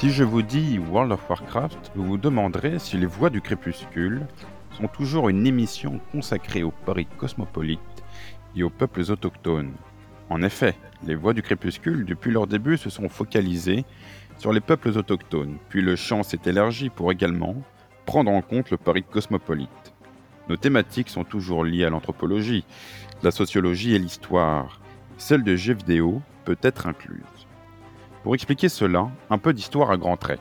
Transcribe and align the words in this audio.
Si 0.00 0.08
je 0.08 0.24
vous 0.24 0.40
dis 0.40 0.78
World 0.78 1.12
of 1.12 1.28
Warcraft, 1.28 1.92
vous 1.94 2.06
vous 2.06 2.16
demanderez 2.16 2.78
si 2.78 2.96
les 2.96 3.04
Voix 3.04 3.28
du 3.28 3.42
Crépuscule 3.42 4.26
sont 4.72 4.88
toujours 4.88 5.28
une 5.28 5.46
émission 5.46 6.00
consacrée 6.10 6.62
au 6.62 6.70
Paris 6.70 7.06
cosmopolite 7.18 7.78
et 8.56 8.62
aux 8.62 8.70
peuples 8.70 9.02
autochtones. 9.10 9.74
En 10.30 10.40
effet, 10.40 10.74
les 11.04 11.14
Voix 11.14 11.34
du 11.34 11.42
Crépuscule, 11.42 12.06
depuis 12.06 12.30
leur 12.30 12.46
début, 12.46 12.78
se 12.78 12.88
sont 12.88 13.10
focalisées 13.10 13.84
sur 14.38 14.54
les 14.54 14.62
peuples 14.62 14.96
autochtones, 14.96 15.58
puis 15.68 15.82
le 15.82 15.96
champ 15.96 16.22
s'est 16.22 16.40
élargi 16.46 16.88
pour 16.88 17.12
également 17.12 17.54
prendre 18.06 18.30
en 18.30 18.40
compte 18.40 18.70
le 18.70 18.78
Paris 18.78 19.04
cosmopolite. 19.04 19.92
Nos 20.48 20.56
thématiques 20.56 21.10
sont 21.10 21.24
toujours 21.24 21.62
liées 21.62 21.84
à 21.84 21.90
l'anthropologie, 21.90 22.64
la 23.22 23.32
sociologie 23.32 23.94
et 23.94 23.98
l'histoire. 23.98 24.80
Celle 25.18 25.44
de 25.44 25.56
jeux 25.56 25.74
vidéo 25.74 26.22
peut 26.46 26.58
être 26.62 26.86
incluse. 26.86 27.39
Pour 28.22 28.34
expliquer 28.34 28.68
cela, 28.68 29.08
un 29.30 29.38
peu 29.38 29.54
d'histoire 29.54 29.90
à 29.90 29.96
grands 29.96 30.18
traits. 30.18 30.40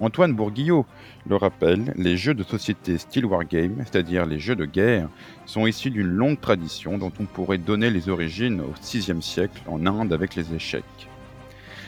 Antoine 0.00 0.34
Bourguillot 0.34 0.84
le 1.28 1.36
rappelle, 1.36 1.94
les 1.96 2.16
jeux 2.16 2.34
de 2.34 2.42
société 2.42 2.98
style 2.98 3.24
wargame, 3.24 3.84
c'est-à-dire 3.84 4.26
les 4.26 4.40
jeux 4.40 4.56
de 4.56 4.64
guerre, 4.64 5.08
sont 5.46 5.66
issus 5.66 5.90
d'une 5.90 6.08
longue 6.08 6.40
tradition 6.40 6.98
dont 6.98 7.12
on 7.20 7.24
pourrait 7.24 7.58
donner 7.58 7.90
les 7.90 8.08
origines 8.08 8.60
au 8.60 8.74
VIe 8.82 9.22
siècle 9.22 9.62
en 9.68 9.86
Inde 9.86 10.12
avec 10.12 10.34
les 10.34 10.52
échecs. 10.52 11.08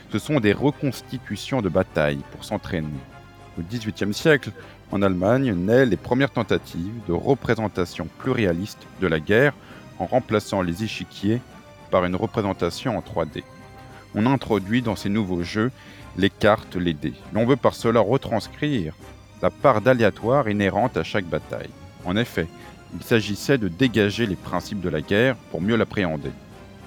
Ce 0.09 0.19
sont 0.19 0.39
des 0.39 0.53
reconstitutions 0.53 1.61
de 1.61 1.69
batailles 1.69 2.23
pour 2.31 2.45
s'entraîner. 2.45 2.87
Au 3.59 3.61
XVIIIe 3.61 4.13
siècle, 4.13 4.51
en 4.91 5.01
Allemagne, 5.01 5.53
naissent 5.53 5.89
les 5.89 5.97
premières 5.97 6.31
tentatives 6.31 7.01
de 7.07 7.13
représentation 7.13 8.07
plurialiste 8.19 8.87
de 9.01 9.07
la 9.07 9.19
guerre 9.19 9.53
en 9.99 10.05
remplaçant 10.05 10.61
les 10.61 10.83
échiquiers 10.83 11.41
par 11.91 12.05
une 12.05 12.15
représentation 12.15 12.97
en 12.97 13.01
3D 13.01 13.43
on 14.15 14.25
introduit 14.25 14.81
dans 14.81 14.95
ces 14.95 15.09
nouveaux 15.09 15.43
jeux 15.43 15.71
les 16.17 16.29
cartes, 16.29 16.75
les 16.75 16.93
dés. 16.93 17.13
L'on 17.33 17.45
veut 17.45 17.55
par 17.55 17.75
cela 17.75 17.99
retranscrire 17.99 18.93
la 19.41 19.49
part 19.49 19.81
d'aléatoire 19.81 20.49
inhérente 20.49 20.97
à 20.97 21.03
chaque 21.03 21.25
bataille. 21.25 21.69
En 22.05 22.15
effet, 22.17 22.47
il 22.95 23.03
s'agissait 23.03 23.57
de 23.57 23.67
dégager 23.67 24.25
les 24.25 24.35
principes 24.35 24.81
de 24.81 24.89
la 24.89 25.01
guerre 25.01 25.35
pour 25.51 25.61
mieux 25.61 25.75
l'appréhender. 25.75 26.31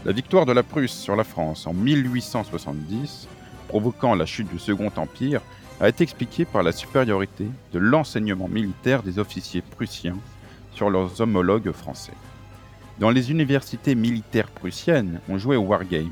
La 0.05 0.12
victoire 0.12 0.47
de 0.47 0.53
la 0.53 0.62
Prusse 0.62 0.92
sur 0.92 1.14
la 1.14 1.25
France 1.25 1.67
en 1.67 1.73
1870, 1.73 3.29
provoquant 3.69 4.14
la 4.14 4.27
chute 4.27 4.51
du 4.51 4.59
Second 4.59 4.91
Empire, 4.97 5.41
a 5.81 5.89
été 5.89 6.05
expliquée 6.05 6.45
par 6.45 6.62
la 6.62 6.73
supériorité 6.73 7.47
de 7.73 7.79
l'enseignement 7.79 8.48
militaire 8.48 9.03
des 9.03 9.19
officiers 9.19 9.62
prussiens 9.62 10.19
sur 10.75 10.91
leurs 10.91 11.20
homologues 11.20 11.73
français. 11.73 12.12
Dans 12.98 13.11
les 13.11 13.31
universités 13.31 13.95
militaires 13.95 14.48
prussiennes, 14.48 15.20
on 15.29 15.39
jouait 15.39 15.57
au 15.57 15.62
wargame, 15.62 16.11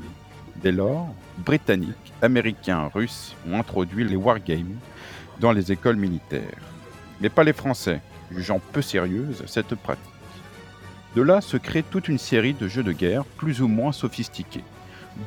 Dès 0.63 0.71
lors, 0.71 1.07
Britanniques, 1.39 2.13
Américains, 2.21 2.91
Russes 2.93 3.35
ont 3.49 3.57
introduit 3.57 4.03
les 4.03 4.15
wargames 4.15 4.77
dans 5.39 5.51
les 5.51 5.71
écoles 5.71 5.95
militaires, 5.95 6.61
mais 7.19 7.29
pas 7.29 7.43
les 7.43 7.53
Français, 7.53 7.99
jugeant 8.29 8.61
peu 8.71 8.83
sérieuse 8.83 9.43
cette 9.47 9.73
pratique. 9.73 10.05
De 11.15 11.23
là 11.23 11.41
se 11.41 11.57
crée 11.57 11.81
toute 11.81 12.07
une 12.07 12.19
série 12.19 12.53
de 12.53 12.67
jeux 12.67 12.83
de 12.83 12.91
guerre 12.91 13.25
plus 13.25 13.63
ou 13.63 13.67
moins 13.67 13.91
sophistiqués, 13.91 14.63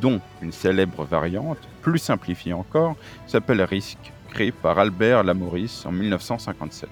dont 0.01 0.21
une 0.41 0.53
célèbre 0.53 1.05
variante, 1.05 1.59
plus 1.83 1.99
simplifiée 1.99 2.53
encore, 2.53 2.95
s'appelle 3.27 3.63
Risk, 3.63 3.99
créé 4.31 4.53
par 4.53 4.79
Albert 4.79 5.25
Lamoris 5.25 5.85
en 5.85 5.91
1957. 5.91 6.89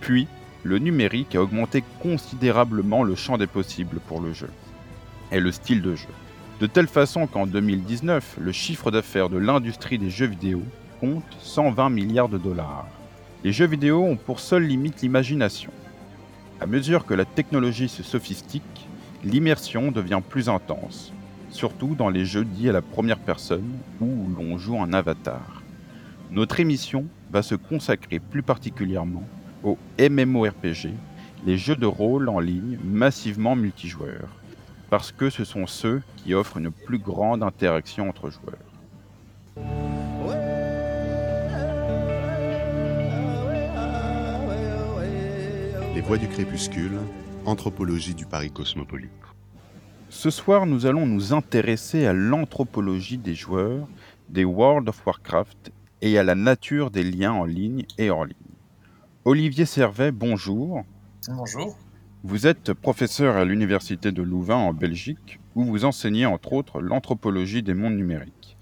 Puis, 0.00 0.26
le 0.64 0.78
numérique 0.78 1.36
a 1.36 1.42
augmenté 1.42 1.84
considérablement 2.00 3.04
le 3.04 3.14
champ 3.14 3.38
des 3.38 3.46
possibles 3.46 4.00
pour 4.00 4.20
le 4.20 4.32
jeu, 4.32 4.50
et 5.30 5.38
le 5.38 5.52
style 5.52 5.80
de 5.80 5.94
jeu 5.94 6.08
de 6.60 6.66
telle 6.66 6.88
façon 6.88 7.26
qu'en 7.26 7.46
2019, 7.46 8.36
le 8.38 8.52
chiffre 8.52 8.90
d'affaires 8.90 9.30
de 9.30 9.38
l'industrie 9.38 9.96
des 9.96 10.10
jeux 10.10 10.26
vidéo 10.26 10.62
compte 11.00 11.24
120 11.40 11.88
milliards 11.88 12.28
de 12.28 12.36
dollars. 12.36 12.86
Les 13.44 13.50
jeux 13.50 13.66
vidéo 13.66 14.04
ont 14.04 14.16
pour 14.16 14.40
seule 14.40 14.64
limite 14.64 15.00
l'imagination. 15.00 15.72
À 16.60 16.66
mesure 16.66 17.06
que 17.06 17.14
la 17.14 17.24
technologie 17.24 17.88
se 17.88 18.02
sophistique, 18.02 18.88
l'immersion 19.24 19.90
devient 19.90 20.20
plus 20.28 20.50
intense, 20.50 21.14
surtout 21.48 21.94
dans 21.94 22.10
les 22.10 22.26
jeux 22.26 22.44
dits 22.44 22.68
à 22.68 22.72
la 22.72 22.82
première 22.82 23.20
personne 23.20 23.78
où 23.98 24.28
l'on 24.36 24.58
joue 24.58 24.78
un 24.78 24.92
avatar. 24.92 25.62
Notre 26.30 26.60
émission 26.60 27.06
va 27.32 27.40
se 27.40 27.54
consacrer 27.54 28.18
plus 28.18 28.42
particulièrement 28.42 29.24
aux 29.64 29.78
MMORPG, 29.98 30.90
les 31.46 31.56
jeux 31.56 31.76
de 31.76 31.86
rôle 31.86 32.28
en 32.28 32.38
ligne 32.38 32.78
massivement 32.84 33.56
multijoueurs 33.56 34.39
parce 34.90 35.12
que 35.12 35.30
ce 35.30 35.44
sont 35.44 35.66
ceux 35.66 36.02
qui 36.16 36.34
offrent 36.34 36.58
une 36.58 36.72
plus 36.72 36.98
grande 36.98 37.42
interaction 37.42 38.08
entre 38.08 38.28
joueurs. 38.28 38.58
Les 45.94 46.00
voix 46.00 46.18
du 46.18 46.28
crépuscule, 46.28 46.98
anthropologie 47.46 48.14
du 48.14 48.26
Paris 48.26 48.50
cosmopolite. 48.50 49.10
Ce 50.08 50.30
soir, 50.30 50.66
nous 50.66 50.86
allons 50.86 51.06
nous 51.06 51.32
intéresser 51.32 52.04
à 52.04 52.12
l'anthropologie 52.12 53.18
des 53.18 53.36
joueurs 53.36 53.86
des 54.28 54.44
World 54.44 54.88
of 54.88 55.06
Warcraft 55.06 55.72
et 56.02 56.18
à 56.18 56.24
la 56.24 56.34
nature 56.34 56.90
des 56.90 57.04
liens 57.04 57.32
en 57.32 57.44
ligne 57.44 57.84
et 57.98 58.10
hors 58.10 58.24
ligne. 58.24 58.36
Olivier 59.24 59.66
Servet, 59.66 60.10
bonjour. 60.10 60.82
Bonjour. 61.28 61.76
Vous 62.22 62.46
êtes 62.46 62.74
professeur 62.74 63.36
à 63.36 63.46
l'Université 63.46 64.12
de 64.12 64.20
Louvain 64.20 64.56
en 64.56 64.74
Belgique, 64.74 65.40
où 65.54 65.64
vous 65.64 65.86
enseignez 65.86 66.26
entre 66.26 66.52
autres 66.52 66.82
l'anthropologie 66.82 67.62
des 67.62 67.72
mondes 67.72 67.96
numériques. 67.96 68.58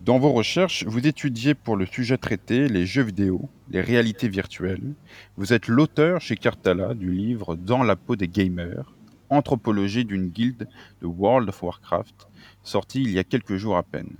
Dans 0.00 0.18
vos 0.18 0.32
recherches, 0.32 0.84
vous 0.84 1.06
étudiez 1.06 1.54
pour 1.54 1.76
le 1.76 1.86
sujet 1.86 2.18
traité 2.18 2.68
les 2.68 2.86
jeux 2.86 3.04
vidéo, 3.04 3.48
les 3.70 3.82
réalités 3.82 4.28
virtuelles. 4.28 4.94
Vous 5.36 5.52
êtes 5.52 5.68
l'auteur 5.68 6.20
chez 6.20 6.34
Cartala 6.34 6.94
du 6.94 7.12
livre 7.12 7.54
Dans 7.54 7.84
la 7.84 7.94
peau 7.94 8.16
des 8.16 8.26
gamers, 8.26 8.92
anthropologie 9.30 10.04
d'une 10.04 10.26
guilde 10.26 10.68
de 11.00 11.06
World 11.06 11.48
of 11.50 11.62
Warcraft, 11.62 12.26
sorti 12.64 13.02
il 13.02 13.12
y 13.12 13.20
a 13.20 13.24
quelques 13.24 13.56
jours 13.58 13.76
à 13.76 13.84
peine. 13.84 14.16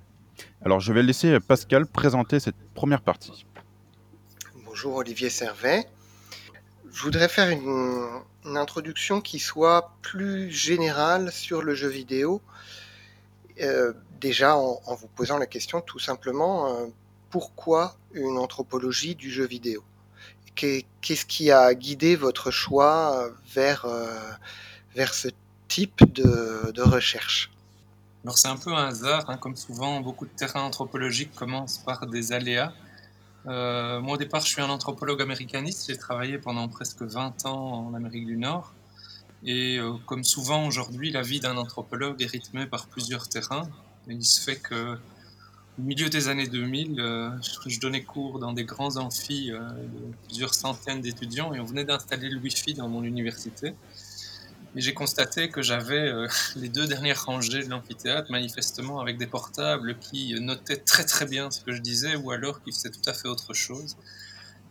Alors 0.65 0.79
je 0.79 0.93
vais 0.93 1.03
laisser 1.03 1.41
Pascal 1.41 1.85
présenter 1.85 2.39
cette 2.39 2.59
première 2.75 3.03
partie. 3.03 3.45
Bonjour 4.65 4.95
Olivier 4.95 5.31
Servet. 5.31 5.89
Je 6.93 7.03
voudrais 7.03 7.29
faire 7.29 7.51
une, 7.51 8.57
introduction 8.57 9.21
qui 9.21 9.39
soit 9.39 9.93
plus 10.01 10.51
générale 10.51 11.31
sur 11.31 11.63
le 11.63 11.75
jeu 11.75 11.89
vidéo. 11.89 12.41
Euh, 13.61 13.93
déjà 14.21 14.57
en, 14.57 14.95
vous 14.95 15.09
posant 15.09 15.37
la 15.39 15.47
question 15.47 15.81
tout 15.81 15.99
simplement, 15.99 16.75
euh, 16.75 16.87
pourquoi 17.31 17.97
une 18.15 18.39
anthropologie 18.39 19.15
du 19.15 19.31
jeu 19.31 19.47
vidéo? 19.47 19.85
Qu'est-ce 20.55 21.27
qui 21.27 21.51
a 21.51 21.75
guidé 21.75 22.17
votre 22.17 22.51
choix 22.51 23.31
vers, 23.55 23.85
euh, 23.85 24.19
vers 24.95 25.15
ce 25.15 25.29
type 25.69 26.03
de, 26.13 26.81
recherche? 26.81 27.51
C'est 28.35 28.49
un 28.49 28.57
peu 28.57 28.73
un 28.73 28.89
hasard, 28.89 29.29
hein, 29.31 29.37
comme 29.37 29.57
souvent 29.57 30.01
beaucoup 30.01 30.27
de 30.27 30.31
terrains 30.31 30.63
anthropologiques 30.63 31.35
commencent 31.35 31.79
par 31.79 32.07
des 32.07 32.33
aléas. 32.33 32.73
Euh, 33.47 34.01
moi, 34.01 34.15
au 34.15 34.17
départ, 34.17 34.41
je 34.41 34.49
suis 34.49 34.63
un 34.63 34.69
anthropologue 34.69 35.23
américaniste. 35.23 35.87
J'ai 35.89 35.97
travaillé 35.97 36.39
pendant 36.39 36.69
presque 36.69 37.03
20 37.03 37.47
ans 37.47 37.89
en 37.89 37.95
Amérique 37.95 38.27
du 38.27 38.37
Nord. 38.37 38.75
Et 39.45 39.79
euh, 39.79 39.93
comme 40.07 40.25
souvent 40.25 40.67
aujourd'hui, 40.67 41.11
la 41.13 41.23
vie 41.23 41.41
d'un 41.41 41.57
anthropologue 41.57 42.21
est 42.23 42.27
rythmée 42.27 42.67
par 42.67 42.87
plusieurs 42.89 43.29
terrains. 43.29 43.69
Il 44.09 44.25
se 44.25 44.41
fait 44.41 44.57
que 44.57 44.99
au 45.79 45.83
milieu 45.83 46.09
des 46.09 46.27
années 46.29 46.49
2000, 46.49 47.01
euh, 47.01 47.31
je 47.67 47.79
donnais 47.79 48.03
cours 48.03 48.41
dans 48.41 48.53
des 48.53 48.65
grands 48.65 48.97
amphis 48.97 49.51
de 49.51 50.15
plusieurs 50.27 50.55
centaines 50.55 51.01
d'étudiants 51.01 51.55
et 51.55 51.61
on 51.61 51.65
venait 51.65 51.85
d'installer 51.85 52.29
le 52.29 52.41
Wi-Fi 52.41 52.75
dans 52.75 52.89
mon 52.89 53.05
université. 53.05 53.75
Et 54.79 54.81
j'ai 54.81 54.95
constaté 54.95 55.49
que 55.49 55.61
j'avais 55.61 56.09
euh, 56.09 56.29
les 56.57 56.69
deux 56.69 56.87
dernières 56.87 57.25
rangées 57.25 57.65
de 57.65 57.69
l'amphithéâtre, 57.69 58.31
manifestement 58.31 59.01
avec 59.01 59.19
des 59.19 59.27
portables 59.27 59.99
qui 59.99 60.35
notaient 60.41 60.77
très 60.77 61.05
très 61.05 61.27
bien 61.27 61.51
ce 61.51 61.61
que 61.61 61.73
je 61.73 61.83
disais, 61.83 62.15
ou 62.15 62.31
alors 62.31 62.63
qui 62.63 62.71
faisaient 62.71 62.91
tout 62.91 63.03
à 63.07 63.13
fait 63.13 63.27
autre 63.27 63.55
chose. 63.55 63.97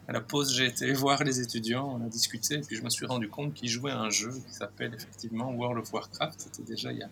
À 0.08 0.14
la 0.14 0.22
pause, 0.22 0.56
j'ai 0.56 0.66
été 0.66 0.94
voir 1.04 1.26
les 1.26 1.42
étudiants, 1.42 2.00
on 2.00 2.06
a 2.06 2.08
discuté, 2.08 2.54
et 2.54 2.62
puis 2.62 2.78
je 2.78 2.84
me 2.84 2.90
suis 2.90 3.06
rendu 3.06 3.28
compte 3.28 3.54
qu'ils 3.54 3.68
jouaient 3.68 3.92
à 3.92 4.00
un 4.00 4.10
jeu 4.10 4.32
qui 4.48 4.54
s'appelle 4.54 4.94
effectivement 4.94 5.52
World 5.52 5.80
of 5.80 5.92
Warcraft. 5.92 6.40
C'était 6.40 6.64
déjà 6.64 6.94
il 6.94 7.00
y, 7.00 7.04
a, 7.04 7.10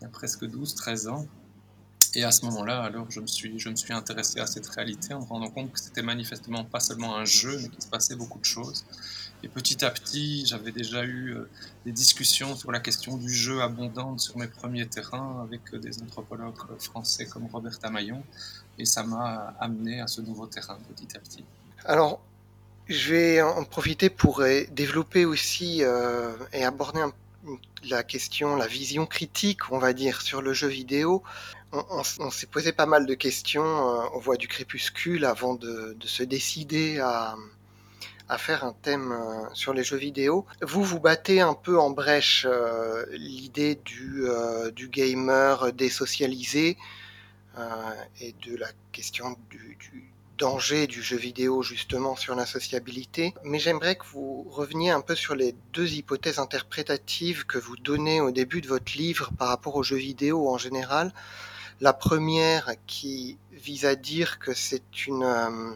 il 0.00 0.02
y 0.02 0.06
a 0.06 0.08
presque 0.08 0.42
12-13 0.42 1.08
ans. 1.08 1.28
Et 2.16 2.24
à 2.24 2.32
ce 2.32 2.44
moment-là, 2.46 2.82
alors, 2.82 3.08
je 3.08 3.20
me, 3.20 3.28
suis, 3.28 3.56
je 3.60 3.68
me 3.68 3.76
suis 3.76 3.92
intéressé 3.92 4.40
à 4.40 4.48
cette 4.48 4.66
réalité 4.66 5.14
en 5.14 5.20
me 5.20 5.26
rendant 5.26 5.50
compte 5.50 5.70
que 5.70 5.78
c'était 5.78 6.02
manifestement 6.02 6.64
pas 6.64 6.80
seulement 6.80 7.14
un 7.14 7.24
jeu, 7.24 7.56
mais 7.62 7.68
qu'il 7.68 7.82
se 7.82 7.88
passait 7.88 8.16
beaucoup 8.16 8.40
de 8.40 8.44
choses. 8.44 8.84
Et 9.46 9.48
petit 9.48 9.84
à 9.84 9.92
petit, 9.92 10.44
j'avais 10.44 10.72
déjà 10.72 11.04
eu 11.04 11.36
euh, 11.36 11.48
des 11.84 11.92
discussions 11.92 12.56
sur 12.56 12.72
la 12.72 12.80
question 12.80 13.16
du 13.16 13.32
jeu 13.32 13.62
abondante 13.62 14.18
sur 14.18 14.36
mes 14.38 14.48
premiers 14.48 14.88
terrains 14.88 15.40
avec 15.40 15.72
euh, 15.72 15.78
des 15.78 16.02
anthropologues 16.02 16.56
français 16.80 17.26
comme 17.26 17.46
Robert 17.52 17.78
Tamaillon. 17.78 18.24
Et 18.76 18.84
ça 18.84 19.04
m'a 19.04 19.54
amené 19.60 20.00
à 20.00 20.08
ce 20.08 20.20
nouveau 20.20 20.48
terrain 20.48 20.76
petit 20.88 21.16
à 21.16 21.20
petit. 21.20 21.44
Alors, 21.84 22.20
je 22.88 23.14
vais 23.14 23.40
en 23.40 23.62
profiter 23.62 24.10
pour 24.10 24.40
euh, 24.40 24.62
développer 24.72 25.24
aussi 25.24 25.82
et 26.52 26.64
aborder 26.64 27.04
la 27.88 28.02
question, 28.02 28.56
la 28.56 28.66
vision 28.66 29.06
critique, 29.06 29.70
on 29.70 29.78
va 29.78 29.92
dire, 29.92 30.22
sur 30.22 30.42
le 30.42 30.52
jeu 30.52 30.66
vidéo. 30.66 31.22
on, 31.72 32.30
s'est 32.30 32.46
posé 32.46 32.72
pas 32.72 32.86
mal 32.86 33.06
de 33.06 33.14
questions 33.14 33.62
euh, 33.64 34.08
aux 34.14 34.20
voix 34.20 34.36
du 34.36 34.48
crépuscule 34.48 35.24
avant 35.24 35.54
de, 35.54 35.96
se 36.04 36.24
décider 36.24 36.98
à, 36.98 37.36
faire 38.38 38.64
un 38.64 38.72
thème 38.72 39.12
euh, 39.12 39.48
sur 39.54 39.72
les 39.72 39.84
jeux 39.84 39.96
vidéo. 39.96 40.44
Vous 40.62 40.82
vous 40.82 41.00
battez 41.00 41.40
un 41.40 41.54
peu 41.54 41.78
en 41.78 41.90
brèche 41.90 42.46
euh, 42.48 43.04
l'idée 43.12 43.76
du, 43.84 44.24
du 44.74 44.88
gamer 44.88 45.72
désocialisé 45.72 46.76
et 48.20 48.34
de 48.46 48.56
la 48.56 48.68
question 48.92 49.36
du, 49.48 49.78
danger 50.36 50.86
du 50.86 51.02
jeu 51.02 51.16
vidéo 51.16 51.62
justement 51.62 52.16
sur 52.16 52.34
la 52.34 52.46
sociabilité, 52.46 53.34
mais 53.44 53.58
j'aimerais 53.58 53.96
que 53.96 54.04
vous 54.12 54.46
reveniez 54.50 54.90
un 54.90 55.00
peu 55.00 55.14
sur 55.14 55.34
les 55.34 55.54
deux 55.72 55.94
hypothèses 55.94 56.38
interprétatives 56.38 57.46
que 57.46 57.58
vous 57.58 57.76
donnez 57.76 58.20
au 58.20 58.30
début 58.30 58.60
de 58.60 58.68
votre 58.68 58.96
livre 58.96 59.30
par 59.38 59.48
rapport 59.48 59.76
aux 59.76 59.82
jeux 59.82 59.96
vidéo 59.96 60.48
en 60.48 60.58
général. 60.58 61.12
La 61.80 61.92
première 61.92 62.72
qui 62.86 63.38
vise 63.52 63.84
à 63.84 63.96
dire 63.96 64.38
que 64.38 64.54
c'est 64.54 65.06
une, 65.06 65.22
euh, 65.24 65.74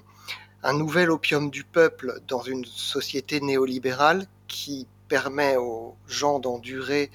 un 0.62 0.72
nouvel 0.72 1.10
opium 1.10 1.50
du 1.50 1.64
peuple 1.64 2.20
dans 2.28 2.42
une 2.42 2.64
société 2.64 3.40
néolibérale 3.40 4.26
qui 4.48 4.86
permet 5.08 5.56
aux 5.56 5.96
gens 6.06 6.38
d'endurer 6.38 7.10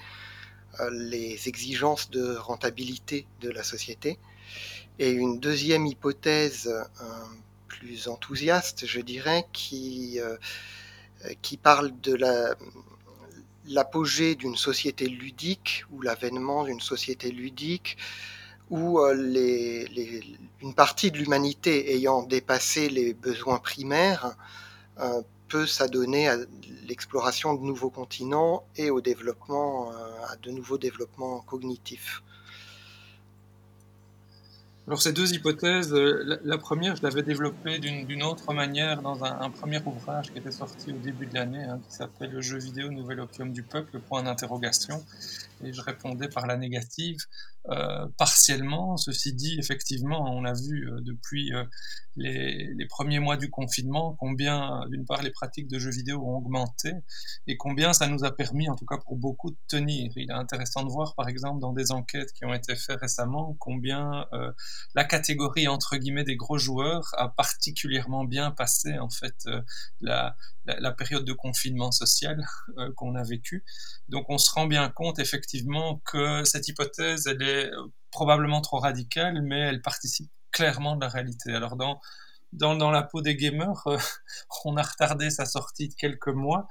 euh, 0.80 0.90
les 0.92 1.48
exigences 1.48 2.10
de 2.10 2.36
rentabilité 2.36 3.26
de 3.40 3.50
la 3.50 3.62
société. 3.62 4.18
Et 4.98 5.10
une 5.10 5.40
deuxième 5.40 5.86
hypothèse 5.86 6.68
euh, 6.68 7.04
plus 7.68 8.08
enthousiaste, 8.08 8.86
je 8.86 9.00
dirais, 9.00 9.46
qui, 9.52 10.18
qui 11.42 11.58
parle 11.58 11.92
de 12.00 12.14
la, 12.14 12.54
l'apogée 13.68 14.34
d'une 14.34 14.56
société 14.56 15.06
ludique 15.08 15.84
ou 15.90 16.00
l'avènement 16.00 16.64
d'une 16.64 16.80
société 16.80 17.30
ludique 17.30 17.96
où 18.70 18.98
euh, 18.98 19.14
les, 19.14 20.38
une 20.62 20.74
partie 20.74 21.10
de 21.10 21.18
l'humanité 21.18 21.94
ayant 21.94 22.22
dépassé 22.22 22.88
les 22.88 23.14
besoins 23.14 23.58
primaires 23.58 24.36
euh, 25.00 25.22
peut 25.48 25.66
s'adonner 25.66 26.28
à 26.28 26.36
l'exploration 26.88 27.54
de 27.54 27.62
nouveaux 27.62 27.90
continents 27.90 28.64
et 28.76 28.90
au 28.90 29.00
développement, 29.00 29.92
euh, 29.92 29.94
à 30.28 30.36
de 30.36 30.50
nouveaux 30.50 30.78
développements 30.78 31.40
cognitifs. 31.40 32.22
Alors 34.88 35.02
ces 35.02 35.12
deux 35.12 35.32
hypothèses, 35.34 35.92
la, 35.92 36.58
première, 36.58 36.94
je 36.94 37.02
l'avais 37.02 37.24
développée 37.24 37.80
d'une 37.80 38.22
autre 38.22 38.52
manière 38.52 39.02
dans 39.02 39.24
un, 39.24 39.50
premier 39.50 39.80
ouvrage 39.84 40.30
qui 40.30 40.38
était 40.38 40.52
sorti 40.52 40.92
au 40.92 40.96
début 40.98 41.26
de 41.26 41.34
l'année, 41.34 41.64
hein, 41.64 41.80
qui 41.88 41.96
s'appelle 41.96 42.30
Le 42.30 42.40
jeu 42.40 42.58
vidéo 42.58 42.92
Nouvel 42.92 43.18
opium 43.18 43.52
du 43.52 43.64
peuple, 43.64 43.98
point 43.98 44.22
d'interrogation, 44.22 45.04
et 45.64 45.72
je 45.72 45.80
répondais 45.80 46.28
par 46.28 46.46
la 46.46 46.56
négative. 46.56 47.18
Euh, 47.68 48.06
partiellement, 48.16 48.96
ceci 48.96 49.32
dit, 49.32 49.56
effectivement, 49.58 50.24
on 50.32 50.44
a 50.44 50.52
vu 50.52 50.88
euh, 50.88 51.00
depuis 51.00 51.50
les, 52.14 52.72
les, 52.74 52.86
premiers 52.86 53.18
mois 53.18 53.36
du 53.36 53.50
confinement 53.50 54.16
combien, 54.20 54.86
d'une 54.88 55.04
part, 55.04 55.22
les 55.22 55.32
pratiques 55.32 55.66
de 55.66 55.78
jeux 55.80 55.90
vidéo 55.90 56.22
ont 56.22 56.36
augmenté 56.36 56.92
et 57.48 57.56
combien 57.56 57.92
ça 57.92 58.06
nous 58.06 58.24
a 58.24 58.30
permis, 58.30 58.68
en 58.68 58.76
tout 58.76 58.86
cas 58.86 58.98
pour 58.98 59.16
beaucoup, 59.16 59.50
de 59.50 59.56
tenir. 59.66 60.12
Il 60.14 60.30
est 60.30 60.32
intéressant 60.34 60.84
de 60.84 60.90
voir, 60.90 61.16
par 61.16 61.28
exemple, 61.28 61.60
dans 61.60 61.72
des 61.72 61.90
enquêtes 61.90 62.32
qui 62.32 62.44
ont 62.44 62.54
été 62.54 62.76
faites 62.76 63.00
récemment, 63.00 63.56
combien 63.58 64.26
la 64.94 65.04
catégorie 65.04 65.66
entre 65.68 65.96
guillemets 65.96 66.24
des 66.24 66.36
gros 66.36 66.58
joueurs 66.58 67.08
a 67.16 67.28
particulièrement 67.28 68.24
bien 68.24 68.50
passé 68.50 68.98
en 68.98 69.10
fait 69.10 69.34
euh, 69.46 69.60
la, 70.00 70.36
la, 70.64 70.92
période 70.92 71.24
de 71.24 71.32
confinement 71.32 71.92
social 71.92 72.44
euh, 72.78 72.92
qu'on 72.96 73.14
a 73.14 73.22
vécu. 73.22 73.64
Donc 74.08 74.26
on 74.28 74.38
se 74.38 74.50
rend 74.50 74.66
bien 74.66 74.88
compte 74.88 75.18
effectivement 75.18 75.45
que 76.04 76.44
cette 76.44 76.68
hypothèse 76.68 77.26
elle 77.26 77.42
est 77.42 77.66
euh, 77.66 77.92
probablement 78.10 78.60
trop 78.60 78.78
radicale, 78.78 79.42
mais 79.42 79.60
elle 79.60 79.82
participe 79.82 80.30
clairement 80.52 80.96
de 80.96 81.00
la 81.02 81.08
réalité. 81.08 81.52
Alors 81.52 81.76
dans 81.76 82.00
dans, 82.52 82.76
dans 82.76 82.90
la 82.90 83.02
peau 83.02 83.22
des 83.22 83.36
gamers, 83.36 83.84
on 84.64 84.76
a 84.76 84.82
retardé 84.82 85.30
sa 85.30 85.46
sortie 85.46 85.88
de 85.88 85.94
quelques 85.94 86.28
mois 86.28 86.68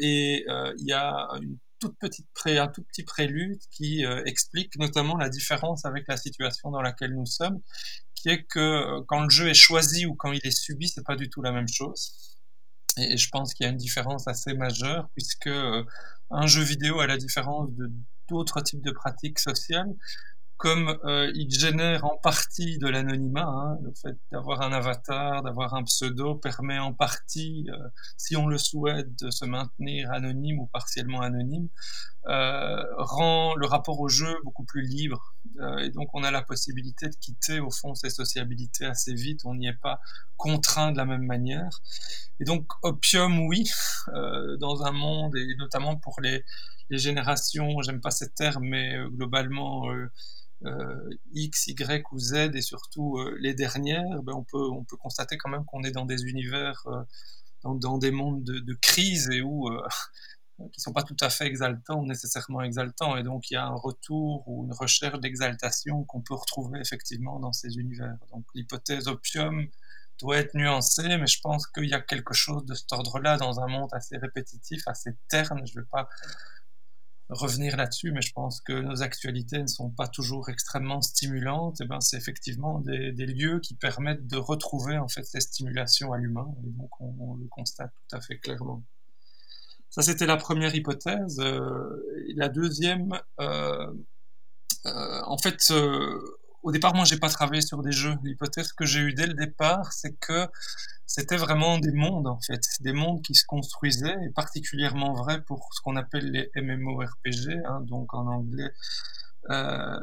et 0.00 0.44
il 0.46 0.86
y 0.86 0.92
a 0.92 1.28
une 1.40 1.58
toute 1.78 1.98
petite 1.98 2.26
un 2.46 2.68
tout 2.68 2.82
petit 2.84 3.02
prélude 3.02 3.60
qui 3.70 4.04
euh, 4.04 4.22
explique 4.24 4.76
notamment 4.78 5.16
la 5.16 5.28
différence 5.28 5.84
avec 5.84 6.04
la 6.08 6.16
situation 6.16 6.70
dans 6.70 6.82
laquelle 6.82 7.14
nous 7.14 7.26
sommes, 7.26 7.60
qui 8.14 8.28
est 8.28 8.44
que 8.44 8.58
euh, 8.58 9.02
quand 9.08 9.22
le 9.22 9.30
jeu 9.30 9.48
est 9.48 9.54
choisi 9.54 10.06
ou 10.06 10.14
quand 10.14 10.32
il 10.32 10.40
est 10.44 10.56
subi, 10.56 10.88
c'est 10.88 11.04
pas 11.04 11.16
du 11.16 11.28
tout 11.28 11.42
la 11.42 11.52
même 11.52 11.68
chose. 11.68 12.35
Et, 12.96 13.16
je 13.16 13.28
pense 13.30 13.54
qu'il 13.54 13.64
y 13.64 13.68
a 13.68 13.72
une 13.72 13.76
différence 13.76 14.28
assez 14.28 14.54
majeure 14.54 15.08
puisque 15.14 15.48
euh, 15.48 15.84
un 16.30 16.46
jeu 16.46 16.62
vidéo, 16.62 17.00
à 17.00 17.06
la 17.06 17.16
différence 17.16 17.72
de 17.72 17.90
d'autres 18.28 18.60
types 18.60 18.82
de 18.82 18.90
pratiques 18.90 19.38
sociales, 19.38 19.94
comme 20.56 20.98
euh, 21.04 21.30
il 21.34 21.50
génère 21.50 22.04
en 22.06 22.16
partie 22.16 22.78
de 22.78 22.88
l'anonymat, 22.88 23.46
hein, 23.46 23.78
le 23.82 23.92
fait 23.92 24.16
d'avoir 24.32 24.62
un 24.62 24.72
avatar, 24.72 25.42
d'avoir 25.42 25.74
un 25.74 25.82
pseudo 25.84 26.34
permet 26.34 26.78
en 26.78 26.94
partie, 26.94 27.66
euh, 27.70 27.88
si 28.16 28.36
on 28.36 28.46
le 28.46 28.56
souhaite, 28.56 29.22
de 29.22 29.30
se 29.30 29.44
maintenir 29.44 30.10
anonyme 30.12 30.58
ou 30.58 30.66
partiellement 30.66 31.20
anonyme, 31.20 31.68
euh, 32.28 32.82
rend 32.96 33.54
le 33.54 33.66
rapport 33.66 34.00
au 34.00 34.08
jeu 34.08 34.34
beaucoup 34.44 34.64
plus 34.64 34.82
libre. 34.82 35.34
Et 35.78 35.90
donc 35.90 36.08
on 36.14 36.24
a 36.24 36.30
la 36.30 36.42
possibilité 36.42 37.08
de 37.08 37.14
quitter 37.16 37.60
au 37.60 37.70
fond 37.70 37.94
ces 37.94 38.10
sociabilités 38.10 38.84
assez 38.84 39.14
vite, 39.14 39.40
on 39.44 39.54
n'y 39.54 39.68
est 39.68 39.80
pas 39.80 40.00
contraint 40.36 40.92
de 40.92 40.96
la 40.96 41.04
même 41.04 41.24
manière. 41.24 41.68
Et 42.40 42.44
donc 42.44 42.66
opium, 42.82 43.46
oui, 43.46 43.70
dans 44.58 44.82
un 44.82 44.92
monde, 44.92 45.36
et 45.36 45.54
notamment 45.56 45.96
pour 45.96 46.20
les, 46.20 46.44
les 46.90 46.98
générations, 46.98 47.80
j'aime 47.82 48.00
pas 48.00 48.10
ces 48.10 48.30
termes, 48.30 48.64
mais 48.64 48.96
globalement 49.10 49.90
euh, 50.64 51.10
X, 51.34 51.66
Y 51.66 52.12
ou 52.12 52.18
Z 52.18 52.54
et 52.54 52.62
surtout 52.62 53.18
euh, 53.18 53.36
les 53.40 53.52
dernières, 53.52 54.22
ben 54.22 54.32
on, 54.32 54.42
peut, 54.42 54.70
on 54.70 54.84
peut 54.84 54.96
constater 54.96 55.36
quand 55.36 55.50
même 55.50 55.66
qu'on 55.66 55.82
est 55.82 55.90
dans 55.90 56.06
des 56.06 56.22
univers, 56.22 56.82
euh, 56.86 57.02
dans, 57.62 57.98
des 57.98 58.10
mondes 58.10 58.42
de, 58.42 58.58
de 58.60 58.74
crise 58.74 59.28
et 59.30 59.42
où 59.42 59.68
qui 60.72 60.80
sont 60.80 60.92
pas 60.92 61.02
tout 61.02 61.16
à 61.20 61.28
fait 61.28 61.46
exaltants, 61.46 62.02
nécessairement 62.04 62.62
exaltants, 62.62 63.16
et 63.16 63.22
donc 63.22 63.50
il 63.50 63.54
y 63.54 63.56
a 63.58 63.66
un 63.66 63.74
retour 63.74 64.48
ou 64.48 64.64
une 64.64 64.72
recherche 64.72 65.20
d'exaltation 65.20 66.04
qu'on 66.04 66.22
peut 66.22 66.34
retrouver 66.34 66.80
effectivement 66.80 67.38
dans 67.38 67.52
ces 67.52 67.76
univers. 67.76 68.16
Donc 68.32 68.46
l'hypothèse 68.54 69.08
opium 69.08 69.68
doit 70.18 70.38
être 70.38 70.54
nuancée, 70.54 71.18
mais 71.18 71.26
je 71.26 71.40
pense 71.42 71.66
qu'il 71.66 71.90
y 71.90 71.94
a 71.94 72.00
quelque 72.00 72.32
chose 72.32 72.64
de 72.64 72.72
cet 72.72 72.90
ordre-là 72.92 73.36
dans 73.36 73.60
un 73.60 73.66
monde 73.66 73.90
assez 73.92 74.16
répétitif, 74.16 74.80
assez 74.86 75.14
terne. 75.28 75.66
Je 75.66 75.78
ne 75.78 75.82
vais 75.82 75.88
pas 75.90 76.08
revenir 77.28 77.76
là-dessus, 77.76 78.12
mais 78.12 78.22
je 78.22 78.32
pense 78.32 78.60
que 78.60 78.72
nos 78.72 79.02
actualités 79.02 79.60
ne 79.60 79.66
sont 79.66 79.90
pas 79.90 80.06
toujours 80.06 80.48
extrêmement 80.48 81.02
stimulantes. 81.02 81.80
Et 81.80 81.84
ben, 81.84 82.00
c'est 82.00 82.16
effectivement 82.16 82.80
des, 82.80 83.12
lieux 83.12 83.60
qui 83.60 83.74
permettent 83.74 84.26
de 84.26 84.36
retrouver 84.36 84.96
en 84.98 85.08
fait 85.08 85.24
ces 85.24 85.40
stimulations 85.40 86.12
à 86.12 86.18
l'humain, 86.18 86.48
et 86.64 86.70
donc 86.70 86.90
on, 87.00 87.34
le 87.34 87.46
constate 87.48 87.92
tout 87.92 88.16
à 88.16 88.20
fait 88.20 88.38
clairement. 88.38 88.82
Ça, 89.90 90.02
c'était 90.02 90.26
la 90.26 90.36
première 90.36 90.74
hypothèse. 90.74 91.40
Euh, 91.40 92.04
la 92.36 92.48
deuxième, 92.48 93.18
euh, 93.40 93.92
euh, 94.86 95.20
en 95.24 95.38
fait, 95.38 95.72
au 96.66 96.72
départ, 96.72 96.96
moi, 96.96 97.04
j'ai 97.04 97.16
pas 97.16 97.28
travaillé 97.28 97.62
sur 97.62 97.80
des 97.80 97.92
jeux. 97.92 98.16
L'hypothèse 98.24 98.72
que 98.72 98.84
j'ai 98.84 98.98
eue 98.98 99.14
dès 99.14 99.28
le 99.28 99.34
départ, 99.34 99.92
c'est 99.92 100.18
que 100.18 100.48
c'était 101.06 101.36
vraiment 101.36 101.78
des 101.78 101.92
mondes, 101.92 102.26
en 102.26 102.40
fait, 102.40 102.60
des 102.80 102.92
mondes 102.92 103.22
qui 103.22 103.36
se 103.36 103.44
construisaient, 103.46 104.16
et 104.24 104.30
particulièrement 104.30 105.14
vrai 105.14 105.42
pour 105.42 105.68
ce 105.72 105.80
qu'on 105.80 105.94
appelle 105.94 106.28
les 106.32 106.50
MMORPG, 106.60 107.62
hein, 107.64 107.82
donc 107.82 108.12
en 108.14 108.26
anglais, 108.26 108.68
euh, 109.50 109.96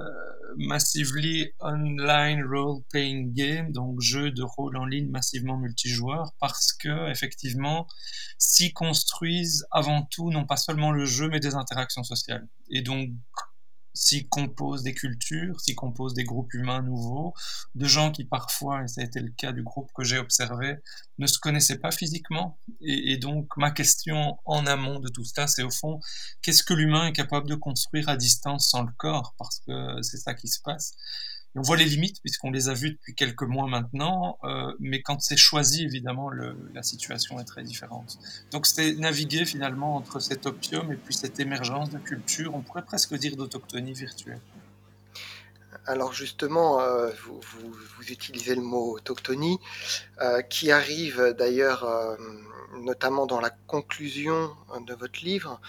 Massively 0.55 1.51
Online 1.59 2.45
Role 2.49 2.81
Playing 2.89 3.33
Game, 3.33 3.73
donc 3.73 3.99
jeu 3.99 4.31
de 4.31 4.43
rôle 4.43 4.77
en 4.77 4.85
ligne 4.85 5.09
massivement 5.09 5.57
multijoueur, 5.57 6.31
parce 6.39 6.71
que 6.71 7.11
effectivement, 7.11 7.87
s'y 8.37 8.71
construisent 8.71 9.65
avant 9.69 10.03
tout 10.03 10.31
non 10.31 10.45
pas 10.45 10.55
seulement 10.55 10.93
le 10.93 11.03
jeu, 11.03 11.27
mais 11.27 11.41
des 11.41 11.55
interactions 11.55 12.03
sociales. 12.03 12.47
Et 12.69 12.83
donc, 12.83 13.09
s'y 13.93 14.27
composent 14.27 14.83
des 14.83 14.93
cultures, 14.93 15.59
s'y 15.61 15.75
composent 15.75 16.13
des 16.13 16.23
groupes 16.23 16.53
humains 16.53 16.81
nouveaux, 16.81 17.33
de 17.75 17.85
gens 17.85 18.11
qui 18.11 18.25
parfois, 18.25 18.83
et 18.83 18.87
ça 18.87 19.01
a 19.01 19.03
été 19.03 19.19
le 19.19 19.31
cas 19.31 19.51
du 19.51 19.63
groupe 19.63 19.91
que 19.95 20.03
j'ai 20.03 20.17
observé, 20.17 20.77
ne 21.19 21.27
se 21.27 21.39
connaissaient 21.39 21.79
pas 21.79 21.91
physiquement. 21.91 22.57
Et, 22.81 23.13
et, 23.13 23.17
donc 23.17 23.55
ma 23.57 23.71
question 23.71 24.37
en 24.45 24.65
amont 24.65 24.99
de 24.99 25.09
tout 25.09 25.25
ça, 25.25 25.47
c'est 25.47 25.63
au 25.63 25.69
fond, 25.69 25.99
qu'est-ce 26.41 26.63
que 26.63 26.73
l'humain 26.73 27.07
est 27.07 27.13
capable 27.13 27.47
de 27.47 27.55
construire 27.55 28.09
à 28.09 28.17
distance 28.17 28.69
sans 28.69 28.83
le 28.83 28.91
corps? 28.97 29.35
Parce 29.37 29.59
que 29.59 30.01
c'est 30.01 30.17
ça 30.17 30.33
qui 30.33 30.47
se 30.47 30.59
passe 30.61 30.95
on 31.55 31.61
voit 31.61 31.77
les 31.77 31.85
limites 31.85 32.19
puisqu'on 32.21 32.51
les 32.51 32.69
a 32.69 32.73
vues 32.73 32.91
depuis 32.91 33.13
quelques 33.13 33.43
mois 33.43 33.67
maintenant, 33.67 34.37
euh, 34.43 34.73
mais 34.79 35.01
quand 35.01 35.21
c'est 35.21 35.37
choisi, 35.37 35.83
évidemment, 35.83 36.29
la 36.29 36.83
situation 36.83 37.39
est 37.39 37.45
très 37.45 37.63
différente. 37.63 38.17
Donc 38.51 38.65
c'était 38.65 38.93
naviguer 38.93 39.45
finalement 39.45 39.95
entre 39.95 40.19
cet 40.19 40.45
opium 40.45 40.91
et 40.91 40.95
puis 40.95 41.13
cette 41.13 41.39
émergence 41.39 41.89
de 41.89 41.99
culture, 41.99 42.55
on 42.55 42.61
pourrait 42.61 42.85
presque 42.85 43.13
dire 43.15 43.35
d'autochtonie 43.35 43.93
virtuelle. 43.93 44.41
Alors 45.85 46.13
justement, 46.13 46.79
euh, 46.79 47.11
vous, 47.27 47.75
utilisez 48.09 48.55
le 48.55 48.61
mot 48.61 48.95
autochtonie, 48.95 49.59
euh, 50.21 50.41
qui 50.41 50.71
arrive 50.71 51.35
d'ailleurs 51.37 52.17
notamment 52.81 53.27
dans 53.27 53.39
la 53.39 53.51
conclusion 53.67 54.55
de 54.87 54.93
votre 54.93 55.23
livre. 55.23 55.61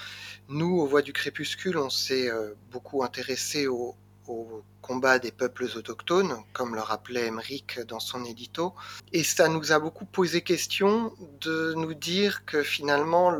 Nous, 0.49 0.79
aux 0.79 0.87
Voix 0.87 1.03
du 1.03 1.13
Crépuscule, 1.13 1.77
on 1.77 1.91
s'est 1.91 2.31
beaucoup 2.71 3.03
intéressé 3.05 3.67
au, 3.67 3.95
au 4.27 4.63
combat 4.87 5.19
des 5.19 5.33
peuples 5.33 5.67
autochtones, 5.77 6.37
comme 6.53 6.75
le 6.75 6.83
rappelait 6.83 7.27
Emmerich 7.27 7.81
dans 7.89 8.01
son 8.01 8.23
édito. 8.25 8.75
Et 9.13 9.25
ça 9.25 9.49
nous 9.49 9.73
a 9.73 9.79
beaucoup 9.79 10.05
posé 10.05 10.43
question 10.43 11.15
de 11.41 11.73
nous 11.75 11.95
dire 11.95 12.45
que 12.45 12.63
finalement 12.63 13.33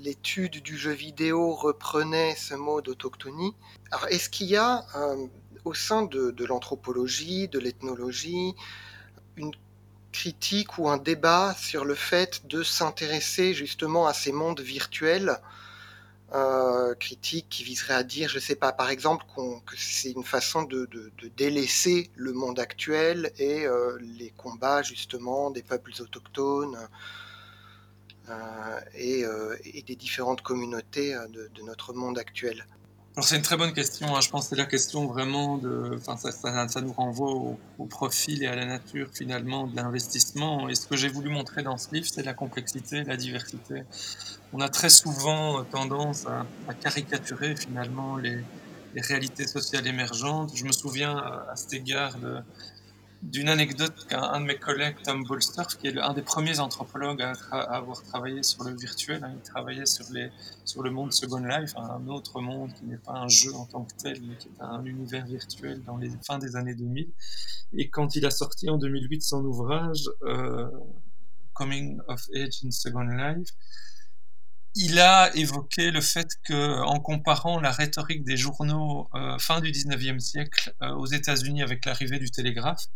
l'étude 0.00 0.60
du 0.60 0.76
jeu 0.76 0.90
vidéo 0.90 1.54
reprenait 1.54 2.34
ce 2.36 2.54
mot 2.54 2.80
d'autochtonie. 2.80 3.54
Alors 3.92 4.08
est-ce 4.08 4.28
qu'il 4.28 4.48
y 4.48 4.56
a 4.56 4.84
euh, 4.96 5.26
au 5.64 5.74
sein 5.74 6.02
de, 6.02 6.32
de 6.32 6.44
l'anthropologie, 6.44 7.46
de 7.46 7.60
l'ethnologie, 7.60 8.56
une 9.36 9.52
critique 10.10 10.78
ou 10.78 10.88
un 10.88 10.98
débat 10.98 11.54
sur 11.58 11.84
le 11.84 11.94
fait 11.94 12.46
de 12.46 12.62
s'intéresser 12.64 13.54
justement 13.54 14.06
à 14.08 14.12
ces 14.12 14.32
mondes 14.32 14.60
virtuels 14.60 15.38
euh, 16.34 16.94
critique 16.94 17.46
qui 17.50 17.62
viserait 17.62 17.94
à 17.94 18.02
dire, 18.02 18.28
je 18.30 18.38
sais 18.38 18.54
pas, 18.54 18.72
par 18.72 18.88
exemple, 18.88 19.24
que 19.66 19.76
c'est 19.76 20.12
une 20.12 20.24
façon 20.24 20.62
de, 20.62 20.88
délaisser 21.36 22.10
le 22.16 22.32
monde 22.32 22.58
actuel 22.58 23.32
et 23.38 23.66
euh, 23.66 23.98
les 24.18 24.30
combats 24.30 24.82
justement 24.82 25.50
des 25.50 25.62
peuples 25.62 25.92
autochtones 26.00 26.88
euh, 28.30 28.80
et, 28.94 29.82
des 29.86 29.96
différentes 29.96 30.42
communautés 30.42 31.14
de 31.32 31.62
notre 31.62 31.92
monde 31.92 32.18
actuel 32.18 32.64
c'est 33.20 33.36
une 33.36 33.42
très 33.42 33.58
bonne 33.58 33.74
question. 33.74 34.16
Hein. 34.16 34.20
Je 34.22 34.30
pense 34.30 34.44
que 34.44 34.50
c'est 34.50 34.62
la 34.62 34.66
question 34.66 35.06
vraiment 35.06 35.58
de. 35.58 35.98
Enfin, 35.98 36.16
ça, 36.16 36.32
ça, 36.68 36.80
nous 36.80 36.92
renvoie 36.92 37.30
au, 37.78 37.84
profil 37.86 38.42
et 38.42 38.46
à 38.46 38.56
la 38.56 38.64
nature 38.64 39.08
finalement 39.12 39.66
de 39.66 39.76
l'investissement. 39.76 40.68
Et 40.68 40.74
ce 40.74 40.86
que 40.86 40.96
j'ai 40.96 41.08
voulu 41.08 41.28
montrer 41.28 41.62
dans 41.62 41.76
ce 41.76 41.92
livre, 41.92 42.06
c'est 42.10 42.22
la 42.22 42.32
complexité, 42.32 43.04
la 43.04 43.16
diversité. 43.16 43.82
On 44.54 44.60
a 44.60 44.68
très 44.68 44.88
souvent 44.88 45.62
tendance 45.64 46.26
à, 46.26 46.46
caricaturer 46.74 47.54
finalement 47.54 48.16
les, 48.16 48.42
réalités 48.96 49.46
sociales 49.46 49.86
émergentes. 49.86 50.52
Je 50.54 50.64
me 50.64 50.72
souviens 50.72 51.16
à 51.16 51.54
cet 51.56 51.74
égard 51.74 52.18
de, 52.18 52.38
d'une 53.22 53.48
anecdote 53.48 53.94
qu'un 54.08 54.40
de 54.40 54.46
mes 54.46 54.58
collègues, 54.58 54.96
Tom 55.04 55.24
Bolstorff, 55.24 55.78
qui 55.78 55.86
est 55.86 55.98
un 55.98 56.12
des 56.12 56.22
premiers 56.22 56.58
anthropologues 56.58 57.22
à, 57.22 57.32
avoir 57.60 58.02
travaillé 58.02 58.42
sur 58.42 58.64
le 58.64 58.76
virtuel, 58.76 59.22
hein, 59.22 59.32
il 59.34 59.42
travaillait 59.42 59.86
sur, 59.86 60.06
sur 60.64 60.82
le 60.82 60.90
monde 60.90 61.12
Second 61.12 61.38
Life, 61.44 61.72
un 61.76 62.08
autre 62.08 62.40
monde 62.40 62.72
qui 62.74 62.84
n'est 62.84 62.96
pas 62.96 63.12
un 63.12 63.28
jeu 63.28 63.54
en 63.54 63.64
tant 63.66 63.84
que 63.84 63.94
tel, 63.94 64.20
mais 64.22 64.36
qui 64.36 64.48
est 64.48 64.60
un 64.60 64.84
univers 64.84 65.24
virtuel 65.24 65.82
dans 65.84 65.96
les 65.96 66.10
fins 66.26 66.38
des 66.38 66.56
années 66.56 66.74
2000. 66.74 67.08
Et 67.74 67.88
quand 67.88 68.16
il 68.16 68.26
a 68.26 68.30
sorti 68.30 68.68
en 68.68 68.76
2008 68.76 69.22
son 69.22 69.44
ouvrage 69.44 70.10
euh, 70.22 70.68
Coming 71.54 72.00
of 72.08 72.28
Age 72.34 72.64
in 72.64 72.72
Second 72.72 73.06
Life, 73.06 73.50
il 74.74 74.98
a 74.98 75.34
évoqué 75.34 75.90
le 75.90 76.00
fait 76.00 76.28
que, 76.44 76.80
en 76.82 76.98
comparant 77.00 77.60
la 77.60 77.70
rhétorique 77.70 78.24
des 78.24 78.36
journaux 78.36 79.08
euh, 79.14 79.38
fin 79.38 79.60
du 79.60 79.70
19e 79.70 80.18
siècle 80.18 80.74
euh, 80.82 80.90
aux 80.94 81.06
États-Unis 81.06 81.62
avec 81.62 81.84
l'arrivée 81.84 82.18
du 82.18 82.30
télégraphe 82.30 82.86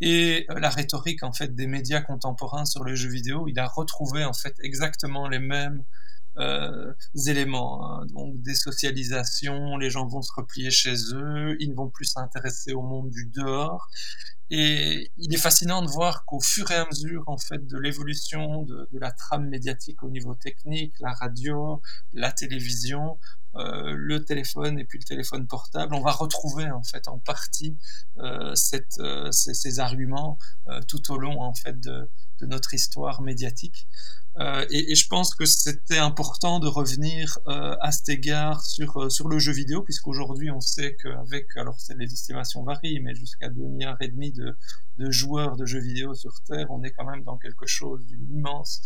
et 0.00 0.46
euh, 0.50 0.60
la 0.60 0.70
rhétorique 0.70 1.22
en 1.22 1.32
fait 1.32 1.54
des 1.54 1.66
médias 1.66 2.00
contemporains 2.00 2.64
sur 2.64 2.84
le 2.84 2.94
jeu 2.94 3.08
vidéo, 3.08 3.48
il 3.48 3.58
a 3.58 3.66
retrouvé 3.66 4.24
en 4.24 4.32
fait 4.32 4.54
exactement 4.62 5.28
les 5.28 5.40
mêmes 5.40 5.84
éléments. 7.26 7.84
Hein. 7.84 8.06
Donc 8.06 8.40
des 8.42 8.54
socialisations, 8.54 9.76
les 9.76 9.90
gens 9.90 10.06
vont 10.06 10.22
se 10.22 10.32
replier 10.32 10.70
chez 10.70 10.94
eux, 11.14 11.56
ils 11.60 11.70
ne 11.70 11.74
vont 11.74 11.90
plus 11.90 12.06
s'intéresser 12.06 12.72
au 12.72 12.82
monde 12.82 13.10
du 13.10 13.26
dehors. 13.26 13.88
Et 14.50 15.12
il 15.18 15.34
est 15.34 15.38
fascinant 15.38 15.82
de 15.82 15.88
voir 15.88 16.24
qu'au 16.24 16.40
fur 16.40 16.70
et 16.70 16.76
à 16.76 16.86
mesure 16.86 17.22
en 17.26 17.36
fait 17.36 17.66
de 17.66 17.78
l'évolution 17.78 18.62
de, 18.62 18.88
la 18.92 19.12
trame 19.12 19.46
médiatique 19.48 20.02
au 20.02 20.08
niveau 20.08 20.34
technique, 20.34 20.94
la 21.00 21.12
radio, 21.12 21.82
la 22.14 22.32
télévision, 22.32 23.18
euh, 23.56 23.92
le 23.94 24.24
téléphone 24.24 24.78
et 24.78 24.84
puis 24.84 24.98
le 24.98 25.04
téléphone 25.04 25.46
portable, 25.46 25.94
on 25.94 26.00
va 26.00 26.12
retrouver 26.12 26.70
en 26.70 26.82
fait 26.82 27.08
en 27.08 27.18
partie 27.18 27.76
euh, 28.18 28.54
euh, 29.00 29.30
ces, 29.32 29.80
arguments 29.80 30.38
euh, 30.68 30.80
tout 30.88 31.12
au 31.12 31.18
long 31.18 31.42
en 31.42 31.54
fait 31.54 31.78
de 31.78 32.08
notre 32.40 32.72
histoire 32.72 33.20
médiatique. 33.20 33.86
Euh, 34.38 34.64
et, 34.70 34.92
et, 34.92 34.94
je 34.94 35.08
pense 35.08 35.34
que 35.34 35.44
c'était 35.44 35.98
important 35.98 36.60
de 36.60 36.68
revenir 36.68 37.38
euh, 37.48 37.74
à 37.80 37.90
cet 37.90 38.08
égard 38.08 38.64
sur, 38.64 38.96
euh, 38.96 39.08
sur 39.10 39.28
le 39.28 39.40
jeu 39.40 39.52
vidéo, 39.52 39.82
puisqu'aujourd'hui 39.82 40.50
on 40.50 40.60
sait 40.60 40.96
qu'avec, 41.02 41.46
alors 41.56 41.76
les 41.96 42.12
estimations 42.12 42.62
varient, 42.62 43.00
mais 43.00 43.14
jusqu'à 43.16 43.48
2 43.48 43.60
milliards 43.62 44.00
et 44.00 44.08
demi 44.08 44.32
de, 44.32 44.56
de, 44.98 45.10
joueurs 45.10 45.56
de 45.56 45.66
jeux 45.66 45.80
vidéo 45.80 46.14
sur 46.14 46.40
Terre, 46.46 46.66
on 46.70 46.84
est 46.84 46.92
quand 46.92 47.04
même 47.04 47.24
dans 47.24 47.36
quelque 47.36 47.66
chose 47.66 48.06
d'une 48.06 48.30
immense 48.30 48.82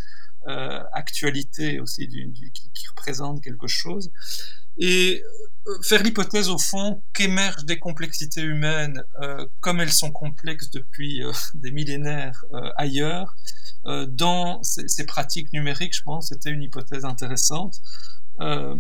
euh, 0.49 0.83
actualité 0.93 1.79
aussi, 1.81 2.09
du, 2.09 2.33
qui, 2.33 2.71
qui, 2.73 2.89
représente 2.89 3.43
quelque 3.43 3.69
chose. 3.69 4.11
Et 4.79 5.23
faire 5.83 6.03
l'hypothèse 6.03 6.49
au 6.49 6.59
fond 6.59 7.03
qu'émergent 7.15 7.65
des 7.65 7.79
complexités 7.79 8.43
humaines 8.43 9.03
comme 9.61 9.81
elles 9.81 9.93
sont 9.93 10.11
complexes 10.11 10.71
depuis 10.71 11.23
des 11.55 11.71
millénaires 11.71 12.45
ailleurs, 12.77 13.35
euh, 13.87 14.07
dans 14.07 14.63
ces, 14.63 15.05
pratiques 15.07 15.53
numériques, 15.53 15.97
je 15.97 16.03
pense, 16.03 16.29
c'était 16.29 16.51
une 16.51 16.63
hypothèse 16.63 17.05
intéressante 17.05 17.81
euh, 18.41 18.77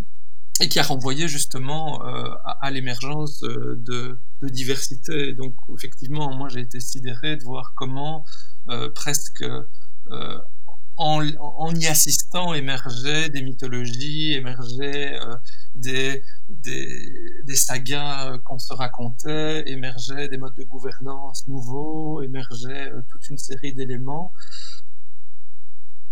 et 0.60 0.68
qui 0.68 0.78
a 0.78 0.84
renvoyé 0.84 1.26
justement 1.26 2.06
euh, 2.06 2.30
à, 2.60 2.70
l'émergence 2.70 3.40
de, 3.40 3.80
de, 4.40 4.48
diversité. 4.48 5.32
donc, 5.32 5.54
effectivement, 5.76 6.32
moi, 6.36 6.48
j'ai 6.48 6.60
été 6.60 6.78
sidéré 6.78 7.36
de 7.36 7.42
voir 7.42 7.72
comment 7.74 8.24
presque 8.94 9.44
en, 10.96 11.26
en, 11.38 11.74
y 11.74 11.86
assistant 11.86 12.54
émergeaient 12.54 13.30
des 13.30 13.42
mythologies, 13.42 14.34
émergeaient 14.34 15.18
des, 15.74 16.22
des, 16.48 17.42
des, 17.44 17.56
sagas 17.56 18.38
qu'on 18.44 18.58
se 18.58 18.72
racontait, 18.74 19.62
émergeaient 19.66 20.28
des 20.28 20.36
modes 20.36 20.54
de 20.54 20.64
gouvernance 20.64 21.46
nouveaux, 21.48 22.22
émergeaient 22.22 22.92
toute 23.08 23.28
une 23.28 23.38
série 23.38 23.72
d'éléments 23.74 24.32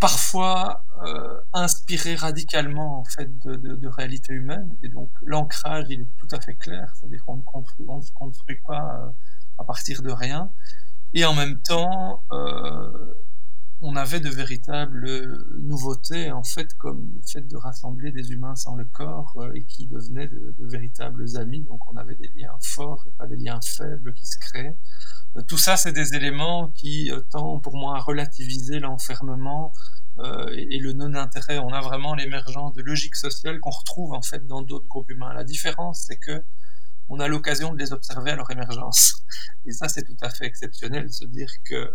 parfois 0.01 0.83
euh, 1.07 1.41
inspiré 1.53 2.15
radicalement 2.15 3.01
en 3.01 3.05
fait 3.05 3.29
de, 3.45 3.55
de, 3.55 3.77
de 3.77 3.89
réalité 3.89 4.33
humaine 4.33 4.77
et 4.83 4.89
donc 4.89 5.11
l'ancrage 5.23 5.85
il 5.91 6.01
est 6.01 6.09
tout 6.17 6.29
à 6.33 6.41
fait 6.41 6.55
clair. 6.55 6.91
C'est-à-dire 6.95 7.23
qu'on 7.25 7.37
ne 7.37 7.43
construit, 7.43 7.85
on 7.87 8.01
se 8.01 8.11
construit 8.13 8.57
pas 8.67 9.05
euh, 9.05 9.11
à 9.59 9.65
partir 9.65 10.03
de 10.03 10.11
rien. 10.11 10.51
Et 11.13 11.25
en 11.27 11.35
même 11.35 11.61
temps 11.61 12.23
euh, 12.33 13.15
on 13.83 13.97
avait 13.97 14.21
de 14.21 14.29
véritables 14.29 15.09
nouveautés 15.59 16.31
en 16.31 16.43
fait 16.43 16.75
comme 16.75 17.11
le 17.15 17.23
fait 17.23 17.47
de 17.47 17.57
rassembler 17.57 18.13
des 18.13 18.33
humains 18.33 18.55
sans 18.55 18.77
le 18.77 18.85
corps 18.85 19.33
euh, 19.37 19.53
et 19.55 19.65
qui 19.65 19.87
devenaient 19.87 20.29
de, 20.29 20.55
véritables 20.61 21.25
amis 21.37 21.63
donc 21.63 21.81
on 21.91 21.97
avait 21.97 22.17
des 22.17 22.31
liens 22.37 22.57
forts 22.61 23.05
et 23.07 23.13
pas 23.13 23.27
des 23.27 23.37
liens 23.37 23.61
faibles 23.63 24.13
qui 24.15 24.27
se 24.27 24.39
créent 24.39 24.77
euh, 25.37 25.43
tout 25.43 25.59
ça, 25.59 25.77
c'est 25.77 25.93
des 25.93 26.15
éléments 26.15 26.69
qui 26.73 27.11
euh, 27.11 27.21
tendent 27.31 27.63
pour 27.63 27.77
moi 27.77 27.97
à 27.97 28.01
relativiser 28.01 28.81
l'enfermement 28.81 29.73
euh, 30.19 30.49
et, 30.53 30.79
le 30.79 30.93
non-intérêt. 30.93 31.59
On 31.59 31.73
a 31.73 31.81
vraiment 31.81 32.15
l'émergence 32.15 32.75
de 32.75 32.83
logiques 32.83 33.17
sociales 33.17 33.61
qu'on 33.61 33.71
retrouve 33.71 34.13
en 34.13 34.23
fait 34.23 34.47
dans 34.47 34.63
d'autres 34.63 34.89
groupes 34.89 35.11
humains. 35.11 35.33
La 35.33 35.45
différence, 35.45 36.05
c'est 36.07 36.17
que 36.17 36.43
on 37.09 37.19
a 37.19 37.27
l'occasion 37.29 37.73
de 37.73 37.79
les 37.79 37.93
observer 37.93 38.31
à 38.33 38.37
leur 38.37 38.51
émergence. 38.51 39.25
Et 39.67 39.73
ça, 39.73 39.89
c'est 39.89 40.05
tout 40.05 40.17
à 40.21 40.31
fait 40.31 40.47
exceptionnel, 40.47 41.13
se 41.13 41.25
dire 41.25 41.51
que 41.65 41.75
euh, 41.75 41.91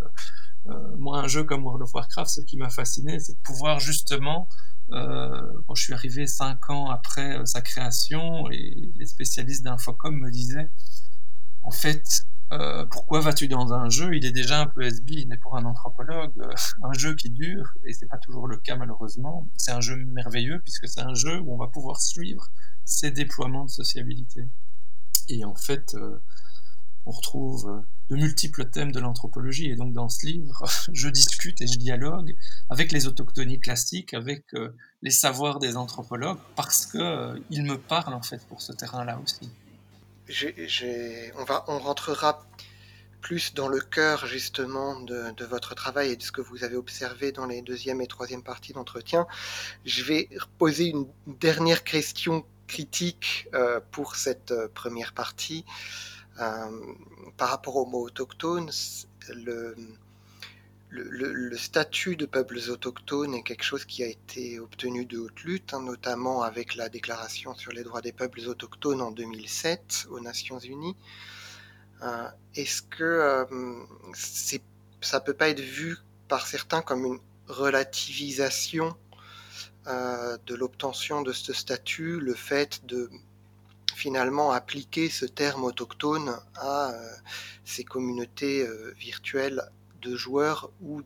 moi, 0.97 1.19
un 1.19 1.27
jeu 1.27 1.43
comme 1.43 1.63
World 1.63 1.83
of 1.83 1.93
Warcraft, 1.93 2.29
ce 2.29 2.41
qui 2.41 2.57
m'a 2.57 2.69
fasciné, 2.69 3.19
c'est 3.19 3.33
de 3.33 3.41
pouvoir 3.43 3.79
justement, 3.79 4.47
euh, 4.91 5.41
je 5.75 5.83
suis 5.83 5.93
arrivé 5.93 6.27
cinq 6.27 6.69
ans 6.69 6.89
après 6.89 7.45
sa 7.45 7.61
création, 7.61 8.49
et 8.51 8.91
les 8.95 9.05
spécialistes 9.05 9.63
d'Infocom 9.63 10.15
me 10.15 10.31
disaient, 10.31 10.69
en 11.63 11.71
fait, 11.71 12.03
euh, 12.53 12.85
pourquoi 12.85 13.21
vas-tu 13.21 13.47
dans 13.47 13.73
un 13.73 13.89
jeu? 13.89 14.15
Il 14.15 14.25
est 14.25 14.31
déjà 14.31 14.61
un 14.61 14.67
peu 14.67 14.83
SB, 14.83 15.25
mais 15.27 15.37
pour 15.37 15.57
un 15.57 15.65
anthropologue, 15.65 16.31
euh, 16.37 16.53
un 16.83 16.93
jeu 16.93 17.15
qui 17.15 17.31
dure, 17.31 17.73
et 17.85 17.93
c'est 17.93 18.07
pas 18.07 18.19
toujours 18.19 18.47
le 18.47 18.57
cas 18.57 18.75
malheureusement, 18.75 19.47
c'est 19.57 19.71
un 19.71 19.81
jeu 19.81 19.95
merveilleux 19.97 20.59
puisque 20.59 20.87
c'est 20.87 21.01
un 21.01 21.15
jeu 21.15 21.39
où 21.39 21.53
on 21.53 21.57
va 21.57 21.67
pouvoir 21.67 21.99
suivre 21.99 22.47
ses 22.85 23.09
déploiements 23.09 23.65
de 23.65 23.69
sociabilité. 23.71 24.47
Et 25.27 25.43
en 25.43 25.55
fait, 25.55 25.95
euh, 25.95 26.21
on 27.05 27.11
retrouve 27.11 27.83
de 28.09 28.15
multiples 28.15 28.65
thèmes 28.69 28.91
de 28.91 28.99
l'anthropologie, 28.99 29.69
et 29.69 29.75
donc 29.75 29.93
dans 29.93 30.09
ce 30.09 30.25
livre, 30.25 30.65
je 30.93 31.09
discute 31.09 31.61
et 31.61 31.67
je 31.67 31.77
dialogue 31.77 32.35
avec 32.69 32.91
les 32.91 33.07
autochtonies 33.07 33.59
classiques, 33.59 34.13
avec 34.13 34.45
les 35.01 35.11
savoirs 35.11 35.59
des 35.59 35.77
anthropologues, 35.77 36.39
parce 36.55 36.85
que 36.85 37.41
ils 37.49 37.63
me 37.63 37.77
parlent 37.77 38.13
en 38.13 38.21
fait 38.21 38.45
pour 38.47 38.61
ce 38.61 38.73
terrain-là 38.73 39.19
aussi 39.23 39.49
on, 41.37 41.43
va, 41.43 41.63
on 41.67 41.79
rentrera 41.79 42.45
plus 43.21 43.53
dans 43.53 43.67
le 43.67 43.79
cœur 43.79 44.25
justement 44.27 44.99
de, 44.99 45.45
votre 45.45 45.75
travail 45.75 46.11
et 46.11 46.15
de 46.15 46.23
ce 46.23 46.31
que 46.31 46.41
vous 46.41 46.63
avez 46.63 46.75
observé 46.75 47.31
dans 47.31 47.45
les 47.45 47.61
deuxième 47.61 48.01
et 48.01 48.07
troisième 48.07 48.43
parties 48.43 48.73
d'entretien. 48.73 49.25
Je 49.85 50.03
vais 50.03 50.29
poser 50.57 50.89
une 50.89 51.07
dernière 51.27 51.83
question 51.83 52.45
critique 52.67 53.47
euh, 53.53 53.79
pour 53.91 54.15
cette 54.15 54.51
euh, 54.51 54.67
première 54.73 55.13
partie. 55.13 55.65
Euh, 56.39 56.93
par 57.37 57.49
rapport 57.49 57.77
au 57.77 57.85
mot 57.85 58.01
autochtone, 58.05 58.69
le, 59.29 59.75
statut 61.57 62.15
de 62.15 62.25
peuples 62.25 62.59
autochtones 62.69 63.33
est 63.33 63.43
quelque 63.43 63.63
chose 63.63 63.85
qui 63.85 64.03
a 64.03 64.07
été 64.07 64.59
obtenu 64.59 65.05
de 65.05 65.17
haute 65.17 65.41
lutte, 65.43 65.73
hein, 65.73 65.81
notamment 65.81 66.43
avec 66.43 66.75
la 66.75 66.89
Déclaration 66.89 67.55
sur 67.55 67.71
les 67.71 67.83
droits 67.83 68.01
des 68.01 68.11
peuples 68.11 68.41
autochtones 68.47 69.01
en 69.01 69.11
2007 69.11 70.07
aux 70.09 70.19
Nations 70.19 70.59
Unies. 70.59 70.95
Euh, 72.03 72.27
est-ce 72.55 72.81
que 72.81 73.03
euh, 73.03 73.45
ça 75.01 75.19
peut 75.21 75.33
pas 75.33 75.49
être 75.49 75.61
vu 75.61 75.97
par 76.27 76.47
certains 76.47 76.81
comme 76.81 77.05
une 77.05 77.19
relativisation 77.47 78.95
de 79.87 80.55
l'obtention 80.55 81.21
de 81.21 81.31
ce 81.31 81.53
statut, 81.53 82.19
le 82.19 82.33
fait 82.33 82.83
de 82.87 83.11
finalement 83.95 84.51
appliquer 84.51 85.09
ce 85.09 85.25
terme 85.25 85.63
autochtone 85.63 86.35
à 86.55 86.93
ces 87.63 87.83
communautés 87.83 88.67
virtuelles 88.97 89.63
de 90.01 90.15
joueurs 90.15 90.69
ou 90.81 91.01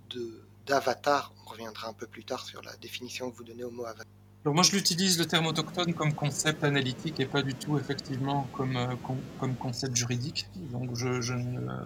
d'avatars. 0.66 1.34
On 1.46 1.50
reviendra 1.50 1.88
un 1.88 1.94
peu 1.94 2.08
plus 2.08 2.24
tard 2.24 2.46
sur 2.46 2.62
la 2.62 2.76
définition 2.78 3.32
que 3.32 3.38
vous 3.38 3.44
donnez 3.44 3.64
au 3.64 3.72
mot 3.72 3.86
avatar. 3.86 4.06
Alors 4.46 4.56
moi, 4.56 4.64
je 4.64 4.72
l'utilise 4.72 5.20
le 5.20 5.26
terme 5.26 5.48
autochtone 5.48 5.94
comme 5.94 6.14
concept 6.14 6.64
analytique 6.64 7.20
et 7.20 7.26
pas 7.26 7.42
du 7.42 7.56
tout 7.56 7.78
effectivement 7.78 8.48
comme, 8.54 8.78
euh, 8.78 8.96
comme, 9.38 9.56
concept 9.56 9.98
juridique. 9.98 10.48
Donc 10.72 10.96
je, 10.96 11.34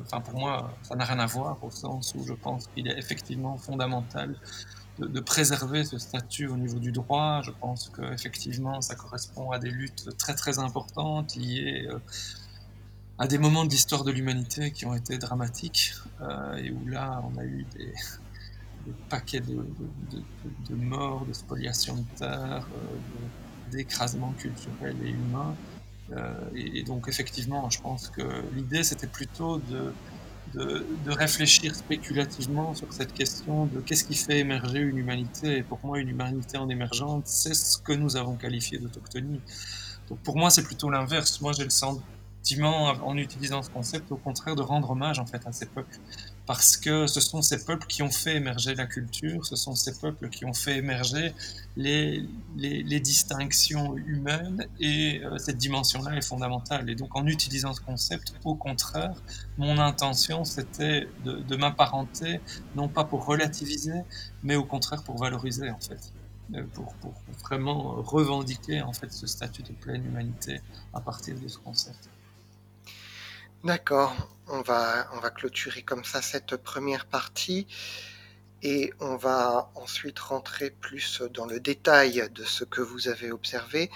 enfin 0.02 0.22
pour 0.22 0.40
moi, 0.40 0.72
ça 0.84 0.96
n'a 0.96 1.04
rien 1.04 1.18
à 1.18 1.26
voir 1.26 1.58
au 1.64 1.72
sens 1.72 2.14
où 2.16 2.24
je 2.24 2.34
pense 2.34 2.68
qu'il 2.68 2.88
est 2.88 2.98
effectivement 3.00 3.58
fondamental 3.58 4.36
de, 5.00 5.20
préserver 5.20 5.84
ce 5.86 5.98
statut 5.98 6.48
au 6.48 6.58
niveau 6.58 6.80
du 6.80 6.92
droit. 6.92 7.42
Je 7.44 7.52
pense 7.52 7.92
qu'effectivement, 7.96 8.82
ça 8.82 8.96
correspond 8.96 9.52
à 9.52 9.60
des 9.60 9.72
luttes 9.72 10.16
très 10.18 10.36
très 10.36 10.60
importantes 10.60 11.36
liées 11.36 11.88
euh, 11.90 12.00
à 13.18 13.28
des 13.28 13.38
moments 13.38 13.66
de 13.66 13.70
l'histoire 13.70 14.04
de 14.04 14.12
l'humanité 14.12 14.72
qui 14.72 14.86
ont 14.86 14.96
été 14.96 15.18
dramatiques 15.18 15.94
euh, 16.22 16.56
et 16.56 16.72
où 16.72 16.88
là 16.88 17.24
on 17.24 17.38
a 17.40 17.46
eu 17.46 17.66
des, 17.76 17.94
paquets 19.10 19.40
de, 19.40 20.76
morts, 20.76 21.26
de 21.26 21.34
spoliation 21.34 21.96
de 21.96 22.06
terre, 22.18 22.68
euh, 22.76 23.72
d'écrasements 23.72 24.34
culturels 24.34 24.98
et 25.06 25.10
humains. 25.10 25.56
Euh, 26.12 26.34
et, 26.54 26.84
donc 26.84 27.08
effectivement, 27.08 27.70
je 27.70 27.80
pense 27.80 28.10
que 28.10 28.44
l'idée 28.54 28.84
c'était 28.84 29.08
plutôt 29.08 29.60
de, 29.60 29.94
de, 30.54 30.86
réfléchir 31.08 31.76
spéculativement 31.76 32.74
sur 32.74 32.92
cette 32.94 33.14
question 33.14 33.66
de 33.66 33.80
qu'est-ce 33.80 34.04
qui 34.04 34.16
fait 34.16 34.40
émerger 34.40 34.80
une 34.80 34.98
humanité. 34.98 35.58
Et 35.58 35.64
pour 35.64 35.80
moi, 35.84 36.00
une 36.00 36.10
humanité 36.10 36.58
en 36.58 36.70
émergente, 36.70 37.28
c'est 37.28 37.54
ce 37.54 37.78
que 37.78 37.94
nous 37.94 38.16
avons 38.16 38.36
qualifié 38.36 38.78
d'autochtonie. 38.78 39.42
Donc 40.10 40.20
pour 40.20 40.38
moi, 40.38 40.50
c'est 40.50 40.64
plutôt 40.64 40.90
l'inverse. 40.90 41.42
Moi, 41.42 41.54
j'ai 41.54 41.64
le 41.64 41.70
sens 41.70 42.00
en 43.04 43.18
utilisant 43.18 43.62
ce 43.62 43.70
concept, 43.70 44.12
au 44.12 44.18
contraire, 44.18 44.56
de 44.56 44.62
rendre 44.62 44.92
hommage 44.92 45.20
en 45.20 45.26
fait 45.26 45.46
à 45.48 45.52
ces 45.52 45.66
peuples, 45.66 45.98
parce 46.46 46.78
que 46.78 47.08
ce 47.08 47.22
sont 47.22 47.42
ces 47.42 47.64
peuples 47.64 47.88
qui 47.88 48.04
ont 48.04 48.12
fait 48.12 48.36
émerger 48.36 48.76
la 48.76 48.86
culture, 48.86 49.46
ce 49.46 49.56
sont 49.56 49.76
ces 49.76 49.98
peuples 49.98 50.30
qui 50.30 50.46
ont 50.46 50.54
fait 50.54 50.78
émerger 50.78 51.34
les, 51.78 52.28
distinctions 53.00 53.96
humaines, 53.96 54.68
et 54.80 55.22
euh, 55.24 55.38
cette 55.38 55.58
dimension-là 55.58 56.16
est 56.18 56.22
fondamentale. 56.22 56.90
Et 56.90 56.96
donc, 56.96 57.16
en 57.16 57.26
utilisant 57.26 57.74
ce 57.74 57.82
concept, 57.82 58.34
au 58.44 58.56
contraire, 58.56 59.16
mon 59.58 59.78
intention, 59.78 60.44
c'était 60.44 61.08
de, 61.24 61.38
de 61.38 61.56
m'apparenter, 61.56 62.40
non 62.76 62.88
pas 62.88 63.04
pour 63.04 63.26
relativiser, 63.26 64.02
mais 64.44 64.56
au 64.56 64.66
contraire 64.66 65.04
pour 65.04 65.18
valoriser 65.18 65.70
en 65.70 65.80
fait. 65.80 66.12
Euh, 66.56 66.64
pour, 66.74 66.94
pour, 66.96 67.14
vraiment 67.42 68.02
revendiquer 68.02 68.82
en 68.82 68.92
fait 68.94 69.12
ce 69.12 69.28
statut 69.28 69.64
de 69.64 69.72
pleine 69.72 70.06
humanité 70.06 70.62
à 70.94 71.00
partir 71.00 71.40
de 71.40 71.48
ce 71.48 71.58
concept. 71.58 72.10
D'accord, 73.64 74.33
on 74.48 74.62
va, 74.62 75.06
clôturer 75.36 75.84
comme 75.84 76.04
ça 76.04 76.22
cette 76.22 76.58
première 76.58 77.06
partie 77.06 77.68
et 78.62 78.94
on 79.00 79.16
va 79.16 79.72
ensuite 79.76 80.20
rentrer 80.20 80.70
plus 80.70 81.22
dans 81.22 81.46
le 81.46 81.60
détail 81.60 82.30
de 82.34 82.44
ce 82.44 82.64
que 82.64 82.82
vous 82.82 83.08
avez 83.08 83.32
observé. 83.32 83.90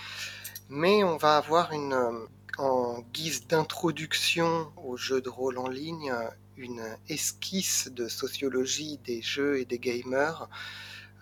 Mais 0.69 1.03
on 1.03 1.17
va 1.17 1.37
avoir 1.37 1.71
une, 1.71 2.27
en 2.57 2.99
guise 3.13 3.47
d'introduction 3.47 4.71
au 4.77 4.97
jeu 4.97 5.21
de 5.21 5.29
rôle 5.29 5.57
en 5.57 5.67
ligne, 5.67 6.13
une 6.57 6.83
esquisse 7.07 7.89
de 7.91 8.07
sociologie 8.07 8.97
des 9.05 9.21
jeux 9.21 9.59
et 9.59 9.65
des 9.65 9.79
gamers 9.79 10.49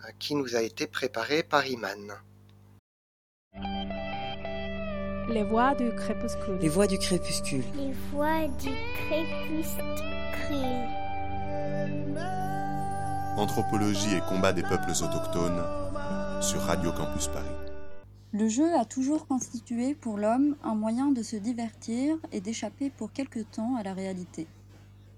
euh, 0.04 0.12
qui 0.18 0.36
nous 0.36 0.56
a 0.56 0.62
été 0.62 0.88
préparée 0.88 1.44
par 1.44 1.68
Iman. 1.68 2.14
Les 5.30 5.44
voix 5.44 5.74
du 5.74 5.90
crépuscule. 5.96 6.58
Les 6.62 6.70
voix 6.70 6.88
du 6.88 7.00
crépuscule. 7.00 7.64
Les 7.76 7.94
voix 8.12 8.48
du 8.60 8.70
crépuscule. 8.94 9.86
Anthropologie 13.38 14.16
et 14.16 14.22
combat 14.30 14.54
des 14.54 14.62
peuples 14.62 14.92
autochtones 14.92 15.64
sur 16.42 16.62
Radio 16.62 16.92
Campus 16.92 17.28
Paris. 17.28 17.46
Le 18.34 18.48
jeu 18.48 18.76
a 18.76 18.86
toujours 18.86 19.26
constitué 19.28 19.96
pour 19.96 20.18
l'homme 20.18 20.56
un 20.64 20.76
moyen 20.76 21.12
de 21.12 21.24
se 21.24 21.36
divertir 21.36 22.18
et 22.32 22.40
d'échapper 22.40 22.90
pour 22.90 23.12
quelque 23.12 23.40
temps 23.40 23.76
à 23.78 23.84
la 23.84 23.94
réalité 23.94 24.48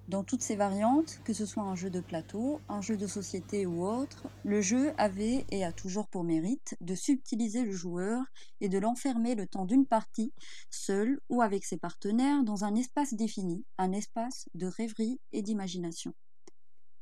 dans 0.07 0.23
toutes 0.23 0.41
ses 0.41 0.55
variantes, 0.55 1.19
que 1.25 1.33
ce 1.33 1.45
soit 1.45 1.63
un 1.63 1.75
jeu 1.75 1.89
de 1.89 1.99
plateau, 1.99 2.61
un 2.69 2.81
jeu 2.81 2.95
de 2.95 3.07
société 3.07 3.65
ou 3.65 3.85
autre, 3.85 4.27
le 4.43 4.61
jeu 4.61 4.93
avait 4.97 5.45
et 5.49 5.65
a 5.65 5.73
toujours 5.73 6.07
pour 6.07 6.23
mérite 6.23 6.75
de 6.79 6.95
subtiliser 6.95 7.63
le 7.63 7.73
joueur 7.73 8.23
et 8.61 8.69
de 8.69 8.77
l'enfermer 8.77 9.35
le 9.35 9.47
temps 9.47 9.65
d'une 9.65 9.85
partie, 9.85 10.31
seul 10.69 11.19
ou 11.29 11.41
avec 11.41 11.65
ses 11.65 11.77
partenaires, 11.77 12.43
dans 12.43 12.63
un 12.63 12.75
espace 12.75 13.13
défini, 13.13 13.65
un 13.77 13.91
espace 13.91 14.47
de 14.53 14.67
rêverie 14.67 15.19
et 15.33 15.41
d'imagination. 15.41 16.13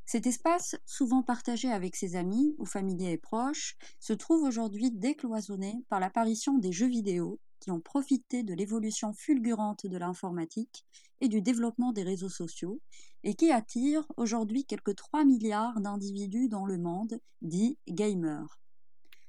Cet 0.07 0.27
espace, 0.27 0.75
souvent 0.85 1.23
partagé 1.23 1.71
avec 1.71 1.95
ses 1.95 2.15
amis 2.15 2.55
ou 2.59 2.65
familiers 2.65 3.13
et 3.13 3.17
proches, 3.17 3.75
se 3.99 4.13
trouve 4.13 4.43
aujourd'hui 4.43 4.91
décloisonné 4.91 5.83
par 5.89 5.99
l'apparition 5.99 6.57
des 6.57 6.71
jeux 6.71 6.87
vidéo 6.87 7.39
qui 7.59 7.71
ont 7.71 7.79
profité 7.79 8.43
de 8.43 8.53
l'évolution 8.53 9.13
fulgurante 9.13 9.85
de 9.85 9.97
l'informatique 9.97 10.85
et 11.21 11.27
du 11.27 11.41
développement 11.41 11.91
des 11.91 12.03
réseaux 12.03 12.29
sociaux, 12.29 12.81
et 13.23 13.35
qui 13.35 13.51
attirent 13.51 14.07
aujourd'hui 14.17 14.65
quelques 14.65 14.95
3 14.95 15.25
milliards 15.25 15.79
d'individus 15.81 16.49
dans 16.49 16.65
le 16.65 16.77
monde, 16.77 17.19
dits 17.41 17.77
gamers. 17.87 18.59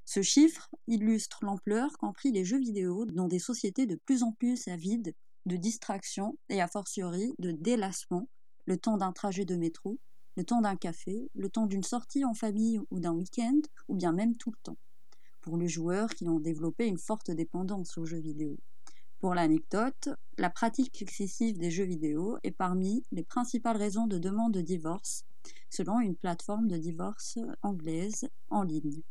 Ce 0.05 0.23
chiffre 0.23 0.71
illustre 0.87 1.39
l'ampleur 1.43 1.97
qu'ont 1.99 2.12
pris 2.12 2.31
les 2.31 2.45
jeux 2.45 2.61
vidéo 2.61 3.07
dans 3.07 3.27
des 3.27 3.39
sociétés 3.39 3.87
de 3.87 3.97
plus 3.97 4.23
en 4.23 4.33
plus 4.33 4.69
avides 4.69 5.15
de 5.47 5.57
distraction 5.57 6.39
et 6.49 6.61
a 6.61 6.69
fortiori 6.69 7.35
de 7.39 7.53
délassement, 7.53 8.29
le 8.67 8.77
temps 8.77 8.97
d'un 8.97 9.12
trajet 9.12 9.45
de 9.45 9.57
métro, 9.57 9.99
le 10.37 10.45
temps 10.45 10.61
d'un 10.61 10.77
café, 10.77 11.31
le 11.35 11.49
temps 11.49 11.67
d'une 11.67 11.83
sortie 11.83 12.25
en 12.25 12.35
famille 12.35 12.81
ou 12.91 13.01
d'un 13.01 13.12
week-end, 13.12 13.61
ou 13.89 13.97
bien 13.97 14.12
même 14.12 14.37
tout 14.37 14.51
le 14.51 14.59
temps 14.62 14.79
pour 15.47 15.57
les 15.57 15.69
joueurs 15.69 16.11
qui 16.11 16.29
ont 16.29 16.41
développé 16.41 16.89
une 16.89 16.99
forte 16.99 17.31
dépendance 17.31 17.97
aux 17.99 18.05
jeux 18.05 18.19
vidéo. 18.19 18.59
Pour 19.21 19.33
l'anecdote, 19.33 20.09
la 20.39 20.51
pratique 20.51 21.01
excessive 21.01 21.57
des 21.57 21.71
jeux 21.71 21.85
vidéo 21.85 22.37
est 22.43 22.51
parmi 22.51 23.05
les 23.13 23.23
principales 23.23 23.77
raisons 23.77 24.09
de 24.09 24.19
demande 24.19 24.53
de 24.53 24.61
divorce, 24.61 25.25
selon 25.71 26.01
une 26.01 26.17
plateforme 26.17 26.67
de 26.67 26.77
divorce 26.77 27.39
anglaise 27.63 28.29
en 28.51 28.65
ligne. 28.65 29.03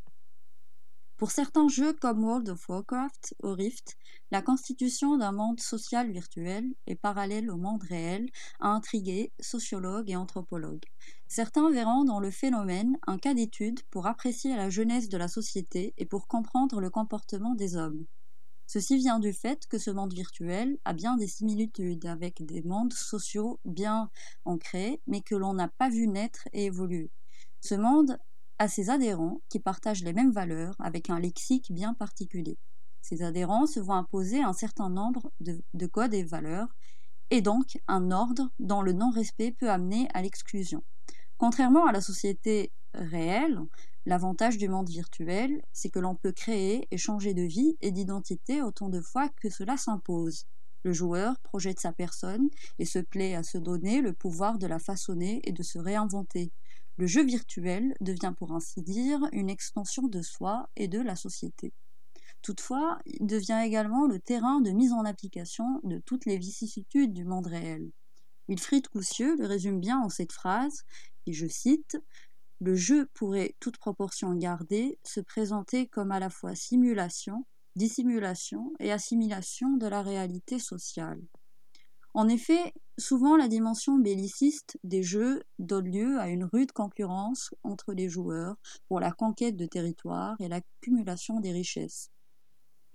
Pour 1.18 1.32
certains 1.32 1.70
jeux 1.70 1.94
comme 1.94 2.26
World 2.26 2.50
of 2.50 2.68
Warcraft 2.68 3.36
ou 3.42 3.54
Rift, 3.54 3.96
la 4.32 4.42
constitution 4.42 5.18
d'un 5.18 5.32
monde 5.32 5.62
social 5.62 6.12
virtuel 6.12 6.66
et 6.88 6.96
parallèle 6.96 7.50
au 7.50 7.56
monde 7.56 7.84
réel 7.84 8.30
a 8.60 8.68
intrigué 8.68 9.32
sociologues 9.40 10.10
et 10.10 10.18
anthropologues. 10.18 10.84
Certains 11.28 11.72
verront 11.72 12.04
dans 12.04 12.20
le 12.20 12.32
phénomène 12.32 12.98
un 13.08 13.18
cas 13.18 13.34
d'étude 13.34 13.80
pour 13.92 14.08
apprécier 14.08 14.58
la 14.58 14.70
jeunesse 14.70 15.08
de 15.08 15.18
la 15.18 15.30
société 15.30 15.94
et 15.98 16.06
pour 16.06 16.28
comprendre 16.28 16.82
le 16.82 16.90
comportement 16.90 17.56
des 17.56 17.78
hommes. 17.78 18.06
Ceci 18.68 18.98
vient 18.98 19.20
du 19.20 19.32
fait 19.32 19.68
que 19.68 19.78
ce 19.78 19.92
monde 19.92 20.14
virtuel 20.14 20.78
a 20.84 20.92
bien 20.92 21.16
des 21.16 21.28
similitudes 21.28 22.08
avec 22.08 22.46
des 22.46 22.62
mondes 22.62 22.94
sociaux 22.94 23.62
bien 23.64 24.10
ancrés, 24.44 25.02
mais 25.08 25.22
que 25.22 25.36
l'on 25.36 25.54
n'a 25.54 25.70
pas 25.70 25.90
vu 25.90 26.10
naître 26.10 26.50
et 26.52 26.66
évoluer. 26.66 27.10
Ce 27.62 27.76
monde 27.76 28.20
a 28.60 28.68
ses 28.68 28.90
adhérents 28.90 29.42
qui 29.50 29.60
partagent 29.60 30.04
les 30.04 30.14
mêmes 30.14 30.32
valeurs 30.32 30.76
avec 30.80 31.10
un 31.10 31.20
lexique 31.20 31.72
bien 31.72 31.94
particulier. 31.94 32.58
Ces 33.02 33.22
adhérents 33.22 33.68
se 33.68 33.80
voient 33.80 33.98
imposer 33.98 34.42
un 34.42 34.54
certain 34.54 34.90
nombre 34.90 35.32
de, 35.40 35.62
de 35.74 35.86
codes 35.86 36.14
et 36.14 36.24
valeurs, 36.24 36.76
et 37.30 37.42
donc 37.42 37.80
un 37.88 38.12
ordre 38.12 38.50
dont 38.60 38.82
le 38.82 38.94
non-respect 38.94 39.52
peut 39.52 39.70
amener 39.70 40.08
à 40.14 40.22
l'exclusion. 40.22 40.84
Contrairement 41.38 41.86
à 41.86 41.92
la 41.92 42.02
société 42.02 42.72
réelle, 42.94 43.60
l'avantage 44.06 44.58
du 44.58 44.70
monde 44.70 44.90
virtuel, 44.90 45.62
c'est 45.74 45.90
que 45.90 46.00
l'on 46.00 46.16
peut 46.16 46.32
créer 46.32 46.88
et 46.92 46.98
changer 46.98 47.34
de 47.34 47.42
vie 47.42 47.78
et 47.82 47.92
d'identité 47.92 48.62
autant 48.62 48.90
de 48.90 49.02
fois 49.02 49.30
que 49.42 49.50
cela 49.50 49.78
s'impose. 49.78 50.46
Le 50.84 50.94
joueur 50.94 51.40
projette 51.40 51.80
sa 51.80 51.92
personne 51.92 52.50
et 52.78 52.86
se 52.86 53.00
plaît 53.00 53.34
à 53.34 53.44
se 53.44 53.58
donner 53.58 54.02
le 54.02 54.14
pouvoir 54.14 54.60
de 54.60 54.68
la 54.68 54.80
façonner 54.80 55.42
et 55.44 55.52
de 55.52 55.64
se 55.64 55.80
réinventer. 55.80 56.52
Le 56.98 57.08
jeu 57.08 57.26
virtuel 57.26 57.94
devient 58.00 58.34
pour 58.38 58.54
ainsi 58.54 58.82
dire 58.82 59.20
une 59.34 59.50
extension 59.50 60.08
de 60.08 60.22
soi 60.22 60.70
et 60.78 60.88
de 60.88 61.02
la 61.02 61.18
société. 61.18 61.74
Toutefois, 62.42 63.00
il 63.06 63.26
devient 63.26 63.62
également 63.66 64.08
le 64.08 64.20
terrain 64.20 64.62
de 64.62 64.72
mise 64.72 64.94
en 64.94 65.04
application 65.04 65.82
de 65.84 66.00
toutes 66.00 66.26
les 66.26 66.38
vicissitudes 66.38 67.12
du 67.12 67.26
monde 67.26 67.48
réel. 67.48 67.92
Wilfried 68.48 68.88
Coussieu 68.88 69.36
le 69.38 69.46
résume 69.46 69.80
bien 69.80 70.00
en 70.00 70.10
cette 70.10 70.32
phrase 70.32 70.84
Et 71.26 71.34
je 71.34 71.48
cite 71.48 71.98
Le 72.62 72.76
jeu 72.76 73.10
pourrait, 73.14 73.56
toute 73.60 73.78
proportion 73.78 74.34
gardée, 74.36 75.00
se 75.04 75.20
présenter 75.20 75.88
comme 75.88 76.12
à 76.12 76.20
la 76.20 76.30
fois 76.30 76.56
simulation, 76.56 77.46
dissimulation 77.76 78.72
et 78.80 78.92
assimilation 78.92 79.76
de 79.76 79.88
la 79.88 80.02
réalité 80.02 80.60
sociale. 80.60 81.22
En 82.16 82.30
effet, 82.30 82.74
souvent 82.98 83.36
la 83.36 83.50
dimension 83.50 83.98
belliciste 83.98 84.80
des 84.86 85.04
jeux 85.04 85.44
donne 85.60 85.92
lieu 85.92 86.18
à 86.18 86.30
une 86.30 86.46
rude 86.46 86.72
concurrence 86.72 87.54
entre 87.62 87.92
les 87.92 88.08
joueurs 88.08 88.56
pour 88.88 89.02
la 89.02 89.12
conquête 89.12 89.58
de 89.58 89.66
territoires 89.66 90.38
et 90.40 90.48
l'accumulation 90.48 91.42
des 91.42 91.52
richesses, 91.52 92.12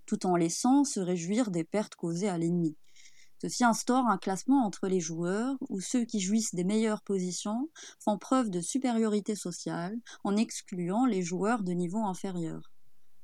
tout 0.06 0.24
en 0.24 0.36
laissant 0.36 0.84
se 0.84 1.00
réjouir 1.00 1.50
des 1.50 1.64
pertes 1.64 1.96
causées 1.96 2.30
à 2.30 2.38
l'ennemi. 2.38 2.78
Ceci 3.42 3.62
instaure 3.62 4.06
un 4.06 4.16
classement 4.16 4.64
entre 4.64 4.88
les 4.88 5.00
joueurs 5.00 5.54
où 5.68 5.80
ceux 5.80 6.06
qui 6.06 6.20
jouissent 6.20 6.54
des 6.54 6.64
meilleures 6.64 7.02
positions 7.02 7.68
font 8.02 8.16
preuve 8.16 8.48
de 8.48 8.62
supériorité 8.62 9.34
sociale 9.34 9.98
en 10.24 10.34
excluant 10.34 11.04
les 11.04 11.20
joueurs 11.20 11.62
de 11.62 11.72
niveau 11.72 12.02
inférieur. 12.04 12.72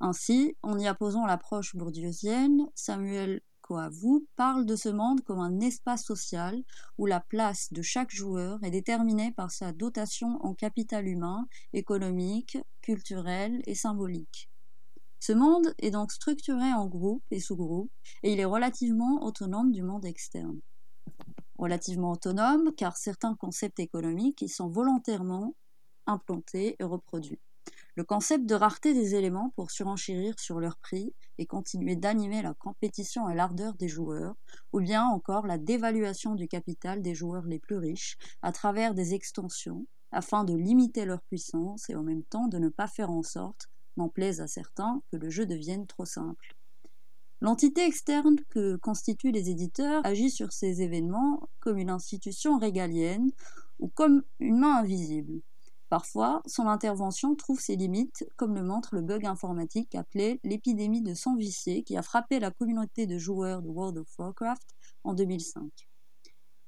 Ainsi, 0.00 0.58
en 0.62 0.78
y 0.78 0.86
apposant 0.86 1.24
l'approche 1.24 1.74
bourdieusienne, 1.74 2.66
Samuel 2.74 3.40
Coavou 3.66 4.24
parle 4.36 4.64
de 4.64 4.76
ce 4.76 4.88
monde 4.88 5.22
comme 5.22 5.40
un 5.40 5.58
espace 5.58 6.04
social 6.04 6.62
où 6.98 7.06
la 7.06 7.18
place 7.18 7.72
de 7.72 7.82
chaque 7.82 8.12
joueur 8.12 8.62
est 8.62 8.70
déterminée 8.70 9.32
par 9.32 9.50
sa 9.50 9.72
dotation 9.72 10.38
en 10.44 10.54
capital 10.54 11.08
humain, 11.08 11.48
économique, 11.72 12.58
culturel 12.80 13.62
et 13.66 13.74
symbolique. 13.74 14.48
Ce 15.18 15.32
monde 15.32 15.74
est 15.80 15.90
donc 15.90 16.12
structuré 16.12 16.72
en 16.72 16.86
groupes 16.86 17.24
et 17.32 17.40
sous-groupes 17.40 17.90
et 18.22 18.32
il 18.32 18.38
est 18.38 18.44
relativement 18.44 19.24
autonome 19.24 19.72
du 19.72 19.82
monde 19.82 20.04
externe. 20.04 20.60
Relativement 21.58 22.12
autonome 22.12 22.72
car 22.76 22.96
certains 22.96 23.34
concepts 23.34 23.80
économiques 23.80 24.42
y 24.42 24.48
sont 24.48 24.68
volontairement 24.68 25.56
implantés 26.06 26.76
et 26.78 26.84
reproduits. 26.84 27.40
Le 27.96 28.04
concept 28.04 28.44
de 28.44 28.54
rareté 28.54 28.92
des 28.92 29.14
éléments 29.14 29.54
pour 29.56 29.70
surenchérir 29.70 30.38
sur 30.38 30.60
leur 30.60 30.76
prix 30.76 31.14
et 31.38 31.46
continuer 31.46 31.96
d'animer 31.96 32.42
la 32.42 32.52
compétition 32.52 33.30
et 33.30 33.34
l'ardeur 33.34 33.72
des 33.72 33.88
joueurs, 33.88 34.34
ou 34.74 34.80
bien 34.80 35.04
encore 35.06 35.46
la 35.46 35.56
dévaluation 35.56 36.34
du 36.34 36.46
capital 36.46 37.00
des 37.00 37.14
joueurs 37.14 37.46
les 37.46 37.58
plus 37.58 37.78
riches 37.78 38.18
à 38.42 38.52
travers 38.52 38.92
des 38.92 39.14
extensions 39.14 39.86
afin 40.12 40.44
de 40.44 40.54
limiter 40.54 41.06
leur 41.06 41.22
puissance 41.22 41.88
et 41.88 41.94
en 41.94 42.02
même 42.02 42.22
temps 42.22 42.48
de 42.48 42.58
ne 42.58 42.68
pas 42.68 42.86
faire 42.86 43.10
en 43.10 43.22
sorte, 43.22 43.70
n'en 43.96 44.10
plaise 44.10 44.42
à 44.42 44.46
certains, 44.46 45.02
que 45.10 45.16
le 45.16 45.30
jeu 45.30 45.46
devienne 45.46 45.86
trop 45.86 46.04
simple. 46.04 46.54
L'entité 47.40 47.86
externe 47.86 48.36
que 48.50 48.76
constituent 48.76 49.32
les 49.32 49.48
éditeurs 49.48 50.04
agit 50.04 50.30
sur 50.30 50.52
ces 50.52 50.82
événements 50.82 51.48
comme 51.60 51.78
une 51.78 51.90
institution 51.90 52.58
régalienne 52.58 53.30
ou 53.78 53.88
comme 53.88 54.22
une 54.38 54.58
main 54.58 54.76
invisible. 54.80 55.40
Parfois, 55.88 56.42
son 56.46 56.66
intervention 56.66 57.36
trouve 57.36 57.60
ses 57.60 57.76
limites, 57.76 58.28
comme 58.36 58.54
le 58.54 58.62
montre 58.62 58.94
le 58.94 59.02
bug 59.02 59.24
informatique 59.24 59.94
appelé 59.94 60.40
l'épidémie 60.42 61.02
de 61.02 61.14
sang 61.14 61.36
vicié 61.36 61.84
qui 61.84 61.96
a 61.96 62.02
frappé 62.02 62.40
la 62.40 62.50
communauté 62.50 63.06
de 63.06 63.18
joueurs 63.18 63.62
de 63.62 63.68
World 63.68 63.98
of 63.98 64.08
Warcraft 64.18 64.66
en 65.04 65.14
2005. 65.14 65.70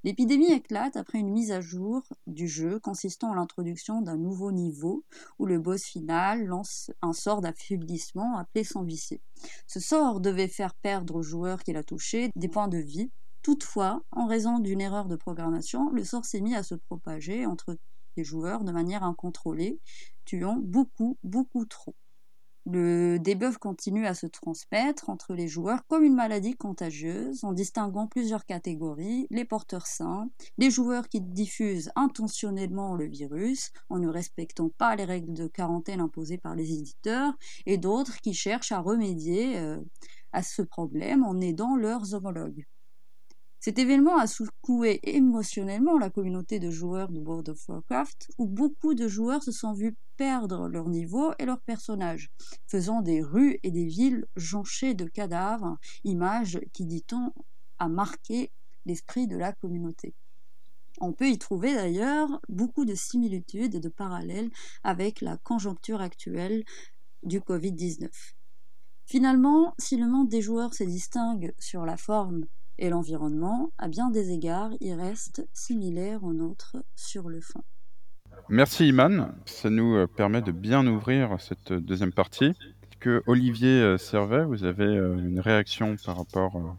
L'épidémie 0.05 0.53
éclate 0.53 0.95
après 0.95 1.19
une 1.19 1.29
mise 1.29 1.51
à 1.51 1.59
jour 1.59 2.03
du 2.25 2.47
jeu 2.47 2.79
consistant 2.79 3.31
en 3.31 3.33
l'introduction 3.33 4.01
d'un 4.01 4.15
nouveau 4.15 4.53
niveau 4.53 5.03
où 5.39 5.45
le 5.45 5.59
boss 5.59 5.83
final 5.83 6.45
lance 6.45 6.89
un 7.01 7.11
sort 7.11 7.41
d'affaiblissement 7.41 8.37
appelé 8.37 8.63
sang 8.63 8.83
vicié. 8.83 9.21
Ce 9.67 9.81
sort 9.81 10.21
devait 10.21 10.47
faire 10.47 10.73
perdre 10.75 11.15
au 11.15 11.21
joueur 11.21 11.63
qui 11.63 11.73
l'a 11.73 11.83
touché 11.83 12.31
des 12.37 12.47
points 12.47 12.69
de 12.69 12.77
vie. 12.77 13.11
Toutefois, 13.41 14.01
en 14.11 14.25
raison 14.25 14.59
d'une 14.59 14.79
erreur 14.79 15.09
de 15.09 15.17
programmation, 15.17 15.89
le 15.89 16.05
sort 16.05 16.23
s'est 16.23 16.39
mis 16.39 16.55
à 16.55 16.63
se 16.63 16.75
propager 16.75 17.45
entre 17.45 17.77
joueurs 18.17 18.63
de 18.63 18.71
manière 18.71 19.03
incontrôlée, 19.03 19.79
tuant 20.25 20.57
beaucoup, 20.61 21.17
beaucoup 21.23 21.65
trop. 21.65 21.95
Le 22.65 23.17
debuff 23.17 23.57
continue 23.57 24.05
à 24.05 24.13
se 24.13 24.27
transmettre 24.27 25.09
entre 25.09 25.33
les 25.33 25.47
joueurs 25.47 25.87
comme 25.87 26.03
une 26.03 26.13
maladie 26.13 26.55
contagieuse 26.55 27.43
en 27.43 27.53
distinguant 27.53 28.05
plusieurs 28.05 28.45
catégories, 28.45 29.25
les 29.31 29.45
porteurs 29.45 29.87
sains, 29.87 30.29
les 30.59 30.69
joueurs 30.69 31.07
qui 31.07 31.19
diffusent 31.21 31.91
intentionnellement 31.95 32.95
le 32.95 33.05
virus 33.05 33.71
en 33.89 33.97
ne 33.97 34.07
respectant 34.07 34.69
pas 34.77 34.95
les 34.95 35.05
règles 35.05 35.33
de 35.33 35.47
quarantaine 35.47 36.01
imposées 36.01 36.37
par 36.37 36.55
les 36.55 36.73
éditeurs, 36.73 37.33
et 37.65 37.77
d'autres 37.77 38.19
qui 38.21 38.33
cherchent 38.33 38.73
à 38.73 38.81
remédier 38.81 39.57
euh, 39.57 39.79
à 40.31 40.43
ce 40.43 40.61
problème 40.61 41.23
en 41.23 41.39
aidant 41.41 41.75
leurs 41.75 42.13
homologues. 42.13 42.65
Cet 43.59 43.77
événement 43.77 44.17
a 44.17 44.25
secoué 44.25 45.01
émotionnellement 45.03 45.97
la 45.97 46.09
communauté 46.09 46.59
de 46.59 46.71
joueurs 46.71 47.11
de 47.11 47.19
World 47.19 47.49
of 47.49 47.67
Warcraft, 47.67 48.31
où 48.37 48.45
beaucoup 48.45 48.93
de 48.93 49.09
joueurs 49.09 49.43
se 49.43 49.51
sont 49.51 49.73
vus 49.73 49.97
perdre 50.15 50.69
leur 50.69 50.87
niveau 50.87 51.33
et 51.39 51.45
leur 51.45 51.59
personnage, 51.59 52.31
faisant 52.67 53.01
des 53.01 53.21
rues 53.21 53.59
et 53.63 53.71
des 53.71 53.85
villes 53.85 54.25
jonchées 54.37 54.93
de 54.93 55.03
cadavres, 55.05 55.77
image 56.05 56.59
qui, 56.71 56.85
dit-on, 56.85 57.33
a 57.79 57.89
marqué 57.89 58.51
l'esprit 58.85 59.27
de 59.27 59.35
la 59.35 59.51
communauté. 59.51 60.15
On 61.01 61.11
peut 61.11 61.29
y 61.29 61.37
trouver 61.37 61.73
d'ailleurs 61.73 62.41
beaucoup 62.47 62.85
de 62.85 62.95
similitudes 62.95 63.75
et 63.75 63.79
de 63.79 63.89
parallèles 63.89 64.49
avec 64.83 65.19
la 65.19 65.35
conjoncture 65.35 65.99
actuelle 65.99 66.63
du 67.23 67.41
Covid-19. 67.41 68.09
Finalement, 69.05 69.73
si 69.77 69.97
le 69.97 70.07
monde 70.07 70.29
des 70.29 70.41
joueurs 70.41 70.73
se 70.73 70.83
distingue 70.83 71.53
sur 71.59 71.85
la 71.85 71.97
forme 71.97 72.45
et 72.79 72.89
l'environnement, 72.89 73.71
à 73.77 73.87
bien 73.87 74.09
des 74.09 74.31
égards, 74.31 74.71
il 74.79 74.93
reste 74.93 75.47
similaire 75.53 76.23
au 76.23 76.33
nôtre 76.33 76.77
sur 76.95 77.29
le 77.29 77.41
fond. 77.41 77.61
Merci 78.47 78.87
Iman, 78.87 79.35
ça 79.45 79.69
nous 79.69 79.95
euh, 79.95 80.07
permet 80.07 80.41
de 80.41 80.51
bien 80.51 80.87
ouvrir 80.87 81.39
cette 81.39 81.73
deuxième 81.73 82.13
partie. 82.13 82.53
Que 82.99 83.21
Olivier 83.27 83.81
euh, 83.81 83.97
Servet, 83.97 84.45
vous 84.45 84.63
avez 84.63 84.85
euh, 84.85 85.17
une 85.17 85.39
réaction 85.39 85.97
par 86.03 86.17
rapport 86.17 86.77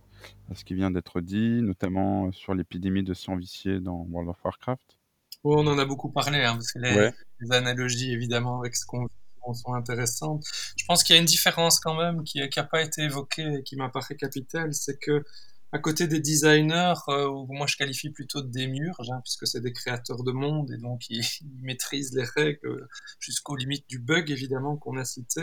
à 0.51 0.55
ce 0.55 0.65
qui 0.65 0.75
vient 0.75 0.91
d'être 0.91 1.21
dit, 1.21 1.61
notamment 1.63 2.33
sur 2.33 2.55
l'épidémie 2.55 3.05
de 3.05 3.15
sang 3.15 3.37
vicié 3.37 3.79
dans 3.79 4.07
World 4.11 4.31
of 4.31 4.37
Warcraft? 4.43 4.99
Oh, 5.45 5.57
On 5.59 5.67
en 5.67 5.79
a 5.79 5.85
beaucoup 5.85 6.11
parlé, 6.11 6.43
hein, 6.43 6.55
parce 6.55 6.73
que 6.73 6.79
les, 6.79 7.53
analogies 7.53 8.13
évidemment 8.13 8.61
avec 8.61 8.75
ce 8.75 8.85
qu'on 8.87 9.07
sont 9.55 9.75
intéressantes. 9.75 10.45
Je 10.77 10.85
pense 10.85 11.03
qu'il 11.03 11.17
y 11.17 11.19
a 11.19 11.21
une 11.21 11.27
différence 11.27 11.81
quand 11.81 11.97
même 11.97 12.25
qui 12.25 12.41
n'a 12.41 12.65
pas 12.65 12.83
été 12.83 13.03
évoquée 13.03 13.59
et 13.59 13.63
qui 13.63 13.77
m'apparaît 13.77 14.17
capitale, 14.17 14.75
c'est 14.75 14.99
que 14.99 15.25
à 15.73 15.79
côté 15.79 16.09
des 16.09 16.21
designers, 16.21 16.95
euh, 17.09 17.29
moi 17.49 17.67
je 17.67 17.77
qualifie 17.77 18.11
plutôt 18.11 18.43
de 18.43 18.51
démiurges, 18.51 19.11
hein, 19.11 19.21
puisque 19.23 19.47
c'est 19.47 19.61
des 19.61 19.73
créateurs 19.73 20.25
de 20.25 20.33
monde 20.33 20.71
et 20.73 20.79
donc 20.79 21.03
ils, 21.11 21.25
maîtrisent 21.63 22.13
les 22.15 22.25
règles 22.25 22.89
jusqu'aux 23.21 23.57
limites 23.57 23.89
du 23.89 23.99
bug 23.99 24.31
évidemment 24.31 24.77
qu'on 24.77 24.97
a 24.97 25.05
cité. 25.05 25.43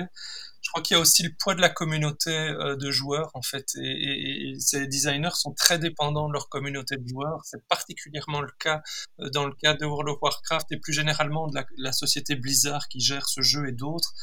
Je 0.61 0.69
crois 0.71 0.81
qu'il 0.81 0.95
y 0.95 0.97
a 0.97 1.01
aussi 1.01 1.23
le 1.23 1.33
poids 1.39 1.55
de 1.55 1.61
la 1.61 1.69
communauté 1.69 2.31
euh, 2.31 2.75
de 2.75 2.91
joueurs 2.91 3.31
en 3.35 3.41
fait, 3.41 3.71
et, 3.81 4.55
ces 4.59 4.87
designers 4.87 5.35
sont 5.35 5.53
très 5.53 5.79
dépendants 5.79 6.27
de 6.27 6.33
leur 6.33 6.49
communauté 6.49 6.97
de 6.97 7.07
joueurs. 7.07 7.39
C'est 7.45 7.65
particulièrement 7.67 8.41
le 8.41 8.51
cas 8.59 8.81
euh, 9.21 9.29
dans 9.29 9.45
le 9.45 9.53
cas 9.53 9.75
de 9.75 9.85
World 9.85 10.09
of 10.09 10.17
Warcraft 10.21 10.71
et 10.71 10.77
plus 10.77 10.93
généralement 10.93 11.47
de 11.47 11.55
la, 11.55 11.65
la 11.77 11.91
société 11.93 12.35
Blizzard 12.35 12.89
qui 12.89 12.99
gère 12.99 13.27
ce 13.29 13.41
jeu 13.41 13.69
et 13.69 13.71
d'autres. 13.71 14.13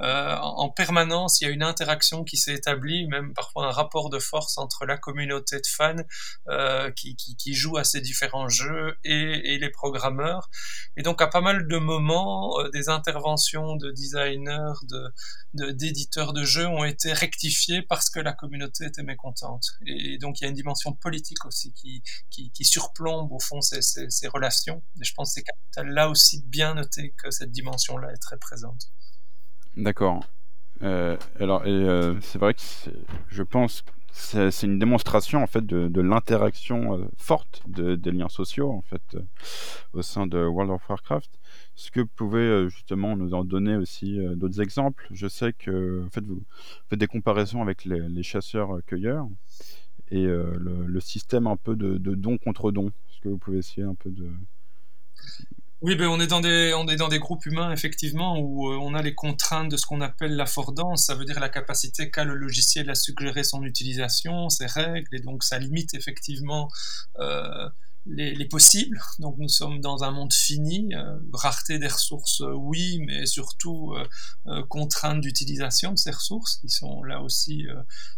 Euh, 0.00 0.36
en 0.36 0.70
permanence, 0.70 1.40
il 1.40 1.44
y 1.44 1.46
a 1.48 1.50
une 1.50 1.62
interaction 1.62 2.24
qui 2.24 2.36
s'est 2.36 2.54
établie, 2.54 3.06
même 3.06 3.34
parfois 3.34 3.66
un 3.66 3.70
rapport 3.70 4.10
de 4.10 4.18
force 4.18 4.58
entre 4.58 4.86
la 4.86 4.96
communauté 4.96 5.51
de 5.60 5.66
fans 5.66 5.96
euh, 6.48 6.90
qui, 6.90 7.16
qui, 7.16 7.54
jouent 7.54 7.76
à 7.76 7.84
ces 7.84 8.00
différents 8.00 8.48
jeux 8.48 8.96
et, 9.04 9.58
les 9.58 9.70
programmeurs. 9.70 10.48
Et 10.96 11.02
donc 11.02 11.20
à 11.22 11.26
pas 11.26 11.40
mal 11.40 11.66
de 11.68 11.76
moments, 11.76 12.58
euh, 12.60 12.70
des 12.70 12.88
interventions 12.88 13.76
de 13.76 13.90
designers, 13.90 14.72
de, 14.88 15.70
d'éditeurs 15.72 16.32
de, 16.32 16.44
jeux 16.44 16.66
ont 16.66 16.84
été 16.84 17.12
rectifiées 17.12 17.82
parce 17.82 18.10
que 18.10 18.20
la 18.20 18.32
communauté 18.32 18.86
était 18.86 19.02
mécontente. 19.02 19.72
Et 19.86 20.18
donc 20.18 20.40
il 20.40 20.44
y 20.44 20.46
a 20.46 20.48
une 20.48 20.56
dimension 20.56 20.92
politique 20.92 21.44
aussi 21.44 21.72
qui, 21.72 22.02
qui, 22.30 22.64
surplombe 22.64 23.32
au 23.32 23.40
fond 23.40 23.60
ces, 23.60 23.82
ces, 23.82 24.28
relations. 24.28 24.82
Et 25.00 25.04
je 25.04 25.12
pense 25.14 25.30
que 25.30 25.34
c'est 25.34 25.42
capital 25.42 25.92
là 25.92 26.08
aussi 26.08 26.42
de 26.42 26.46
bien 26.46 26.74
noter 26.74 27.14
que 27.22 27.30
cette 27.30 27.50
dimension-là 27.50 28.12
est 28.12 28.22
très 28.22 28.38
présente. 28.38 28.86
D'accord. 29.76 30.24
Euh, 30.82 31.16
alors, 31.38 31.62
c'est 32.22 32.38
vrai 32.38 32.54
que 32.54 32.60
je 33.28 33.42
pense 33.42 33.82
c'est 34.12 34.66
une 34.66 34.78
démonstration 34.78 35.42
en 35.42 35.46
fait 35.46 35.64
de, 35.64 36.00
l'interaction 36.00 36.98
euh, 36.98 37.04
forte 37.16 37.62
de, 37.66 37.96
des 37.96 38.12
liens 38.12 38.28
sociaux 38.28 38.70
en 38.70 38.82
fait 38.82 39.16
au 39.92 40.02
sein 40.02 40.26
de 40.26 40.44
World 40.44 40.70
of 40.70 40.88
Warcraft. 40.88 41.30
Est-ce 41.76 41.90
que 41.90 42.00
vous 42.00 42.10
pouvez 42.14 42.68
justement 42.68 43.16
nous 43.16 43.34
en 43.34 43.44
donner 43.44 43.76
aussi 43.76 44.18
d'autres 44.36 44.60
exemples? 44.60 45.06
Je 45.10 45.26
sais 45.26 45.52
que 45.52 46.04
en 46.06 46.10
fait, 46.10 46.24
vous 46.24 46.42
faites 46.88 46.98
des 46.98 47.06
comparaisons 47.06 47.62
avec 47.62 47.84
les, 47.84 48.22
chasseurs-cueilleurs 48.22 49.26
et 50.10 50.24
le, 50.24 50.86
le, 50.86 51.00
système 51.00 51.46
un 51.46 51.56
peu 51.56 51.74
de, 51.74 51.96
de 51.96 52.14
don 52.14 52.36
contre 52.36 52.70
don. 52.70 52.88
Est-ce 52.88 53.20
que 53.20 53.28
vous 53.30 53.38
pouvez 53.38 53.58
essayer 53.58 53.84
un 53.84 53.94
peu 53.94 54.10
de 54.10 54.28
oui, 55.82 55.96
ben 55.96 56.06
on 56.06 56.20
est 56.20 56.28
dans 56.28 56.40
des 56.40 56.72
on 56.74 56.86
est 56.86 56.96
dans 56.96 57.08
des 57.08 57.18
groupes 57.18 57.44
humains 57.44 57.72
effectivement 57.72 58.38
où 58.38 58.70
euh, 58.70 58.78
on 58.80 58.94
a 58.94 59.02
les 59.02 59.14
contraintes 59.16 59.68
de 59.68 59.76
ce 59.76 59.84
qu'on 59.84 60.00
appelle 60.00 60.36
l'affordance, 60.36 61.06
ça 61.06 61.16
veut 61.16 61.24
dire 61.24 61.40
la 61.40 61.48
capacité 61.48 62.08
qu'a 62.08 62.22
le 62.22 62.34
logiciel 62.34 62.88
à 62.88 62.94
suggérer 62.94 63.42
son 63.42 63.64
utilisation, 63.64 64.48
ses 64.48 64.66
règles, 64.66 65.08
et 65.12 65.20
donc 65.20 65.42
ça 65.42 65.58
limite 65.58 65.94
effectivement 65.94 66.68
euh, 67.18 67.68
les, 68.06 68.44
possibles. 68.46 69.00
Donc 69.18 69.36
nous 69.38 69.48
sommes 69.48 69.80
dans 69.80 70.02
un 70.04 70.10
monde 70.10 70.32
fini, 70.32 70.94
euh, 70.94 71.18
rareté 71.32 71.78
des 71.78 71.86
ressources, 71.86 72.40
euh, 72.40 72.52
oui, 72.52 73.00
mais 73.06 73.26
surtout 73.26 73.94
euh, 74.46 74.62
contrainte 74.68 75.20
d'utilisation 75.20 75.92
de 75.92 75.98
ces 75.98 76.10
ressources 76.10 76.56
qui 76.56 76.68
sont 76.68 77.02
là 77.04 77.22
aussi 77.22 77.66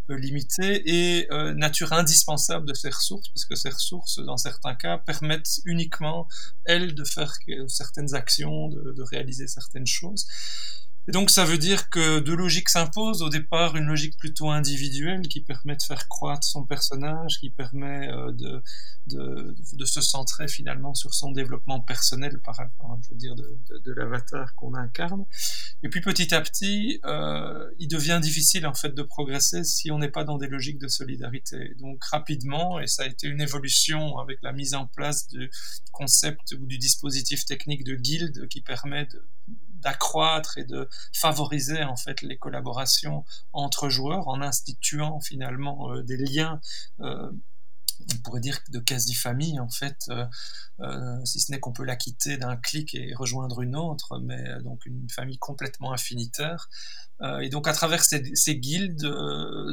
limitées 0.09 0.83
et 0.85 1.27
nature 1.55 1.93
indispensable 1.93 2.67
de 2.67 2.73
ces 2.73 2.89
ressources, 2.89 3.29
puisque 3.29 3.57
ces 3.57 3.69
ressources, 3.69 4.19
dans 4.19 4.37
certains 4.37 4.75
cas, 4.75 4.97
permettent 4.97 5.61
uniquement, 5.65 6.27
elles, 6.65 6.95
de 6.95 7.03
faire 7.03 7.33
certaines 7.67 8.13
actions, 8.15 8.69
de, 8.69 8.93
de 8.93 9.03
réaliser 9.03 9.47
certaines 9.47 9.87
choses. 9.87 10.25
Et 11.07 11.11
donc 11.11 11.29
ça 11.29 11.45
veut 11.45 11.57
dire 11.57 11.89
que 11.89 12.19
deux 12.19 12.35
logiques 12.35 12.69
s'imposent. 12.69 13.21
Au 13.21 13.29
départ, 13.29 13.75
une 13.75 13.85
logique 13.85 14.17
plutôt 14.17 14.49
individuelle 14.49 15.27
qui 15.27 15.41
permet 15.41 15.75
de 15.75 15.83
faire 15.83 16.07
croître 16.07 16.43
son 16.43 16.65
personnage, 16.65 17.39
qui 17.39 17.51
permet 17.51 18.09
euh, 18.09 18.31
de, 19.07 19.85
se 19.85 20.01
centrer 20.01 20.47
finalement 20.47 20.95
sur 20.95 21.13
son 21.13 21.31
développement 21.31 21.79
personnel 21.79 22.39
par 22.43 22.55
rapport, 22.55 22.99
je 23.03 23.09
veux 23.09 23.19
dire, 23.19 23.35
de, 23.35 23.91
l'avatar 23.93 24.55
qu'on 24.55 24.73
incarne. 24.73 25.25
Et 25.83 25.89
puis 25.89 26.01
petit 26.01 26.33
à 26.33 26.41
petit, 26.41 26.99
euh, 27.05 27.69
il 27.77 27.87
devient 27.87 28.19
difficile 28.21 28.65
en 28.65 28.73
fait 28.73 28.95
de 28.95 29.03
progresser 29.03 29.63
si 29.63 29.91
on 29.91 29.99
n'est 29.99 30.09
pas 30.09 30.23
dans 30.23 30.37
des 30.37 30.47
logiques 30.47 30.79
de 30.79 30.87
solidarité. 30.87 31.75
Donc 31.79 32.03
rapidement, 32.05 32.79
et 32.79 32.87
ça 32.87 33.03
a 33.03 33.05
été 33.05 33.27
une 33.27 33.41
évolution 33.41 34.17
avec 34.17 34.39
la 34.41 34.53
mise 34.53 34.73
en 34.73 34.87
place 34.87 35.27
du 35.27 35.51
concept 35.91 36.55
ou 36.59 36.65
du 36.65 36.79
dispositif 36.79 37.45
technique 37.45 37.83
de 37.83 37.95
guild 37.95 38.47
qui 38.47 38.61
permet 38.61 39.05
de 39.05 39.23
d'accroître 39.81 40.57
et 40.57 40.63
de 40.63 40.89
favoriser 41.13 41.83
en 41.83 41.95
fait 41.95 42.21
les 42.21 42.37
collaborations 42.37 43.25
entre 43.53 43.89
joueurs 43.89 44.27
en 44.27 44.41
instituant 44.41 45.19
finalement 45.19 45.91
euh, 45.91 46.03
des 46.03 46.17
liens 46.17 46.59
euh, 47.01 47.31
on 48.13 48.17
pourrait 48.23 48.41
dire 48.41 48.59
de 48.69 48.79
quasi-famille 48.79 49.57
en 49.57 49.69
fait, 49.69 50.09
euh, 50.09 51.25
si 51.25 51.39
ce 51.39 51.49
n'est 51.49 51.61
qu'on 51.61 51.71
peut 51.71 51.85
la 51.85 51.95
quitter 51.95 52.35
d'un 52.35 52.57
clic 52.57 52.93
et 52.93 53.13
rejoindre 53.15 53.61
une 53.61 53.77
autre, 53.77 54.19
mais 54.19 54.43
donc 54.63 54.85
une 54.85 55.09
famille 55.09 55.37
complètement 55.37 55.93
infinitaire. 55.93 56.67
et 57.41 57.47
donc 57.47 57.69
à 57.69 57.73
travers 57.73 58.03
ces, 58.03 58.35
ces 58.35 58.57
guildes 58.57 59.09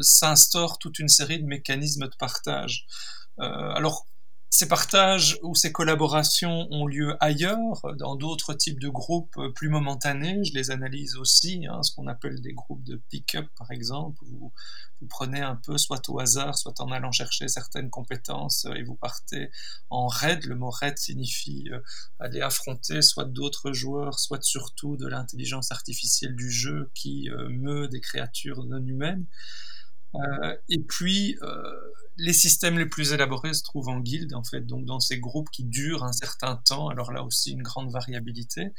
s'instaure 0.03 0.79
toute 0.79 1.01
une 1.01 1.09
série 1.09 1.43
de 1.43 1.47
mécanismes 1.47 2.09
de 2.09 2.15
partage. 2.17 2.87
alors 3.39 4.07
ces 4.55 4.69
partages 4.69 5.39
ou 5.43 5.55
ces 5.55 5.73
collaborations 5.73 6.69
ont 6.71 6.87
lieu 6.87 7.17
ailleurs, 7.21 7.81
dans 7.97 8.17
d'autres 8.17 8.53
types 8.53 8.79
de 8.79 8.91
groupes 8.91 9.41
plus 9.55 9.71
momentanés. 9.71 10.45
Je 10.45 10.53
les 10.53 10.71
analyse 10.71 11.17
aussi, 11.17 11.67
hein, 11.67 11.83
ce 11.83 11.95
qu'on 11.95 12.07
appelle 12.07 12.39
des 12.43 12.53
groupes 12.53 12.85
de 12.85 12.97
pick-up, 13.09 13.47
par 13.57 13.71
exemple. 13.71 14.23
Vous, 14.27 14.53
prenez 15.09 15.41
un 15.41 15.57
peu, 15.57 15.79
soit 15.79 16.07
au 16.11 16.19
hasard, 16.19 16.59
soit 16.59 16.83
en 16.83 16.93
allant 16.93 17.13
chercher 17.13 17.49
certaines 17.49 17.89
compétences, 17.89 18.67
et 18.77 18.83
vous 18.83 18.95
partez 18.95 19.51
en 19.89 20.07
raid. 20.07 20.45
Le 20.45 20.55
mot 20.55 20.69
raid 20.69 20.99
signifie 20.99 21.71
euh, 21.73 21.81
aller 22.19 22.43
affronter 22.43 23.01
soit 23.01 23.25
d'autres 23.25 23.73
joueurs, 23.73 24.21
soit 24.21 24.43
surtout 24.43 24.99
de 24.99 25.07
l'intelligence 25.07 25.73
artificielle 25.73 26.37
du 26.37 26.51
jeu 26.51 26.91
qui 26.95 27.31
euh, 27.31 27.49
meut 27.49 27.89
des 27.89 28.03
créatures 28.03 28.65
non 28.65 28.87
humaines. 28.87 29.25
Euh, 30.15 30.57
et 30.69 30.81
puis, 30.81 31.39
euh, 31.43 31.73
les 32.17 32.33
systèmes 32.33 32.79
les 32.79 32.87
plus 32.87 33.13
élaborés 33.13 33.55
se 33.55 33.63
trouvent 33.63 33.89
en 33.89 34.01
guilde, 34.01 34.35
en 34.35 34.45
fait, 34.45 34.61
donc 34.67 34.85
dans 34.85 35.01
ces 35.01 35.19
groupes 35.19 35.51
qui 35.51 35.65
durent 35.65 36.05
un 36.05 36.13
certain 36.13 36.57
temps. 36.57 36.89
Alors 36.89 37.13
là 37.13 37.23
aussi, 37.23 37.53
une 37.53 37.63
grande 37.63 37.91
variabilité. 37.91 38.73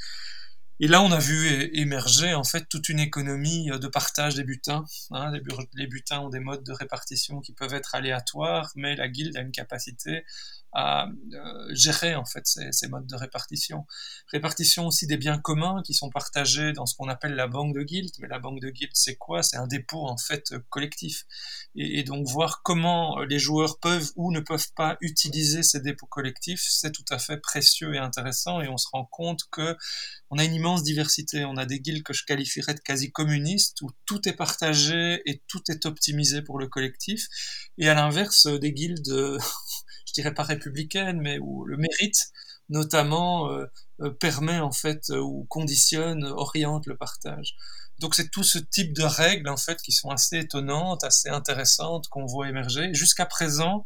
Et 0.80 0.88
là, 0.88 1.02
on 1.02 1.12
a 1.12 1.19
vu 1.19 1.69
émerger 1.78 2.34
en 2.34 2.43
fait 2.43 2.67
toute 2.67 2.89
une 2.89 3.00
économie 3.00 3.72
euh, 3.72 3.78
de 3.78 3.88
partage 3.88 4.36
des 4.36 4.43
butins. 4.43 4.84
Hein. 5.12 5.32
Les 5.76 5.88
butins 5.88 6.19
ont 6.19 6.30
des 6.30 6.39
modes 6.39 6.63
de 6.63 6.74
répartition 6.74 7.41
qui 7.41 7.54
peuvent 7.54 7.74
être 7.74 7.96
aléatoires, 7.96 8.72
mais 8.76 8.96
la 8.96 9.08
guilde 9.08 9.38
a 9.38 9.41
une 9.41 9.52
capacité 9.52 10.26
à 10.74 11.08
euh, 11.08 11.68
gérer 11.70 12.16
en 12.16 12.26
fait 12.26 12.46
ces, 12.46 12.88
modes 12.88 13.06
de 13.06 13.16
répartition. 13.16 13.86
Répartition 14.28 14.88
aussi 14.88 15.06
des 15.06 15.18
biens 15.18 15.38
communs 15.38 15.82
qui 15.86 15.94
sont 15.94 16.10
partagés 16.10 16.74
dans 16.74 16.86
ce 16.86 16.96
qu'on 16.96 17.08
appelle 17.10 17.36
la 17.36 17.48
banque 17.48 17.76
de 17.76 17.84
guild. 17.84 18.12
Mais 18.20 18.28
la 18.28 18.40
banque 18.40 18.60
de 18.60 18.70
guild, 18.70 18.92
c'est 18.94 19.16
quoi? 19.16 19.44
C'est 19.44 19.58
un 19.58 19.68
dépôt 19.68 20.08
en 20.08 20.18
fait 20.18 20.56
collectif. 20.70 21.26
Et, 21.76 22.04
donc 22.04 22.28
voir 22.28 22.62
comment 22.64 23.20
les 23.22 23.40
joueurs 23.40 23.80
peuvent 23.80 24.12
ou 24.16 24.32
ne 24.32 24.40
peuvent 24.40 24.72
pas 24.76 24.98
utiliser 25.02 25.64
ces 25.64 25.80
dépôts 25.80 26.08
collectifs, 26.08 26.66
c'est 26.68 26.92
tout 26.92 27.06
à 27.10 27.20
fait 27.20 27.38
précieux 27.38 27.94
et 27.94 28.00
intéressant. 28.00 28.62
Et 28.62 28.68
on 28.68 28.78
se 28.78 28.88
rend 28.92 29.06
compte 29.06 29.42
que 29.52 29.78
on 30.32 30.40
a 30.40 30.44
une 30.44 30.56
immense 30.56 30.84
diversité. 30.84 31.46
On 31.46 31.58
a 31.58 31.66
des 31.66 31.80
guildes 31.80 32.04
que 32.04 32.14
je 32.14 32.26
qualifierais 32.26 32.74
de 32.74 32.80
quasi 32.80 33.12
communistes 33.12 33.82
où 33.82 33.92
tout 34.06 34.28
est 34.28 34.34
partagé 34.34 35.22
et 35.26 35.44
tout 35.48 35.62
est 35.70 35.86
optimisé 35.86 36.42
pour 36.42 36.58
le 36.58 36.68
collectif. 36.68 37.28
Et 37.78 37.88
à 37.90 37.94
l'inverse, 37.94 38.48
des 38.48 38.74
guildes 38.74 39.38
je 40.13 40.21
dirais 40.21 40.34
pas 40.34 40.43
républicaine, 40.43 41.19
mais 41.21 41.39
où 41.39 41.65
le 41.65 41.78
mérite 41.78 42.32
notamment 42.69 43.49
euh, 43.49 43.65
euh, 44.02 44.12
permet 44.12 44.60
en 44.60 44.71
fait 44.71 45.10
euh, 45.10 45.19
ou 45.19 45.45
conditionne, 45.49 46.23
oriente 46.26 46.86
le 46.86 46.95
partage. 46.95 47.56
Donc 47.99 48.15
c'est 48.15 48.30
tout 48.30 48.43
ce 48.43 48.58
type 48.60 48.93
de 48.93 49.04
règles 49.04 49.49
en 49.49 49.58
fait 49.58 49.82
qui 49.82 49.91
sont 49.91 50.10
assez 50.10 50.38
étonnantes, 50.39 51.04
assez 51.04 51.30
intéressantes 51.30 52.08
qu'on 52.10 52.26
voit 52.26 52.47
émerger. 52.49 52.93
Jusqu'à 52.93 53.26
présent, 53.26 53.86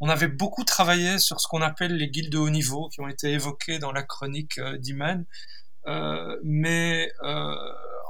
on 0.00 0.08
avait 0.08 0.28
beaucoup 0.28 0.64
travaillé 0.64 1.18
sur 1.18 1.40
ce 1.40 1.48
qu'on 1.48 1.62
appelle 1.62 1.96
les 1.96 2.08
guildes 2.08 2.32
de 2.32 2.38
haut 2.38 2.50
niveau 2.50 2.88
qui 2.88 3.00
ont 3.00 3.08
été 3.08 3.32
évoquées 3.32 3.78
dans 3.78 3.92
la 3.92 4.02
chronique 4.02 4.60
d'Iman, 4.78 5.24
mais 6.44 7.10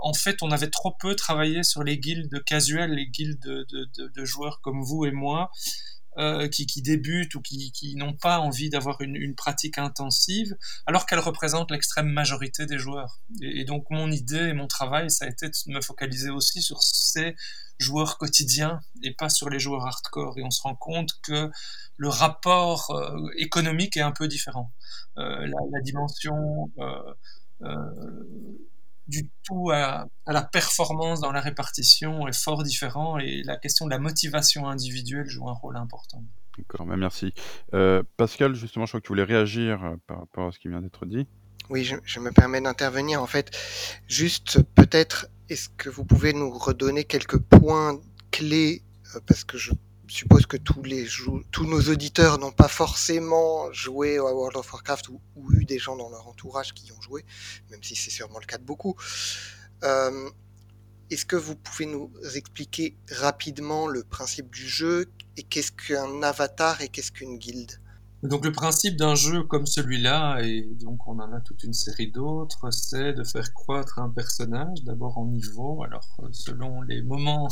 en 0.02 0.12
fait, 0.12 0.42
on 0.42 0.50
avait 0.50 0.70
trop 0.70 0.94
peu 0.98 1.14
travaillé 1.14 1.62
sur 1.62 1.82
les 1.82 1.98
guildes 1.98 2.42
casuelles, 2.44 2.92
les 2.92 3.06
guildes 3.06 3.40
de, 3.40 4.24
joueurs 4.24 4.60
comme 4.60 4.82
vous 4.82 5.04
et 5.06 5.12
moi, 5.12 5.50
euh, 6.18 6.48
qui, 6.48 6.82
débutent 6.82 7.36
ou 7.36 7.40
qui, 7.40 7.94
n'ont 7.96 8.12
pas 8.12 8.40
envie 8.40 8.70
d'avoir 8.70 9.00
une, 9.00 9.36
pratique 9.36 9.78
intensive, 9.78 10.56
alors 10.86 11.06
qu'elles 11.06 11.20
représentent 11.20 11.70
l'extrême 11.70 12.08
majorité 12.08 12.66
des 12.66 12.76
joueurs. 12.76 13.20
Et, 13.40 13.64
donc 13.64 13.86
mon 13.90 14.10
idée 14.10 14.48
et 14.48 14.52
mon 14.52 14.66
travail, 14.66 15.12
ça 15.12 15.26
a 15.26 15.28
été 15.28 15.48
de 15.48 15.54
me 15.68 15.80
focaliser 15.80 16.30
aussi 16.30 16.60
sur 16.60 16.82
ces 16.82 17.36
joueurs 17.78 18.18
quotidiens 18.18 18.80
et 19.04 19.14
pas 19.14 19.28
sur 19.28 19.48
les 19.48 19.60
joueurs 19.60 19.86
hardcore. 19.86 20.36
Et 20.38 20.42
on 20.42 20.50
se 20.50 20.62
rend 20.62 20.74
compte 20.74 21.12
que 21.22 21.52
le 21.96 22.08
rapport 22.08 22.90
euh, 22.90 23.30
économique 23.36 23.96
est 23.96 24.02
un 24.02 24.12
peu 24.12 24.26
différent. 24.26 24.72
Euh, 25.18 25.46
la, 25.46 25.80
dimension 25.82 26.72
du 29.08 29.30
tout 29.42 29.70
à, 29.70 30.06
la 30.26 30.42
performance 30.42 31.20
dans 31.20 31.32
la 31.32 31.40
répartition 31.40 32.28
est 32.28 32.38
fort 32.38 32.62
différent 32.62 33.18
et 33.18 33.42
la 33.44 33.56
question 33.56 33.86
de 33.86 33.90
la 33.90 33.98
motivation 33.98 34.68
individuelle 34.68 35.28
joue 35.28 35.48
un 35.48 35.54
rôle 35.54 35.76
important. 35.76 36.22
D'accord, 36.56 36.86
merci. 36.86 37.32
Euh, 37.72 38.02
Pascal, 38.16 38.54
justement, 38.54 38.84
je 38.84 38.90
crois 38.90 39.00
que 39.00 39.06
tu 39.06 39.12
voulais 39.12 39.24
réagir 39.24 39.84
euh, 39.84 39.96
par 40.06 40.20
rapport 40.20 40.48
à 40.48 40.52
ce 40.52 40.58
qui 40.58 40.68
vient 40.68 40.82
d'être 40.82 41.06
dit. 41.06 41.26
Oui, 41.70 41.84
je, 41.84 41.96
je 42.04 42.20
me 42.20 42.32
permets 42.32 42.60
d'intervenir. 42.60 43.22
En 43.22 43.26
fait, 43.26 43.56
juste 44.08 44.62
peut-être, 44.74 45.28
est-ce 45.48 45.68
que 45.68 45.88
vous 45.88 46.04
pouvez 46.04 46.32
nous 46.32 46.50
redonner 46.50 47.04
quelques 47.04 47.38
points 47.38 48.00
clés 48.30 48.82
euh, 49.14 49.20
parce 49.26 49.44
que 49.44 49.56
je 49.56 49.72
je 49.72 49.74
suppose 50.08 50.46
que 50.46 50.56
tous, 50.56 50.82
les 50.82 51.06
tous 51.50 51.66
nos 51.66 51.80
auditeurs 51.82 52.38
n'ont 52.38 52.52
pas 52.52 52.68
forcément 52.68 53.72
joué 53.72 54.18
à 54.18 54.22
World 54.24 54.56
of 54.56 54.72
Warcraft 54.72 55.08
ou, 55.08 55.20
eu 55.52 55.64
des 55.64 55.78
gens 55.78 55.96
dans 55.96 56.10
leur 56.10 56.26
entourage 56.26 56.72
qui 56.74 56.86
y 56.86 56.92
ont 56.92 57.00
joué, 57.00 57.24
même 57.70 57.82
si 57.82 57.96
c'est 57.96 58.10
sûrement 58.10 58.38
le 58.38 58.46
cas 58.46 58.58
de 58.58 58.64
beaucoup. 58.64 58.96
Euh, 59.84 60.30
Est-ce 61.10 61.24
que 61.24 61.36
vous 61.36 61.56
pouvez 61.56 61.86
nous 61.86 62.12
expliquer 62.34 62.96
rapidement 63.10 63.86
le 63.86 64.02
principe 64.02 64.50
du 64.54 64.68
jeu 64.68 65.10
et 65.36 65.42
qu'est-ce 65.42 65.72
qu'un 65.72 66.22
avatar 66.22 66.80
et 66.80 66.88
qu'est-ce 66.88 67.12
qu'une 67.12 67.38
guilde? 67.38 67.80
Donc 68.24 68.44
le 68.44 68.50
principe 68.50 68.96
d'un 68.96 69.14
jeu 69.14 69.44
comme 69.44 69.64
celui-là, 69.66 70.40
et 70.40 70.62
donc 70.80 71.06
on 71.06 71.20
en 71.20 71.32
a 71.32 71.40
toute 71.40 71.62
une 71.62 71.72
série 71.72 72.10
d'autres, 72.10 72.68
c'est 72.72 73.12
de 73.12 73.22
faire 73.22 73.54
croître 73.54 74.00
un 74.00 74.10
personnage, 74.10 74.82
d'abord 74.82 75.18
en 75.18 75.26
niveau, 75.26 75.84
alors 75.84 76.16
euh, 76.24 76.28
selon 76.32 76.82
les 76.82 77.00
moments 77.00 77.46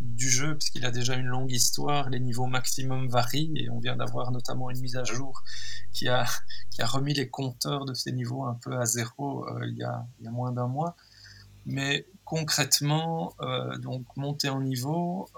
du 0.00 0.28
jeu, 0.28 0.58
puisqu'il 0.58 0.84
a 0.84 0.90
déjà 0.90 1.14
une 1.14 1.28
longue 1.28 1.52
histoire, 1.52 2.10
les 2.10 2.18
niveaux 2.18 2.46
maximum 2.46 3.08
varient, 3.08 3.52
et 3.54 3.70
on 3.70 3.78
vient 3.78 3.94
d'avoir 3.94 4.32
notamment 4.32 4.70
une 4.70 4.80
mise 4.80 4.96
à 4.96 5.04
jour 5.04 5.44
qui 5.92 6.08
a, 6.08 6.26
qui 6.70 6.82
a 6.82 6.86
remis 6.86 7.14
les 7.14 7.28
compteurs 7.28 7.84
de 7.84 7.94
ces 7.94 8.10
niveaux 8.10 8.44
un 8.44 8.54
peu 8.54 8.76
à 8.76 8.86
zéro 8.86 9.46
euh, 9.48 9.66
il, 9.68 9.76
y 9.76 9.84
a, 9.84 10.04
il 10.18 10.24
y 10.24 10.28
a 10.28 10.32
moins 10.32 10.50
d'un 10.50 10.66
mois. 10.66 10.96
Mais 11.64 12.06
concrètement, 12.24 13.34
euh, 13.40 13.76
donc 13.78 14.04
monter 14.16 14.48
en 14.48 14.60
niveau, 14.62 15.28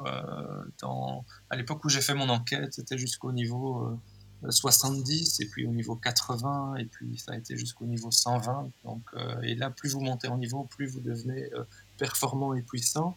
dans, 0.80 1.24
à 1.50 1.56
l'époque 1.56 1.84
où 1.84 1.88
j'ai 1.90 2.00
fait 2.00 2.14
mon 2.14 2.30
enquête, 2.30 2.72
c'était 2.72 2.96
jusqu'au 2.96 3.32
niveau... 3.32 4.00
Euh, 4.44 4.50
70 4.50 5.40
et 5.40 5.46
puis 5.46 5.66
au 5.66 5.70
niveau 5.70 5.96
80 5.96 6.76
et 6.76 6.84
puis 6.86 7.18
ça 7.18 7.32
a 7.32 7.36
été 7.36 7.58
jusqu'au 7.58 7.84
niveau 7.84 8.10
120 8.10 8.70
donc 8.84 9.02
euh, 9.14 9.40
et 9.42 9.54
là 9.54 9.68
plus 9.70 9.92
vous 9.92 10.00
montez 10.00 10.28
en 10.28 10.38
niveau 10.38 10.64
plus 10.64 10.86
vous 10.86 11.00
devenez 11.00 11.50
euh, 11.54 11.64
performant 11.98 12.54
et 12.54 12.62
puissant. 12.62 13.16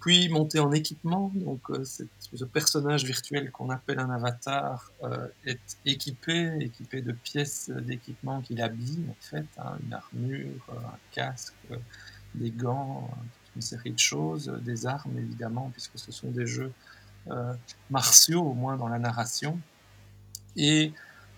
Puis 0.00 0.28
monter 0.28 0.60
en 0.60 0.70
équipement. 0.70 1.32
Donc 1.34 1.70
euh, 1.70 1.84
ce 1.84 2.44
personnage 2.44 3.04
virtuel 3.04 3.50
qu'on 3.50 3.70
appelle 3.70 3.98
un 3.98 4.10
avatar 4.10 4.90
est 5.44 5.78
équipé 5.84 6.56
équipé 6.60 7.00
de 7.00 7.12
pièces 7.12 7.70
d'équipement 7.70 8.40
qu'il 8.42 8.60
habille 8.60 9.04
en 9.08 9.16
fait 9.20 9.46
hein, 9.58 9.76
une 9.84 9.92
armure 9.92 10.66
un 10.70 10.98
casque 11.12 11.54
des 12.34 12.50
gants 12.50 13.08
une 13.54 13.62
série 13.62 13.92
de 13.92 13.98
choses 13.98 14.52
des 14.62 14.86
armes 14.86 15.16
évidemment 15.16 15.70
puisque 15.72 15.98
ce 15.98 16.12
sont 16.12 16.30
des 16.30 16.46
jeux 16.46 16.72
martiaux 17.90 18.42
au 18.42 18.54
moins 18.54 18.76
dans 18.76 18.88
la 18.88 18.98
narration 18.98 19.58
et 20.56 20.92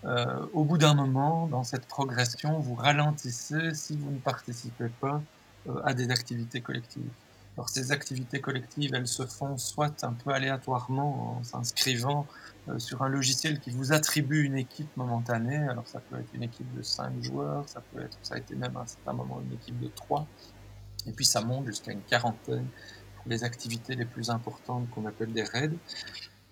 euh, 0.05 0.45
au 0.53 0.63
bout 0.63 0.77
d'un 0.77 0.93
moment, 0.93 1.47
dans 1.47 1.63
cette 1.63 1.85
progression, 1.85 2.59
vous 2.59 2.75
ralentissez 2.75 3.73
si 3.73 3.97
vous 3.97 4.11
ne 4.11 4.19
participez 4.19 4.89
pas 5.01 5.21
euh, 5.67 5.81
à 5.83 5.93
des 5.93 6.09
activités 6.09 6.61
collectives. 6.61 7.09
Alors 7.57 7.67
ces 7.67 7.91
activités 7.91 8.39
collectives, 8.39 8.93
elles 8.93 9.07
se 9.07 9.25
font 9.25 9.57
soit 9.57 10.05
un 10.05 10.13
peu 10.13 10.31
aléatoirement 10.31 11.39
en 11.39 11.43
s'inscrivant 11.43 12.25
euh, 12.69 12.79
sur 12.79 13.01
un 13.01 13.09
logiciel 13.09 13.59
qui 13.59 13.71
vous 13.71 13.91
attribue 13.91 14.45
une 14.45 14.55
équipe 14.55 14.95
momentanée. 14.95 15.57
Alors 15.67 15.85
ça 15.85 15.99
peut 15.99 16.17
être 16.17 16.33
une 16.33 16.43
équipe 16.43 16.73
de 16.77 16.81
5 16.81 17.21
joueurs, 17.21 17.67
ça 17.67 17.81
peut 17.91 18.01
être, 18.01 18.17
ça 18.21 18.35
a 18.35 18.37
été 18.37 18.55
même 18.55 18.77
à 18.77 18.81
un 18.81 18.87
certain 18.87 19.11
moment 19.11 19.41
une 19.45 19.53
équipe 19.53 19.77
de 19.81 19.89
3. 19.89 20.25
Et 21.07 21.11
puis 21.11 21.25
ça 21.25 21.41
monte 21.41 21.65
jusqu'à 21.65 21.91
une 21.91 22.03
quarantaine 22.03 22.67
pour 23.17 23.29
les 23.29 23.43
activités 23.43 23.95
les 23.95 24.05
plus 24.05 24.29
importantes 24.29 24.89
qu'on 24.91 25.05
appelle 25.05 25.33
des 25.33 25.43
raids. 25.43 25.71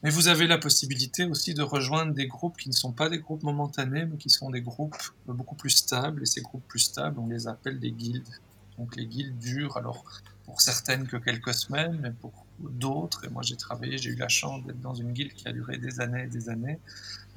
Mais 0.03 0.11
vous 0.11 0.27
avez 0.27 0.45
la 0.45 0.57
possibilité 0.57 1.25
aussi 1.25 1.53
de 1.53 1.63
rejoindre 1.63 2.13
des 2.13 2.27
groupes 2.27 2.57
qui 2.57 2.69
ne 2.69 2.73
sont 2.73 2.91
pas 2.91 3.09
des 3.09 3.17
groupes 3.17 3.43
momentanés, 3.43 4.05
mais 4.05 4.17
qui 4.17 4.29
sont 4.29 4.51
des 4.51 4.61
groupes 4.61 4.95
beaucoup 5.25 5.55
plus 5.55 5.71
stables. 5.71 6.21
Et 6.21 6.25
ces 6.25 6.41
groupes 6.41 6.67
plus 6.67 6.79
stables, 6.79 7.19
on 7.19 7.27
les 7.27 7.47
appelle 7.47 7.79
des 7.79 7.91
guildes. 7.91 8.29
Donc 8.77 8.95
les 8.95 9.07
guildes 9.07 9.37
durent, 9.39 9.75
alors 9.77 10.03
pour 10.45 10.61
certaines 10.61 11.07
que 11.07 11.17
quelques 11.17 11.53
semaines, 11.53 11.99
mais 12.01 12.11
pour 12.11 12.45
d'autres, 12.59 13.25
et 13.25 13.29
moi 13.29 13.41
j'ai 13.43 13.57
travaillé, 13.57 13.97
j'ai 13.97 14.11
eu 14.11 14.15
la 14.15 14.29
chance 14.29 14.63
d'être 14.65 14.79
dans 14.81 14.95
une 14.95 15.11
guilde 15.11 15.33
qui 15.33 15.47
a 15.47 15.51
duré 15.51 15.77
des 15.77 15.99
années 15.99 16.23
et 16.23 16.27
des 16.27 16.49
années, 16.49 16.79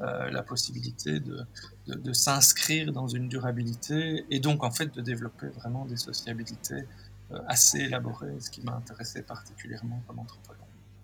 euh, 0.01 0.31
la 0.31 0.43
possibilité 0.43 1.21
de, 1.21 1.45
s'inscrire 2.13 2.93
dans 2.93 3.09
une 3.09 3.29
durabilité 3.29 4.25
et 4.31 4.39
donc 4.39 4.63
en 4.63 4.71
fait 4.71 4.95
de 4.95 5.01
développer 5.01 5.49
vraiment 5.49 5.85
des 5.87 5.97
sociabilités 5.97 6.85
euh, 7.33 7.39
assez 7.49 7.79
élaborées, 7.79 8.39
ce 8.41 8.51
qui 8.51 8.63
m'a 8.63 8.75
intéressé 8.77 9.23
particulièrement 9.23 10.03
comme 10.07 10.21
anthropologue. 10.21 10.60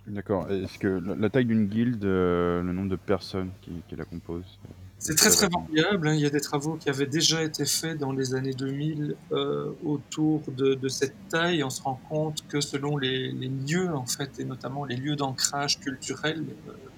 D'accord. 0.06 0.50
Est-ce 0.50 0.78
que 0.78 0.86
la, 1.18 1.30
taille 1.30 1.46
d'une 1.46 1.66
guilde, 1.66 2.04
euh, 2.04 2.62
le 2.62 2.72
nombre 2.72 2.90
de 2.90 2.96
personnes 2.96 3.50
qui, 3.62 3.96
la 3.96 4.04
composent 4.04 4.58
euh, 4.64 4.72
C'est 4.98 5.16
très 5.16 5.30
très 5.30 5.48
variable. 5.48 6.08
hein. 6.08 6.14
Il 6.14 6.20
y 6.20 6.26
a 6.26 6.30
des 6.30 6.40
travaux 6.40 6.76
qui 6.76 6.88
avaient 6.88 7.06
déjà 7.06 7.42
été 7.42 7.64
faits 7.64 7.98
dans 7.98 8.12
les 8.12 8.34
années 8.34 8.54
2000 8.54 9.16
euh, 9.32 9.72
autour 9.84 10.42
de, 10.56 10.88
cette 10.88 11.16
taille. 11.28 11.64
On 11.64 11.70
se 11.70 11.82
rend 11.82 12.00
compte 12.08 12.46
que 12.46 12.60
selon 12.60 12.96
les, 12.96 13.32
lieux, 13.32 13.92
en 13.92 14.06
fait, 14.06 14.38
et 14.38 14.44
notamment 14.44 14.84
les 14.84 14.96
lieux 14.96 15.16
d'ancrage 15.16 15.80
culturel, 15.80 16.44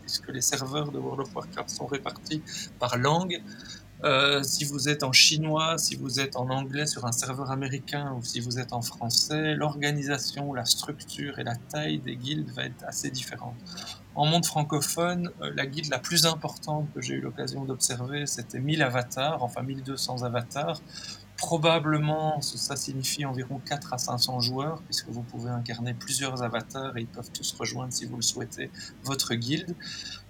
puisque 0.02 0.28
les 0.28 0.42
serveurs 0.42 0.92
de 0.92 0.98
World 0.98 1.22
of 1.22 1.34
Warcraft 1.34 1.70
sont 1.70 1.86
répartis 1.86 2.42
par 2.78 2.98
langue, 2.98 3.40
euh, 4.04 4.42
si 4.44 4.64
vous 4.64 4.88
êtes 4.88 5.02
en 5.02 5.12
chinois, 5.12 5.76
si 5.76 5.96
vous 5.96 6.20
êtes 6.20 6.36
en 6.36 6.48
anglais 6.50 6.86
sur 6.86 7.04
un 7.04 7.12
serveur 7.12 7.50
américain 7.50 8.14
ou 8.16 8.22
si 8.22 8.38
vous 8.38 8.60
êtes 8.60 8.72
en 8.72 8.80
français, 8.80 9.54
l'organisation, 9.54 10.52
la 10.52 10.64
structure 10.64 11.38
et 11.40 11.44
la 11.44 11.56
taille 11.56 11.98
des 11.98 12.14
guildes 12.14 12.50
va 12.50 12.64
être 12.64 12.84
assez 12.86 13.10
différente. 13.10 13.56
En 14.14 14.26
monde 14.26 14.46
francophone, 14.46 15.30
euh, 15.42 15.52
la 15.54 15.66
guilde 15.66 15.90
la 15.90 15.98
plus 15.98 16.26
importante 16.26 16.88
que 16.94 17.00
j'ai 17.00 17.14
eu 17.14 17.20
l'occasion 17.20 17.64
d'observer, 17.64 18.26
c'était 18.26 18.60
1000 18.60 18.82
avatars, 18.82 19.42
enfin 19.42 19.62
1200 19.62 20.22
avatars. 20.22 20.80
Probablement, 21.38 22.40
ça 22.40 22.74
signifie 22.74 23.24
environ 23.24 23.60
4 23.64 23.94
à 23.94 23.98
500 23.98 24.40
joueurs, 24.40 24.82
puisque 24.82 25.08
vous 25.08 25.22
pouvez 25.22 25.50
incarner 25.50 25.94
plusieurs 25.94 26.42
avatars 26.42 26.96
et 26.96 27.02
ils 27.02 27.06
peuvent 27.06 27.30
tous 27.30 27.52
rejoindre, 27.52 27.92
si 27.92 28.06
vous 28.06 28.16
le 28.16 28.22
souhaitez, 28.22 28.72
votre 29.04 29.34
guilde. 29.34 29.76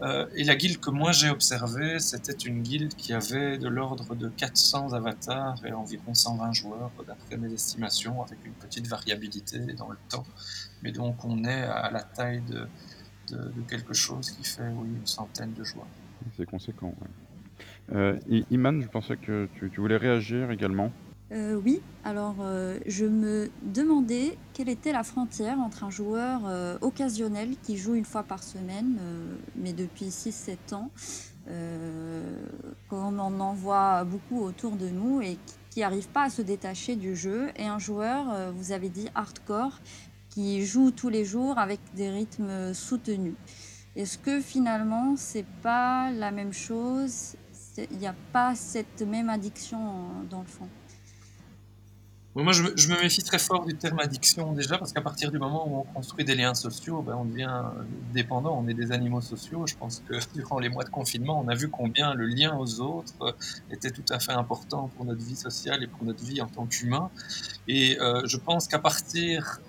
Euh, 0.03 0.27
et 0.35 0.45
la 0.45 0.55
guilde 0.55 0.79
que 0.81 0.91
moi 0.91 1.13
j'ai 1.13 1.31
observée, 1.31 1.99
c'était 1.99 2.35
une 2.35 2.63
guilde 2.63 2.95
qui 2.95 3.15
avait 3.15 3.57
de 3.57 3.69
l'ordre 3.69 4.15
de 4.15 4.29
400 4.29 4.93
avatars 4.93 5.65
et 5.65 5.73
environ 5.73 6.13
120 6.13 6.53
joueurs, 6.53 6.91
d'après 7.07 7.39
mes 7.39 7.55
estimations, 7.55 8.23
avec 8.23 8.45
une 8.45 8.53
petite 8.53 8.87
variabilité 8.87 9.61
dans 9.79 9.89
le 9.89 9.99
temps. 10.11 10.27
Mais 10.83 10.93
donc 10.93 11.25
on 11.25 11.43
est 11.43 11.63
à 11.63 11.91
la 11.91 12.03
taille 12.03 12.43
de, 12.43 12.69
quelque 13.67 13.95
chose 13.95 14.31
qui 14.31 14.45
fait 14.45 14.69
oui, 14.77 14.89
une 14.89 15.07
centaine 15.07 15.55
de 15.55 15.65
joueurs. 15.65 15.87
C'est 16.37 16.47
conséquent, 16.47 16.95
ouais. 17.01 17.09
Euh, 17.95 18.19
Iman, 18.51 18.83
je 18.83 18.89
pensais 18.89 19.17
que 19.17 19.49
tu, 19.55 19.71
voulais 19.77 19.97
réagir 19.97 20.51
également. 20.51 20.93
Euh, 21.33 21.61
oui, 21.63 21.81
alors 22.05 22.37
euh, 22.41 22.79
je 22.87 23.05
me 23.05 23.51
demandais 23.63 24.39
quelle 24.55 24.69
était 24.69 24.93
la 24.93 25.03
frontière 25.03 25.59
entre 25.59 25.85
un 25.85 25.91
joueur 25.91 26.43
occasionnel 26.81 27.51
qui 27.63 27.77
joue 27.77 27.95
une 27.95 28.05
fois 28.05 28.23
par 28.23 28.43
semaine, 28.43 28.99
mais 29.57 29.73
depuis 29.73 30.07
6-7 30.07 30.75
ans, 30.75 30.91
comme 32.89 33.21
on 33.21 33.41
en 33.41 33.55
voit 33.55 34.05
beaucoup 34.05 34.43
autour 34.43 34.77
de 34.77 34.89
nous 34.89 35.21
et 35.21 35.39
qui 35.71 35.81
n'arrive 35.81 36.09
pas 36.09 36.25
à 36.25 36.31
se 36.31 36.43
détacher 36.43 36.97
du 36.97 37.15
jeu, 37.15 37.49
et 37.57 37.67
un 37.67 37.79
joueur, 37.79 38.53
vous 38.53 38.73
avez 38.73 38.89
dit 38.89 39.09
hardcore, 39.15 39.81
qui 40.31 40.65
joue 40.65 40.91
tous 40.91 41.09
les 41.09 41.25
jours 41.25 41.59
avec 41.59 41.81
des 41.95 42.11
rythmes 42.11 42.75
soutenus. 42.75 43.35
Est-ce 43.97 44.19
que 44.19 44.41
finalement 44.41 45.17
c'est 45.17 45.47
pas 45.63 46.11
la 46.11 46.31
même 46.31 46.53
chose 46.53 47.35
Il 47.91 47.99
n'y 47.99 48.07
a 48.07 48.15
pas 48.33 48.55
cette 48.55 49.03
même 49.03 49.29
addiction 49.29 49.79
euh, 49.79 50.25
dans 50.29 50.41
le 50.41 50.47
fond 50.47 50.69
Moi, 52.35 52.53
je 52.53 52.63
me, 52.63 53.01
méfie 53.01 53.23
très 53.23 53.39
fort 53.39 53.65
du 53.65 53.75
terme 53.77 54.01
addiction 54.01 54.53
déjà, 54.53 54.79
parce 54.79 54.93
qu'à 54.93 55.01
partir 55.01 55.31
du 55.31 55.39
moment 55.39 55.69
où 55.69 55.79
on 55.81 55.93
construit 55.95 56.25
des 56.25 56.35
liens 56.35 56.55
sociaux, 56.55 57.03
ben, 57.03 57.15
on 57.17 57.25
devient 57.25 57.63
dépendant, 58.13 58.59
on 58.59 58.67
est 58.69 58.75
des 58.75 58.91
animaux 58.91 59.21
sociaux. 59.21 59.67
Je 59.67 59.77
pense 59.77 60.03
que 60.09 60.15
durant 60.35 60.59
les 60.59 60.69
mois 60.69 60.85
de 60.85 60.91
confinement, 60.91 61.41
on 61.41 61.49
a 61.49 61.55
vu 61.55 61.69
combien 61.69 62.15
le 62.15 62.27
lien 62.27 62.57
aux 62.57 62.81
autres 62.81 63.15
euh, 63.23 63.33
était 63.71 63.91
tout 63.91 64.05
à 64.11 64.19
fait 64.19 64.33
important 64.33 64.91
pour 64.97 65.05
notre 65.05 65.23
vie 65.25 65.37
sociale 65.37 65.83
et 65.85 65.87
pour 65.87 66.05
notre 66.05 66.25
vie 66.25 66.41
en 66.41 66.49
tant 66.49 66.67
qu'humain. 66.67 67.11
Et 67.69 67.99
euh, 68.01 68.23
je 68.27 68.37
pense 68.39 68.67
qu'à 68.67 68.81
partir 68.81 69.61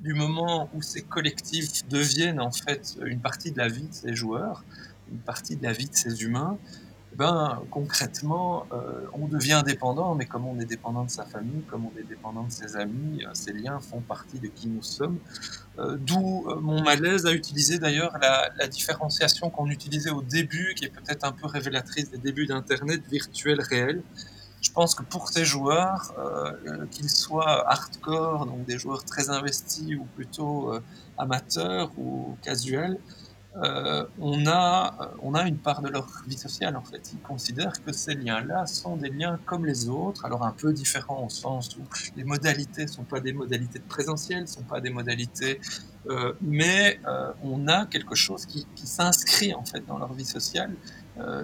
du 0.00 0.12
moment 0.12 0.68
où 0.74 0.82
ces 0.82 1.00
collectifs 1.00 1.88
deviennent 1.88 2.40
en 2.40 2.50
fait 2.50 2.98
une 3.06 3.20
partie 3.20 3.52
de 3.52 3.58
la 3.58 3.68
vie 3.68 3.88
de 3.88 3.94
ces 3.94 4.14
joueurs, 4.14 4.62
une 5.10 5.18
partie 5.18 5.56
de 5.56 5.62
la 5.62 5.72
vie 5.72 5.88
de 5.88 5.94
ces 5.94 6.22
humains, 6.22 6.58
ben, 7.16 7.62
concrètement, 7.70 8.66
euh, 8.72 9.06
on 9.12 9.28
devient 9.28 9.62
dépendant, 9.64 10.14
mais 10.14 10.26
comme 10.26 10.46
on 10.46 10.58
est 10.58 10.64
dépendant 10.64 11.04
de 11.04 11.10
sa 11.10 11.24
famille, 11.24 11.62
comme 11.70 11.86
on 11.86 11.98
est 11.98 12.02
dépendant 12.02 12.42
de 12.42 12.50
ses 12.50 12.76
amis, 12.76 13.24
euh, 13.24 13.30
ces 13.34 13.52
liens 13.52 13.78
font 13.78 14.00
partie 14.00 14.40
de 14.40 14.48
qui 14.48 14.68
nous 14.68 14.82
sommes. 14.82 15.18
Euh, 15.78 15.96
D'où 15.96 16.46
mon 16.60 16.82
malaise 16.82 17.26
à 17.26 17.32
utiliser 17.32 17.78
d'ailleurs 17.78 18.18
la, 18.20 18.50
la 18.56 18.66
différenciation 18.66 19.48
qu'on 19.48 19.70
utilisait 19.70 20.10
au 20.10 20.22
début, 20.22 20.74
qui 20.74 20.86
est 20.86 20.88
peut-être 20.88 21.24
un 21.24 21.32
peu 21.32 21.46
révélatrice 21.46 22.10
des 22.10 22.18
débuts 22.18 22.46
d'Internet, 22.46 23.02
virtuel, 23.08 23.60
réel. 23.60 24.02
Je 24.60 24.72
pense 24.72 24.94
que 24.94 25.02
pour 25.02 25.28
ces 25.28 25.44
joueurs, 25.44 26.14
qu'ils 26.90 27.10
soient 27.10 27.70
hardcore, 27.70 28.46
donc 28.46 28.64
des 28.64 28.78
joueurs 28.78 29.04
très 29.04 29.28
investis, 29.28 29.94
ou 29.94 30.04
plutôt 30.16 30.72
amateurs 31.18 31.92
ou 31.98 32.38
casuels, 32.42 32.98
euh, 33.56 34.04
on, 34.18 34.46
a, 34.46 34.96
euh, 35.00 35.06
on 35.22 35.34
a 35.34 35.46
une 35.46 35.58
part 35.58 35.80
de 35.80 35.88
leur 35.88 36.08
vie 36.26 36.36
sociale 36.36 36.76
en 36.76 36.82
fait. 36.82 37.12
Ils 37.12 37.20
considèrent 37.20 37.84
que 37.84 37.92
ces 37.92 38.14
liens-là 38.14 38.66
sont 38.66 38.96
des 38.96 39.10
liens 39.10 39.38
comme 39.46 39.64
les 39.64 39.88
autres, 39.88 40.24
alors 40.24 40.44
un 40.44 40.52
peu 40.52 40.72
différents 40.72 41.24
au 41.24 41.28
sens 41.28 41.76
où 41.76 41.82
les 42.16 42.24
modalités 42.24 42.82
ne 42.82 42.88
sont 42.88 43.04
pas 43.04 43.20
des 43.20 43.32
modalités 43.32 43.78
de 43.78 43.84
présentiel, 43.84 44.42
ne 44.42 44.46
sont 44.46 44.64
pas 44.64 44.80
des 44.80 44.90
modalités, 44.90 45.60
euh, 46.08 46.32
mais 46.42 47.00
on 47.42 47.68
a 47.68 47.86
quelque 47.86 48.14
chose 48.14 48.44
qui, 48.46 48.66
qui 48.74 48.86
s'inscrit 48.86 49.54
en 49.54 49.64
fait 49.64 49.86
dans 49.86 49.98
leur 49.98 50.12
vie 50.12 50.24
sociale. 50.24 50.74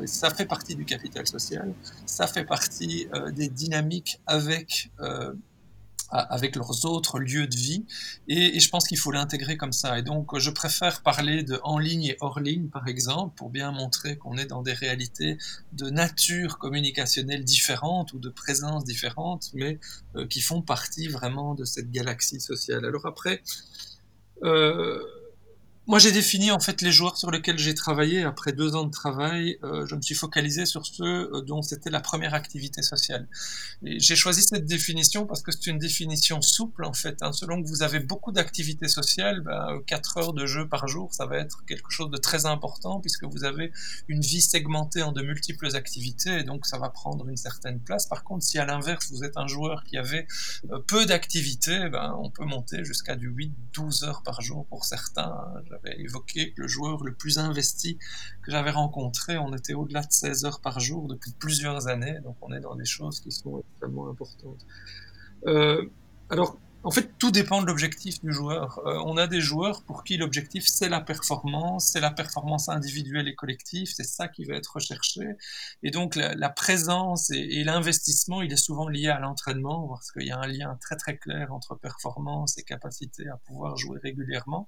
Ça 0.07 0.31
fait 0.31 0.47
partie 0.47 0.75
du 0.75 0.85
capital 0.85 1.29
social, 1.29 1.73
ça 2.05 2.27
fait 2.27 2.45
partie 2.45 3.07
des 3.33 3.49
dynamiques 3.49 4.21
avec 4.27 4.91
avec 6.11 6.57
leurs 6.57 6.85
autres 6.85 7.19
lieux 7.19 7.47
de 7.47 7.57
vie. 7.57 7.87
Et, 8.29 8.59
je 8.59 8.69
pense 8.69 8.87
qu'il 8.87 8.99
faut 8.99 9.13
l'intégrer 9.13 9.57
comme 9.57 9.73
ça. 9.73 9.99
Et 9.99 10.03
donc, 10.03 10.39
je 10.39 10.51
préfère 10.51 11.03
parler 11.03 11.43
de 11.43 11.61
en 11.63 11.79
ligne 11.79 12.05
et 12.05 12.17
hors 12.21 12.41
ligne, 12.41 12.69
par 12.69 12.89
exemple, 12.89 13.35
pour 13.37 13.51
bien 13.51 13.71
montrer 13.73 14.17
qu'on 14.17 14.37
est 14.37 14.47
dans 14.47 14.63
des 14.63 14.73
réalités 14.73 15.39
de 15.73 15.91
nature 15.91 16.59
communicationnelle 16.59 17.45
différentes 17.45 18.13
ou 18.13 18.19
de 18.19 18.29
présence 18.29 18.85
différente, 18.85 19.51
mais 19.55 19.79
euh, 20.17 20.27
qui 20.27 20.41
font 20.41 20.63
partie 20.63 21.09
vraiment 21.09 21.55
de 21.55 21.65
cette 21.65 21.91
galaxie 21.91 22.41
sociale. 22.41 22.85
Alors 22.85 23.07
après, 23.07 23.43
euh, 24.43 25.03
moi, 25.91 25.99
j'ai 25.99 26.13
défini 26.13 26.53
en 26.53 26.61
fait 26.61 26.83
les 26.83 26.93
joueurs 26.93 27.17
sur 27.17 27.33
lesquels 27.33 27.59
j'ai 27.59 27.75
travaillé. 27.75 28.23
Après 28.23 28.53
deux 28.53 28.77
ans 28.77 28.85
de 28.85 28.93
travail, 28.93 29.59
euh, 29.65 29.87
je 29.87 29.97
me 29.97 30.01
suis 30.03 30.15
focalisé 30.15 30.65
sur 30.65 30.87
ceux 30.87 31.29
euh, 31.35 31.41
dont 31.41 31.63
c'était 31.63 31.91
la 31.91 31.99
première 31.99 32.33
activité 32.33 32.81
sociale. 32.81 33.27
J'ai 33.83 34.15
choisi 34.15 34.43
cette 34.45 34.67
définition 34.67 35.27
parce 35.27 35.43
que 35.43 35.51
c'est 35.51 35.67
une 35.67 35.79
définition 35.79 36.43
souple 36.43 36.85
en 36.85 36.93
fait. 36.93 37.17
Hein. 37.23 37.33
Selon 37.33 37.61
que 37.61 37.67
vous 37.67 37.83
avez 37.83 37.99
beaucoup 37.99 38.31
d'activités 38.31 38.87
sociales, 38.87 39.41
ben, 39.41 39.81
4 39.89 40.19
heures 40.19 40.33
de 40.33 40.47
jeu 40.47 40.69
par 40.69 40.87
jour, 40.87 41.13
ça 41.13 41.27
va 41.27 41.39
être 41.39 41.65
quelque 41.67 41.91
chose 41.91 42.09
de 42.09 42.19
très 42.19 42.47
important 42.47 43.01
puisque 43.01 43.25
vous 43.25 43.43
avez 43.43 43.73
une 44.07 44.21
vie 44.21 44.43
segmentée 44.43 45.03
en 45.03 45.11
de 45.11 45.23
multiples 45.23 45.75
activités 45.75 46.39
et 46.39 46.45
donc 46.45 46.67
ça 46.67 46.79
va 46.79 46.91
prendre 46.91 47.29
une 47.29 47.37
certaine 47.37 47.81
place. 47.81 48.07
Par 48.07 48.23
contre, 48.23 48.45
si 48.45 48.61
à 48.61 48.65
l'inverse 48.65 49.11
vous 49.11 49.25
êtes 49.25 49.37
un 49.37 49.49
joueur 49.49 49.83
qui 49.83 49.99
avait 49.99 50.29
euh, 50.71 50.79
peu 50.87 51.05
d'activités, 51.05 51.89
ben, 51.89 52.17
on 52.23 52.31
peut 52.31 52.45
monter 52.45 52.85
jusqu'à 52.85 53.17
du 53.17 53.29
8-12 53.75 54.05
heures 54.05 54.23
par 54.23 54.41
jour 54.41 54.67
pour 54.67 54.85
certains. 54.85 55.23
hein. 55.23 55.80
Évoqué 55.85 56.53
que 56.53 56.63
le 56.63 56.69
joueur 56.69 57.05
le 57.05 57.13
plus 57.13 57.39
investi 57.39 57.99
que 58.43 58.51
j'avais 58.51 58.71
rencontré, 58.71 59.39
on 59.39 59.55
était 59.55 59.75
au-delà 59.75 60.03
de 60.03 60.13
16 60.13 60.45
heures 60.45 60.61
par 60.61 60.81
jour 60.81 61.09
depuis 61.09 61.33
plusieurs 61.39 61.89
années, 61.89 62.19
donc 62.25 62.37
on 62.41 62.53
est 62.53 62.61
dans 62.61 62.75
des 62.75 62.85
choses 62.85 63.21
qui 63.21 63.33
sont 63.33 63.61
extrêmement 63.61 64.09
importantes. 64.09 64.65
Euh, 65.47 65.85
alors, 66.29 66.59
En 66.83 66.91
fait, 66.91 67.11
tout 67.19 67.31
dépend 67.31 67.61
de 67.61 67.67
l'objectif 67.67 68.23
du 68.23 68.33
joueur. 68.33 68.79
Euh, 68.87 68.99
on 69.05 69.19
a 69.19 69.27
des 69.27 69.43
joueurs 69.43 69.83
pour 69.83 70.03
qui 70.03 70.17
l'objectif, 70.17 70.67
c'est 70.67 70.89
la 70.89 71.03
performance, 71.03 71.89
c'est 71.93 72.01
la 72.01 72.11
performance 72.11 72.71
individuelle 72.71 73.29
et 73.29 73.35
collective, 73.35 73.89
c'est 73.95 74.05
ça 74.05 74.29
qui 74.29 74.45
va 74.47 74.55
être 74.55 74.73
recherché. 74.77 75.21
Et 75.83 75.91
donc, 75.91 76.17
la, 76.17 76.49
présence 76.49 77.31
et, 77.31 77.37
et 77.37 77.65
l'investissement, 77.65 78.41
il 78.41 78.51
est 78.53 78.57
souvent 78.57 78.89
lié 78.89 79.09
à 79.09 79.21
l'entraînement, 79.21 79.89
parce 79.89 80.11
qu'il 80.11 80.27
y 80.27 80.31
a 80.31 80.39
un 80.39 80.47
lien 80.47 80.79
très 80.81 80.97
très 80.97 81.19
clair 81.19 81.53
entre 81.53 81.75
performance 81.75 82.57
et 82.57 82.63
capacité 82.63 83.29
à 83.29 83.37
pouvoir 83.37 83.77
jouer 83.77 83.99
régulièrement. 84.03 84.67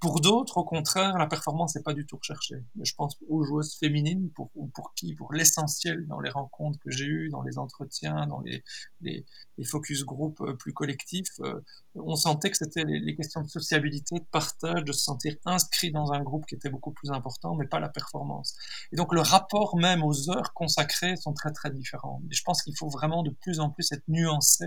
Pour 0.00 0.20
d'autres, 0.20 0.56
au 0.56 0.64
contraire, 0.64 1.18
la 1.18 1.26
performance 1.26 1.74
n'est 1.76 1.82
pas 1.82 1.92
du 1.92 2.06
tout 2.06 2.16
recherchée. 2.16 2.64
Je 2.80 2.94
pense 2.94 3.18
aux 3.28 3.44
joueuses 3.44 3.76
féminines, 3.76 4.30
pour, 4.30 4.50
qui, 4.96 5.14
pour 5.14 5.34
l'essentiel 5.34 6.06
dans 6.06 6.20
les 6.20 6.30
rencontres 6.30 6.78
que 6.78 6.90
j'ai 6.90 7.04
eues, 7.04 7.28
dans 7.28 7.42
les 7.42 7.58
entretiens, 7.58 8.26
dans 8.26 8.40
les, 8.40 8.64
les, 9.02 9.26
les 9.58 9.64
focus 9.64 10.04
group 10.04 10.40
euh, 10.40 10.54
plus 10.54 10.72
collectifs, 10.72 11.38
euh, 11.40 11.60
on 11.94 12.16
sentait 12.16 12.50
que 12.50 12.56
c'était 12.56 12.84
les, 12.84 13.14
questions 13.14 13.42
de 13.42 13.48
sociabilité, 13.48 14.18
de 14.18 14.24
partage, 14.30 14.84
de 14.84 14.92
se 14.92 15.02
sentir 15.02 15.36
inscrit 15.44 15.90
dans 15.90 16.12
un 16.12 16.22
groupe 16.22 16.46
qui 16.46 16.54
était 16.54 16.70
beaucoup 16.70 16.92
plus 16.92 17.10
important, 17.10 17.54
mais 17.54 17.66
pas 17.66 17.78
la 17.78 17.90
performance. 17.90 18.54
Et 18.92 18.96
donc 18.96 19.12
le 19.12 19.20
rapport 19.20 19.76
même 19.76 20.02
aux 20.02 20.30
heures 20.30 20.54
consacrées 20.54 21.16
sont 21.16 21.34
très 21.34 21.52
très 21.52 21.70
différents. 21.70 22.22
Et 22.30 22.34
je 22.34 22.42
pense 22.42 22.62
qu'il 22.62 22.76
faut 22.76 22.88
vraiment 22.88 23.22
de 23.22 23.30
plus 23.30 23.60
en 23.60 23.68
plus 23.68 23.92
être 23.92 24.08
nuancé 24.08 24.64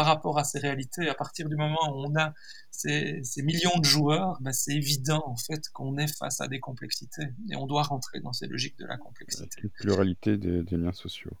par 0.00 0.06
rapport 0.06 0.38
à 0.38 0.44
ces 0.44 0.58
réalités. 0.58 1.10
À 1.10 1.14
partir 1.14 1.46
du 1.46 1.56
moment 1.56 1.92
où 1.92 2.06
on 2.06 2.16
a 2.16 2.32
ces, 2.70 3.20
millions 3.42 3.76
de 3.78 3.84
joueurs, 3.84 4.38
ben 4.40 4.50
c'est 4.50 4.72
évident 4.72 5.22
en 5.26 5.36
fait 5.36 5.68
qu'on 5.74 5.98
est 5.98 6.08
face 6.16 6.40
à 6.40 6.48
des 6.48 6.58
complexités 6.58 7.28
et 7.50 7.56
on 7.56 7.66
doit 7.66 7.82
rentrer 7.82 8.20
dans 8.20 8.32
ces 8.32 8.46
logiques 8.46 8.78
de 8.78 8.86
la 8.86 8.96
complexité. 8.96 9.60
Une 9.62 9.68
pluralité 9.68 10.38
des, 10.38 10.62
liens 10.74 10.94
sociaux. 10.94 11.32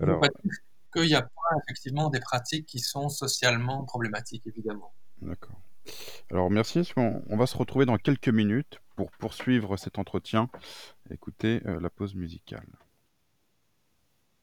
Alors... 0.00 0.22
qu'il 0.92 1.06
n'y 1.06 1.16
a 1.16 1.22
pas 1.22 1.56
effectivement 1.64 2.08
des 2.08 2.20
pratiques 2.20 2.66
qui 2.66 2.78
sont 2.78 3.08
socialement 3.08 3.82
problématiques, 3.82 4.46
évidemment. 4.46 4.92
D'accord. 5.20 5.60
Alors 6.30 6.52
merci, 6.52 6.88
on, 6.96 7.36
va 7.36 7.48
se 7.48 7.56
retrouver 7.56 7.84
dans 7.84 7.96
quelques 7.96 8.28
minutes 8.28 8.78
pour 8.94 9.10
poursuivre 9.10 9.76
cet 9.76 9.98
entretien? 9.98 10.48
Écoutez 11.10 11.62
euh, 11.66 11.80
la 11.80 11.90
pause 11.90 12.14
musicale. 12.14 12.68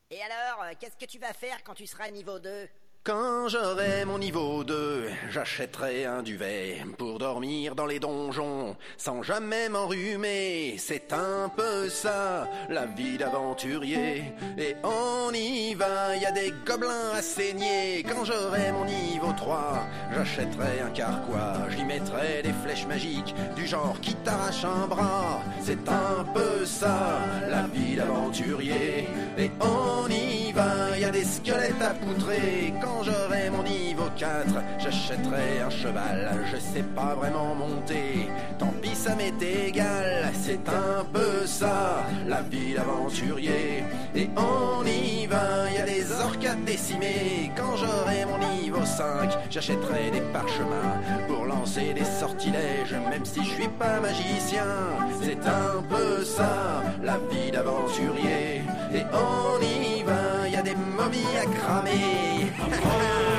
Et 0.10 0.22
alors, 0.24 0.64
euh, 0.64 0.74
qu'est-ce 0.78 0.98
que 0.98 1.10
tu 1.10 1.20
vas 1.20 1.32
faire 1.32 1.64
quand 1.64 1.74
tu 1.74 1.88
seras 1.88 2.12
niveau 2.12 2.38
2 2.38 2.68
quand 3.04 3.48
j'aurai 3.48 4.06
mon 4.06 4.20
niveau 4.20 4.64
2, 4.64 5.10
j'achèterai 5.32 6.06
un 6.06 6.22
duvet 6.22 6.84
pour 6.98 7.18
dormir 7.18 7.74
dans 7.74 7.88
les 7.88 8.00
donjons 8.00 8.76
sans 8.98 9.24
jamais 9.24 9.70
m'enrhumer. 9.70 10.76
C'est 10.78 11.12
un 11.12 11.50
peu 11.50 11.90
ça, 11.90 12.48
la 12.70 12.86
vie 12.86 13.18
d'aventurier. 13.18 14.24
Et 14.58 14.76
on 14.84 15.32
y 15.34 15.74
va, 15.74 16.16
y 16.16 16.26
a 16.26 16.32
des 16.32 16.54
gobelins 16.66 17.12
à 17.16 17.22
saigner. 17.24 18.04
Quand 18.04 18.24
j'aurai 18.24 18.72
mon 18.72 18.86
niveau 18.86 19.34
3, 19.36 19.84
j'achèterai 20.14 20.82
un 20.82 20.92
carquois. 20.92 21.54
J'y 21.70 21.84
mettrai 21.84 22.44
des 22.44 22.54
flèches 22.64 22.86
magiques 22.86 23.34
du 23.56 23.66
genre 23.66 24.00
qui 24.02 24.14
t'arrache 24.16 24.64
un 24.64 24.86
bras. 24.86 25.42
C'est 25.60 25.90
un 25.90 26.24
peu 26.36 26.66
ça, 26.66 27.20
la 27.50 27.64
vie 27.64 27.96
d'aventurier. 27.96 29.08
Et 29.40 29.50
on 29.60 30.08
y 30.08 30.51
va, 30.51 30.51
y 31.00 31.04
a 31.06 31.12
des 31.12 31.24
squelettes 31.24 31.82
à 31.82 31.94
poutrer 31.94 32.74
quand 32.82 33.04
j'aurai 33.04 33.50
mon 33.50 33.64
niveau 33.64 34.10
4, 34.18 34.46
j'achèterai 34.80 35.62
un 35.66 35.70
cheval. 35.70 36.46
Je 36.52 36.58
sais 36.58 36.84
pas 36.96 37.16
vraiment 37.16 37.56
monter, 37.56 38.30
tant 38.60 38.74
pis 38.82 38.96
ça 38.96 39.16
m'est 39.16 39.42
égal. 39.42 40.32
C'est 40.34 40.68
un 40.70 41.04
peu 41.12 41.46
ça, 41.46 42.06
la 42.28 42.42
vie 42.42 42.74
d'aventurier. 42.74 43.84
Et 44.16 44.30
on 44.36 44.86
y 44.86 45.26
va, 45.28 45.72
y 45.76 45.78
a 45.78 45.86
des 45.86 46.12
orques 46.12 46.46
à 46.46 46.56
décimer. 46.56 47.52
Quand 47.56 47.76
j'aurai 47.78 48.26
mon 48.26 48.38
niveau 48.62 48.86
5, 48.86 49.30
j'achèterai 49.50 50.12
des 50.12 50.22
parchemins 50.34 51.00
pour 51.28 51.46
lancer 51.46 51.94
des 51.94 52.06
sortilèges, 52.06 52.96
même 53.10 53.26
si 53.26 53.44
je 53.44 53.50
suis 53.50 53.70
pas 53.80 54.00
magicien. 54.00 54.66
C'est 55.22 55.48
un 55.48 55.82
peu 55.90 56.24
ça, 56.24 56.84
la 57.02 57.18
vie 57.32 57.52
d'aventurier. 57.52 58.62
Et 58.94 59.04
on 59.14 59.62
y 59.62 60.04
va, 60.04 60.41
des 60.64 60.76
momies 60.76 61.38
à 61.38 61.46
cramer. 61.46 62.52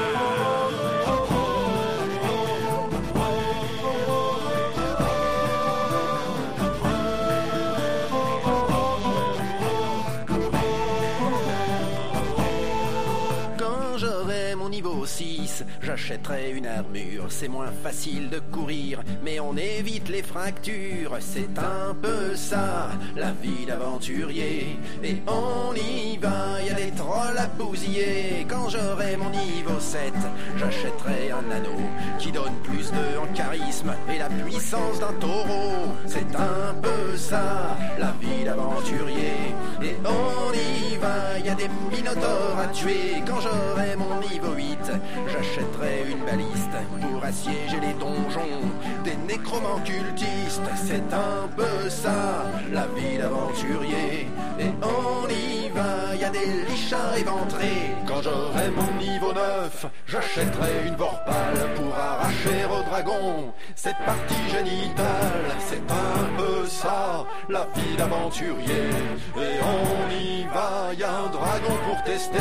6, 15.62 15.86
j'achèterai 15.86 16.52
une 16.52 16.66
armure. 16.66 17.26
C'est 17.28 17.48
moins 17.48 17.72
facile 17.82 18.28
de 18.30 18.38
courir, 18.38 19.02
mais 19.24 19.40
on 19.40 19.56
évite 19.56 20.08
les 20.08 20.22
fractures. 20.22 21.16
C'est 21.20 21.58
un 21.58 21.94
peu 21.94 22.34
ça, 22.36 22.90
la 23.16 23.32
vie 23.32 23.66
d'aventurier. 23.66 24.78
Et 25.02 25.22
on 25.26 25.74
y 25.74 26.16
va, 26.18 26.62
y 26.66 26.70
a 26.70 26.74
des 26.74 26.90
trolls 26.92 27.38
à 27.38 27.46
bousiller. 27.46 28.46
Quand 28.48 28.68
j'aurai 28.68 29.16
mon 29.16 29.30
niveau 29.30 29.78
7, 29.78 30.12
j'achèterai 30.56 31.30
un 31.30 31.50
anneau 31.50 31.82
qui 32.18 32.32
donne 32.32 32.54
plus 32.62 32.90
de 32.90 33.34
charisme 33.34 33.92
et 34.12 34.18
la 34.18 34.28
puissance 34.28 35.00
d'un 35.00 35.12
taureau. 35.20 35.92
C'est 36.06 36.34
un 36.36 36.74
peu 36.80 37.16
ça, 37.16 37.76
la 37.98 38.12
vie 38.20 38.44
d'aventurier. 38.44 39.54
Et 39.82 39.96
on 40.04 40.52
y 40.52 40.96
va, 40.96 41.38
y 41.44 41.48
a 41.48 41.54
des 41.54 41.68
minotaures 41.90 42.58
à 42.58 42.66
tuer. 42.68 43.22
Quand 43.26 43.40
j'aurai 43.40 43.96
mon 43.96 44.20
niveau 44.28 44.54
8, 44.54 44.92
j'achèterai 45.26 45.51
une 45.60 46.24
baliste 46.24 46.70
pour 47.00 47.24
assiéger 47.24 47.80
les 47.80 47.92
donjons 47.94 48.62
des 49.04 49.16
nécromants 49.28 49.80
cultistes. 49.84 50.62
C'est 50.76 51.12
un 51.12 51.48
peu 51.56 51.90
ça, 51.90 52.46
la 52.72 52.86
vie 52.96 53.18
d'aventurier. 53.18 54.28
Et 54.58 54.70
on 54.82 55.28
y 55.28 55.68
va, 55.70 56.16
y 56.16 56.24
a 56.24 56.30
des 56.30 56.64
lichards 56.68 57.16
éventrés. 57.16 57.94
Quand 58.06 58.22
j'aurai 58.22 58.70
mon 58.70 58.98
niveau 58.98 59.32
9, 59.32 59.86
j'achèterai 60.06 60.88
une 60.88 60.96
vorpale 60.96 61.68
pour 61.76 61.94
arracher 61.94 62.64
au 62.70 62.82
dragon 62.88 63.52
cette 63.74 63.98
partie 64.06 64.48
génitale. 64.50 65.48
C'est 65.58 65.90
un 65.90 66.38
peu 66.38 66.66
ça, 66.66 67.26
la 67.48 67.66
vie 67.74 67.96
d'aventurier. 67.96 68.88
Et 69.36 69.58
on 69.62 70.10
y 70.10 70.44
va, 70.44 70.94
y 70.94 71.02
a 71.02 71.10
un 71.10 71.28
dragon 71.28 71.76
pour 71.86 72.02
tester. 72.04 72.38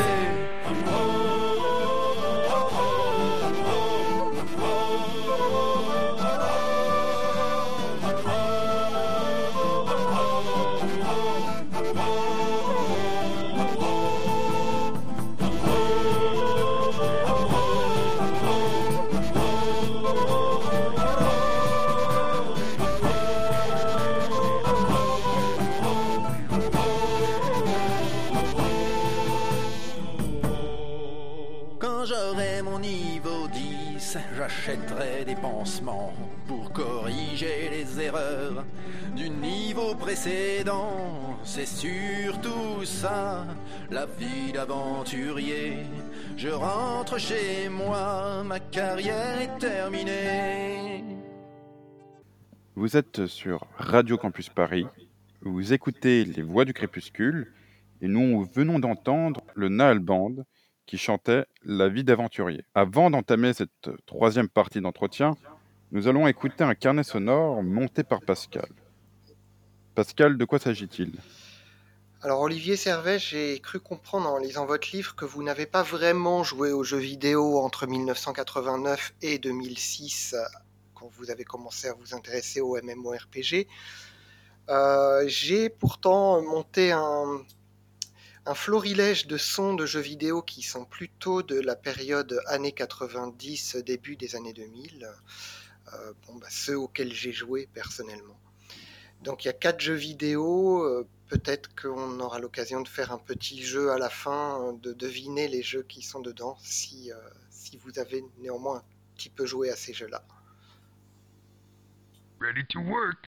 J'achèterai 34.72 35.26
des 35.26 35.36
pansements 35.36 36.14
pour 36.48 36.72
corriger 36.72 37.70
les 37.70 38.02
erreurs 38.02 38.66
du 39.16 39.30
niveau 39.30 39.96
précédent. 39.96 41.38
C'est 41.44 41.68
surtout 41.68 42.84
ça, 42.84 43.46
la 43.90 44.06
vie 44.06 44.52
d'aventurier. 44.54 45.78
Je 46.38 46.50
rentre 46.50 47.20
chez 47.20 47.70
moi, 47.70 48.44
ma 48.44 48.60
carrière 48.60 49.42
est 49.42 49.58
terminée. 49.60 51.04
Vous 52.76 52.96
êtes 52.96 53.26
sur 53.28 53.66
Radio 53.78 54.18
Campus 54.18 54.50
Paris, 54.50 54.88
vous 55.42 55.74
écoutez 55.74 56.24
Les 56.24 56.42
Voix 56.42 56.66
du 56.66 56.74
Crépuscule, 56.74 57.52
et 58.02 58.08
nous 58.08 58.46
venons 58.56 58.80
d'entendre 58.80 59.42
le 59.56 59.70
Naal 59.70 60.00
Band 60.00 60.46
chantait 60.98 61.46
La 61.64 61.90
vie 61.90 62.04
d'aventurier. 62.04 62.64
Avant 62.76 63.10
d'entamer 63.10 63.54
cette 63.54 63.90
troisième 64.06 64.50
partie 64.50 64.82
d'entretien, 64.82 65.36
nous 65.92 66.08
allons 66.08 66.28
écouter 66.28 66.64
un 66.64 66.76
carnet 66.76 67.04
sonore 67.04 67.64
monté 67.64 68.04
par 68.04 68.22
Pascal. 68.22 68.70
Pascal, 69.96 70.38
de 70.38 70.46
quoi 70.46 70.60
s'agit-il? 70.60 71.14
Alors 72.24 72.42
Olivier 72.42 72.76
Servet, 72.76 73.18
j'ai 73.18 73.60
cru 73.60 73.80
comprendre 73.80 74.30
en 74.30 74.38
lisant 74.38 74.66
votre 74.66 74.90
livre 74.94 75.16
que 75.16 75.26
vous 75.26 75.42
n'avez 75.42 75.66
pas 75.66 75.82
vraiment 75.82 76.44
joué 76.44 76.72
aux 76.72 76.84
jeux 76.84 77.00
vidéo 77.00 77.58
entre 77.60 77.88
1989 77.88 79.16
et 79.24 79.40
2006, 79.40 80.36
quand 80.94 81.10
vous 81.18 81.32
avez 81.32 81.44
commencé 81.44 81.88
à 81.88 81.94
vous 81.94 82.14
intéresser 82.14 82.62
au 82.62 82.80
MMORPG. 82.80 83.68
Euh, 84.70 85.24
j'ai 85.28 85.70
pourtant 85.70 86.42
monté 86.44 86.92
un, 86.92 87.44
un 88.52 88.54
florilège 88.54 89.28
de 89.28 89.38
sons 89.38 89.76
de 89.76 89.86
jeux 89.86 90.02
vidéo 90.02 90.42
qui 90.42 90.62
sont 90.62 90.84
plutôt 90.84 91.42
de 91.42 91.58
la 91.62 91.78
période 91.78 92.42
années 92.48 92.74
90, 92.74 93.78
début 93.78 94.18
des 94.18 94.36
années 94.36 94.52
2000. 94.52 95.10
Euh, 95.94 96.14
bon, 96.28 96.36
bah, 96.36 96.48
ceux 96.50 96.78
auxquels 96.78 97.14
j'ai 97.14 97.32
joué 97.32 97.70
personnellement. 97.74 98.38
Donc 99.22 99.46
il 99.46 99.48
y 99.48 99.50
a 99.50 99.54
quatre 99.54 99.80
jeux 99.80 99.94
vidéo. 99.96 100.84
euh, 100.84 101.08
Peut-être 101.30 101.74
qu'on 101.82 102.20
aura 102.20 102.40
l'occasion 102.40 102.82
de 102.82 102.90
faire 102.90 103.14
un 103.14 103.18
petit 103.18 103.64
jeu 103.64 103.90
à 103.90 103.98
la 103.98 104.10
fin, 104.10 104.62
euh, 104.62 104.74
de 104.74 104.92
deviner 104.92 105.48
les 105.48 105.64
jeux 105.64 105.84
qui 105.84 106.02
sont 106.02 106.20
dedans, 106.20 106.58
si, 106.62 107.10
si 107.50 107.78
vous 107.78 108.00
avez 108.00 108.22
néanmoins 108.40 108.80
un 108.80 108.84
petit 109.16 109.30
peu 109.30 109.46
joué 109.46 109.70
à 109.70 109.78
ces 109.78 109.94
jeux-là. 109.94 110.26
Ready 112.42 112.66
to 112.68 112.82
work. 112.82 113.32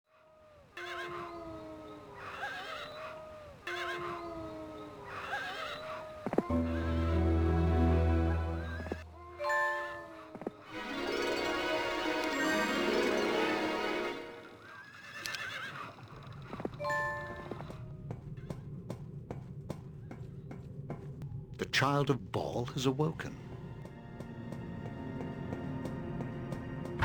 Child 21.74 22.12
of 22.12 22.32
Baal 22.32 22.66
has 22.76 22.86
awoken. 22.86 23.36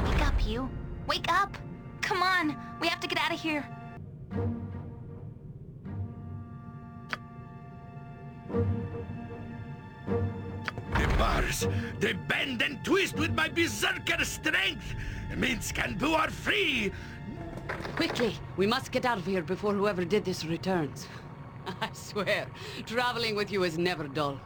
Wake 0.05 0.27
up, 0.27 0.47
you. 0.47 0.69
Wake 1.07 1.33
up! 1.33 1.57
Come 2.03 2.23
on! 2.23 2.55
We 2.79 2.87
have 2.89 3.01
to 3.01 3.09
get 3.09 3.19
out 3.19 3.33
of 3.33 3.41
here. 3.41 3.67
The 10.95 11.09
bars, 11.17 11.67
they 11.99 12.13
bend 12.13 12.61
and 12.61 12.85
twist 12.85 13.17
with 13.17 13.35
my 13.35 13.49
berserker 13.49 14.23
strength. 14.23 14.95
Minsk 15.35 15.79
and 15.79 15.99
Boo 15.99 16.13
are 16.13 16.31
free. 16.31 16.93
Quickly, 17.97 18.35
we 18.59 18.67
must 18.67 18.93
get 18.93 19.07
out 19.07 19.17
of 19.17 19.25
here 19.25 19.43
before 19.43 19.73
whoever 19.73 20.05
did 20.05 20.27
this 20.27 20.45
returns. 20.45 21.09
I 21.81 21.89
swear, 21.95 22.47
traveling 22.85 23.35
with 23.35 23.51
you 23.51 23.65
is 23.65 23.79
never 23.79 24.07
dull. 24.09 24.39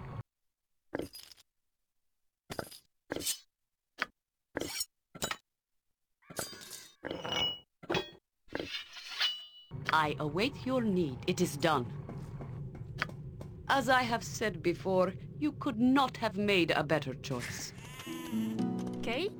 I 10.02 10.16
await 10.18 10.66
your 10.66 10.82
need. 10.82 11.18
It 11.28 11.40
is 11.40 11.56
done. 11.56 11.86
As 13.68 13.88
I 13.88 14.02
have 14.02 14.24
said 14.24 14.60
before, 14.60 15.12
you 15.38 15.52
could 15.52 15.78
not 15.78 16.16
have 16.16 16.36
made 16.36 16.72
a 16.72 16.82
better 16.82 17.14
choice. 17.14 17.72
Kay 19.00 19.30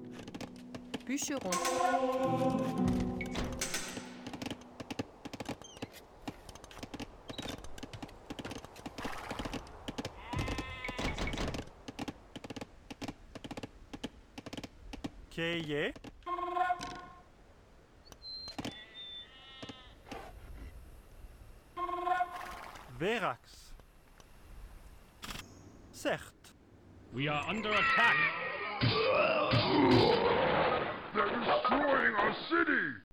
Bûcheron. 1.04 1.52
Keye. 15.34 16.11
Verax. 23.12 23.72
Certes. 25.92 26.52
We 27.12 27.28
are 27.28 27.46
under 27.46 27.68
attack. 27.68 28.16
They're 31.14 31.26
destroying 31.26 32.14
our 32.14 32.34
city. 32.48 33.11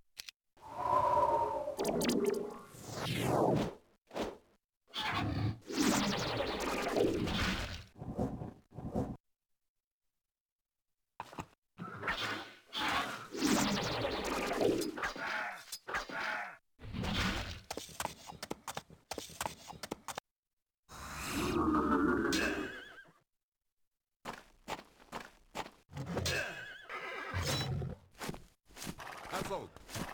vote. 29.50 30.09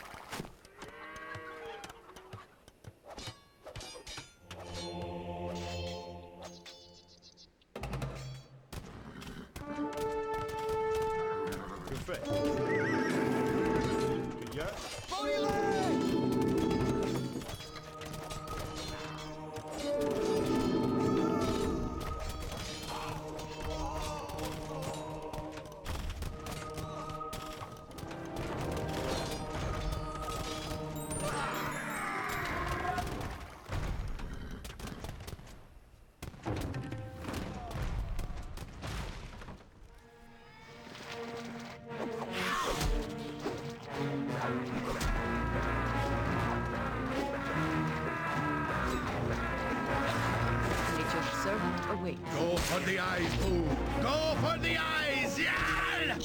The 52.96 53.02
eyes, 53.02 53.36
Boo. 53.44 53.64
Go 54.02 54.36
for 54.42 54.58
the 54.60 54.78
eyes. 54.78 55.40
Yeah! 55.40 56.18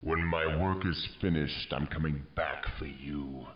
When 0.00 0.24
my 0.24 0.46
work 0.56 0.84
is 0.86 1.08
finished, 1.20 1.72
I'm 1.72 1.86
coming 1.86 2.22
back 2.34 2.64
for 2.78 2.86
you. 2.86 3.46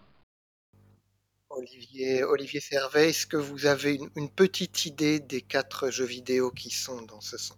Olivier, 1.51 2.25
Olivier 2.25 2.61
Servet, 2.61 3.09
est-ce 3.09 3.27
que 3.27 3.37
vous 3.39 3.67
avez 3.67 3.95
une, 3.95 4.11
une 4.17 4.31
petite 4.31 4.85
idée 4.85 5.19
des 5.19 5.41
quatre 5.41 5.91
jeux 5.91 6.05
vidéo 6.05 6.51
qui 6.51 6.71
sont 6.71 7.03
dans 7.03 7.21
ce 7.21 7.39
son 7.39 7.57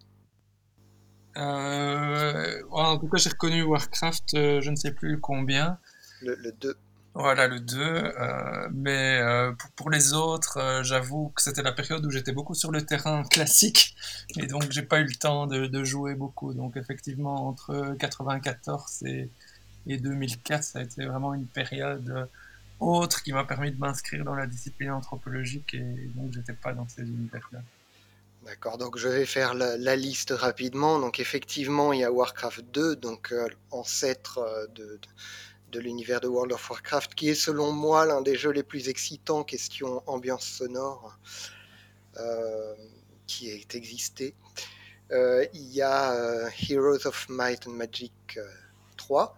Euh, 1.39 2.61
en 2.71 2.97
tout 2.97 3.07
cas, 3.07 3.17
j'ai 3.17 3.29
reconnu 3.29 3.63
Warcraft, 3.63 4.33
euh, 4.33 4.61
je 4.61 4.69
ne 4.69 4.75
sais 4.75 4.91
plus 4.91 5.19
combien. 5.19 5.79
Le, 6.21 6.35
le 6.35 6.51
2. 6.51 6.75
Voilà, 7.13 7.47
le 7.47 7.59
2. 7.59 7.79
euh, 7.81 8.69
mais 8.71 9.19
pour, 9.57 9.71
pour 9.71 9.89
les 9.89 10.13
autres, 10.13 10.81
j'avoue 10.83 11.31
que 11.35 11.41
c'était 11.41 11.63
la 11.63 11.71
période 11.71 12.05
où 12.05 12.11
j'étais 12.11 12.31
beaucoup 12.31 12.53
sur 12.53 12.71
le 12.71 12.85
terrain 12.85 13.23
classique. 13.23 13.95
Et 14.37 14.47
donc, 14.47 14.69
j'ai 14.71 14.83
pas 14.83 14.99
eu 14.99 15.05
le 15.05 15.15
temps 15.15 15.47
de, 15.47 15.65
de 15.65 15.83
jouer 15.83 16.13
beaucoup. 16.15 16.53
Donc, 16.53 16.77
effectivement, 16.77 17.47
entre 17.47 17.95
94 17.99 19.03
et, 19.05 19.29
et 19.87 19.97
2004, 19.97 20.63
ça 20.63 20.79
a 20.79 20.81
été 20.83 21.05
vraiment 21.05 21.33
une 21.33 21.47
période 21.47 22.29
autre 22.79 23.23
qui 23.23 23.33
m'a 23.33 23.43
permis 23.43 23.71
de 23.71 23.79
m'inscrire 23.79 24.23
dans 24.23 24.35
la 24.35 24.47
discipline 24.47 24.91
anthropologique. 24.91 25.73
Et 25.73 26.09
donc, 26.15 26.33
j'étais 26.33 26.53
pas 26.53 26.73
dans 26.73 26.87
ces 26.87 27.01
univers-là. 27.01 27.59
D'accord, 28.49 28.79
donc 28.79 28.97
je 28.97 29.07
vais 29.07 29.27
faire 29.27 29.53
la, 29.53 29.95
liste 29.95 30.31
rapidement. 30.31 30.97
Donc 30.97 31.19
effectivement, 31.19 31.93
il 31.93 31.99
y 31.99 32.03
a 32.03 32.11
Warcraft 32.11 32.65
2, 32.71 32.95
donc 32.95 33.31
euh, 33.31 33.47
ancêtre 33.69 34.39
euh, 34.39 34.65
de, 35.71 35.79
l'univers 35.79 36.19
de 36.19 36.27
World 36.27 36.53
of 36.53 36.67
Warcraft, 36.67 37.13
qui 37.13 37.29
est 37.29 37.35
selon 37.35 37.71
moi 37.71 38.07
l'un 38.07 38.23
des 38.23 38.35
jeux 38.35 38.49
les 38.49 38.63
plus 38.63 38.89
excitants 38.89 39.43
question 39.43 40.01
ambiance 40.07 40.45
sonore 40.45 41.19
euh, 42.17 42.73
qui 43.27 43.51
ait 43.51 43.67
existé. 43.73 44.33
Il 45.11 45.71
y 45.71 45.83
a 45.83 46.49
Heroes 46.67 47.05
of 47.05 47.27
Might 47.29 47.67
and 47.67 47.73
Magic 47.73 48.13
euh, 48.37 48.47
3. 48.97 49.37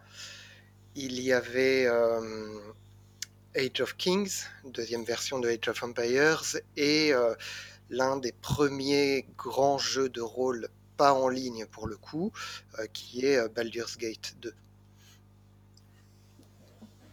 Il 0.96 1.20
y 1.20 1.34
avait 1.34 1.86
Age 3.58 3.82
of 3.82 3.98
Kings, 3.98 4.46
deuxième 4.64 5.04
version 5.04 5.40
de 5.40 5.50
Age 5.50 5.68
of 5.68 5.84
Empires, 5.84 6.44
et 6.78 7.12
l'un 7.92 8.18
des 8.18 8.32
premiers 8.32 9.28
grands 9.38 9.78
jeux 9.78 10.10
de 10.10 10.22
rôle 10.22 10.68
pas 10.98 11.14
en 11.14 11.30
ligne 11.30 11.68
pour 11.68 11.88
le 11.88 11.98
coup, 11.98 12.32
qui 12.94 13.26
est 13.26 13.48
Baldur's 13.50 13.98
Gate 13.98 14.36
2. 14.42 14.54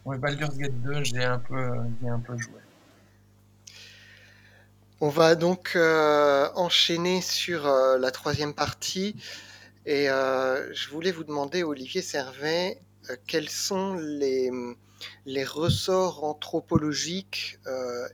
Oui, 0.05 0.17
Baldur's 0.17 0.57
Gate 0.57 0.81
2, 0.81 1.03
j'ai 1.03 1.23
un 1.23 1.39
peu, 1.39 1.71
j'ai 2.01 2.09
un 2.09 2.19
peu 2.19 2.35
joué. 2.37 2.59
On 5.01 5.07
va 5.07 5.35
donc 5.35 5.77
euh, 5.77 6.49
enchaîner 6.55 7.21
sur 7.21 7.65
euh, 7.67 7.97
la 7.97 8.11
troisième 8.11 8.53
partie. 8.53 9.15
Et 9.85 10.09
euh, 10.09 10.73
je 10.73 10.89
voulais 10.89 11.13
vous 11.13 11.23
demander, 11.23 11.63
Olivier 11.63 12.01
Servet, 12.01 12.81
quels 13.25 13.47
sont 13.49 13.93
les, 13.93 14.51
les 15.25 15.43
ressorts 15.43 16.23
anthropologiques 16.23 17.59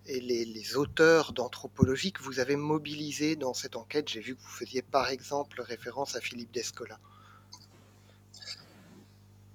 et 0.05 0.19
les, 0.19 0.45
les 0.45 0.75
auteurs 0.75 1.33
d'anthropologie 1.33 2.11
que 2.11 2.23
vous 2.23 2.39
avez 2.39 2.55
mobilisés 2.55 3.35
dans 3.35 3.53
cette 3.53 3.75
enquête. 3.75 4.09
J'ai 4.09 4.21
vu 4.21 4.35
que 4.35 4.41
vous 4.41 4.49
faisiez 4.49 4.81
par 4.81 5.09
exemple 5.09 5.61
référence 5.61 6.15
à 6.15 6.21
Philippe 6.21 6.51
Descola. 6.51 6.99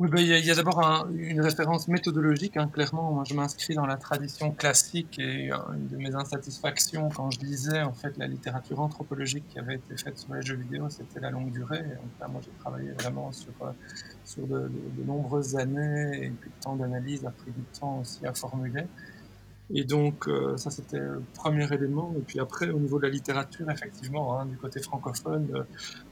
Oui, 0.01 0.09
ben, 0.09 0.19
il 0.21 0.29
y 0.47 0.51
a, 0.51 0.55
d'abord 0.55 1.09
une 1.15 1.43
référence 1.43 1.87
méthodologique. 1.87 2.57
Hein, 2.57 2.71
clairement, 2.73 3.13
moi, 3.13 3.25
je 3.29 3.35
m'inscris 3.35 3.75
dans 3.75 3.85
la 3.85 3.99
tradition 3.99 4.51
classique 4.51 5.19
et 5.19 5.53
euh, 5.53 5.57
une 5.75 5.89
de 5.89 5.97
mes 5.99 6.15
insatisfactions 6.15 7.11
quand 7.11 7.31
je 7.31 7.41
lisais 7.41 7.83
en 7.83 7.93
fait 7.93 8.17
la 8.17 8.27
littérature 8.27 8.81
anthropologique 8.81 9.45
qui 9.51 9.59
avait 9.59 9.75
été 9.75 9.95
faite 9.99 10.17
sur 10.17 10.33
les 10.33 10.41
jeux 10.41 10.57
vidéo, 10.57 10.89
c'était 10.89 11.21
la 11.21 11.29
longue 11.29 11.53
durée. 11.53 11.83
Donc, 11.83 12.31
moi, 12.31 12.41
j'ai 12.43 12.51
travaillé 12.61 12.93
vraiment 12.93 13.31
sur, 13.31 13.53
euh, 13.61 13.73
sur 14.25 14.47
de, 14.47 14.71
de, 14.71 15.05
nombreuses 15.05 15.57
années 15.57 16.25
et 16.25 16.31
puis 16.31 16.49
le 16.49 16.63
temps 16.63 16.77
d'analyse 16.77 17.27
a 17.27 17.31
pris 17.31 17.51
du 17.51 17.63
temps 17.79 17.99
aussi 17.99 18.25
à 18.25 18.33
formuler. 18.33 18.85
Et 19.73 19.85
donc, 19.85 20.27
euh, 20.27 20.57
ça, 20.57 20.71
c'était 20.71 20.99
le 20.99 21.23
premier 21.35 21.73
élément. 21.73 22.13
Et 22.19 22.23
puis 22.23 22.41
après, 22.41 22.71
au 22.71 22.79
niveau 22.79 22.99
de 22.99 23.05
la 23.05 23.11
littérature, 23.11 23.71
effectivement, 23.71 24.39
hein, 24.39 24.47
du 24.47 24.57
côté 24.57 24.81
francophone, 24.81 25.49
euh, 25.55 25.63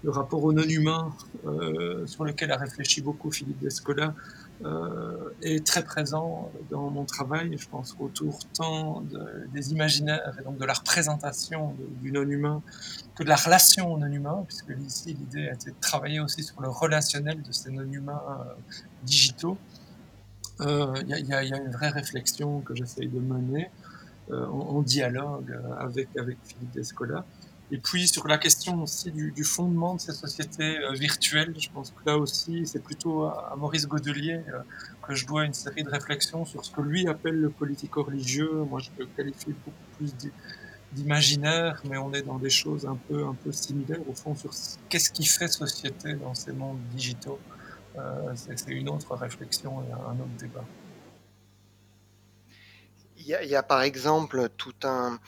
le 0.05 0.11
rapport 0.11 0.45
au 0.45 0.53
non-humain, 0.53 1.13
euh, 1.45 2.07
sur 2.07 2.25
lequel 2.25 2.53
a 2.53 2.57
réfléchi 2.57 3.03
beaucoup 3.03 3.31
Philippe 3.31 3.59
Descola, 3.59 4.15
est 5.41 5.65
très 5.65 5.85
présent 5.85 6.51
dans 6.69 6.91
mon 6.91 7.05
travail. 7.05 7.57
Je 7.57 7.69
pense 7.69 7.95
autour 8.01 8.41
tant 8.53 9.05
des 9.55 9.71
imaginaires 9.71 10.37
et 10.41 10.43
donc 10.43 10.59
de 10.59 10.65
la 10.65 10.73
représentation 10.73 11.77
du 12.03 12.11
non-humain 12.11 12.61
que 13.15 13.23
de 13.23 13.29
la 13.29 13.37
relation 13.37 13.93
au 13.93 13.99
non-humain, 13.99 14.45
puisque 14.49 14.75
ici, 14.85 15.15
l'idée 15.15 15.49
était 15.55 15.71
de 15.71 15.77
travailler 15.81 16.19
aussi 16.19 16.43
sur 16.43 16.61
le 16.61 16.69
relationnel 16.69 17.41
de 17.41 17.53
ces 17.53 17.71
non-humains 17.71 18.21
digitaux. 19.05 19.57
Il 20.61 20.67
euh, 20.67 20.93
y, 21.07 21.33
a 21.33 21.43
une 21.43 21.71
vraie 21.71 21.91
réflexion 21.91 22.61
que 22.61 22.75
j'essaye 22.75 23.07
de 23.07 23.21
mener 23.21 23.71
euh, 24.31 24.47
en, 24.47 24.83
dialogue 24.83 25.53
euh, 25.53 25.75
avec, 25.79 26.09
avec 26.19 26.37
Philippe 26.45 26.73
Descola. 26.73 27.25
Et 27.71 27.79
puis 27.79 28.09
sur 28.09 28.27
la 28.27 28.39
question 28.39 28.83
aussi 28.83 29.13
du, 29.13 29.45
fondement 29.45 29.95
de 29.95 30.01
ces 30.01 30.13
sociétés 30.13 30.79
virtuelles, 30.95 31.55
je 31.59 31.69
pense 31.69 31.91
que 31.91 32.11
là 32.11 32.17
aussi 32.17 32.67
c'est 32.67 32.83
plutôt 32.83 33.25
à, 33.25 33.55
Maurice 33.59 33.87
Godelier 33.87 34.41
que 35.03 35.15
je 35.15 35.27
dois 35.27 35.45
une 35.45 35.53
série 35.53 35.83
de 35.83 35.91
réflexions 35.91 36.47
sur 36.47 36.65
ce 36.65 36.71
que 36.71 36.81
lui 36.81 37.07
appelle 37.07 37.39
le 37.39 37.51
politico-religieux. 37.51 38.65
Moi 38.71 38.81
je 38.81 38.89
le 38.99 39.07
qualifie 39.15 39.53
beaucoup 39.53 39.77
plus 39.99 40.15
d'imaginaire, 40.95 41.83
mais 41.91 41.99
on 41.99 42.11
est 42.15 42.23
dans 42.23 42.39
des 42.39 42.49
choses 42.49 42.87
un 42.87 42.97
peu, 43.07 43.27
un 43.27 43.35
peu 43.35 43.53
similaires 43.53 44.01
au 44.09 44.15
fond 44.15 44.35
sur 44.35 44.51
qu'est-ce 44.89 45.11
qui 45.11 45.27
fait 45.27 45.49
société 45.49 46.15
dans 46.15 46.35
ces 46.35 46.53
mondes 46.53 46.81
digitaux. 46.95 47.39
Euh, 47.99 48.33
c'est 48.35 48.69
une 48.69 48.89
autre 48.89 49.15
réflexion 49.15 49.83
et 49.83 49.93
un 49.93 50.21
autre 50.21 50.37
débat. 50.39 50.65
Il 53.17 53.27
y, 53.27 53.57
a, 53.57 53.63
par 53.63 53.83
exemple 53.83 54.49
tout 54.57 54.75
un, 54.85 55.19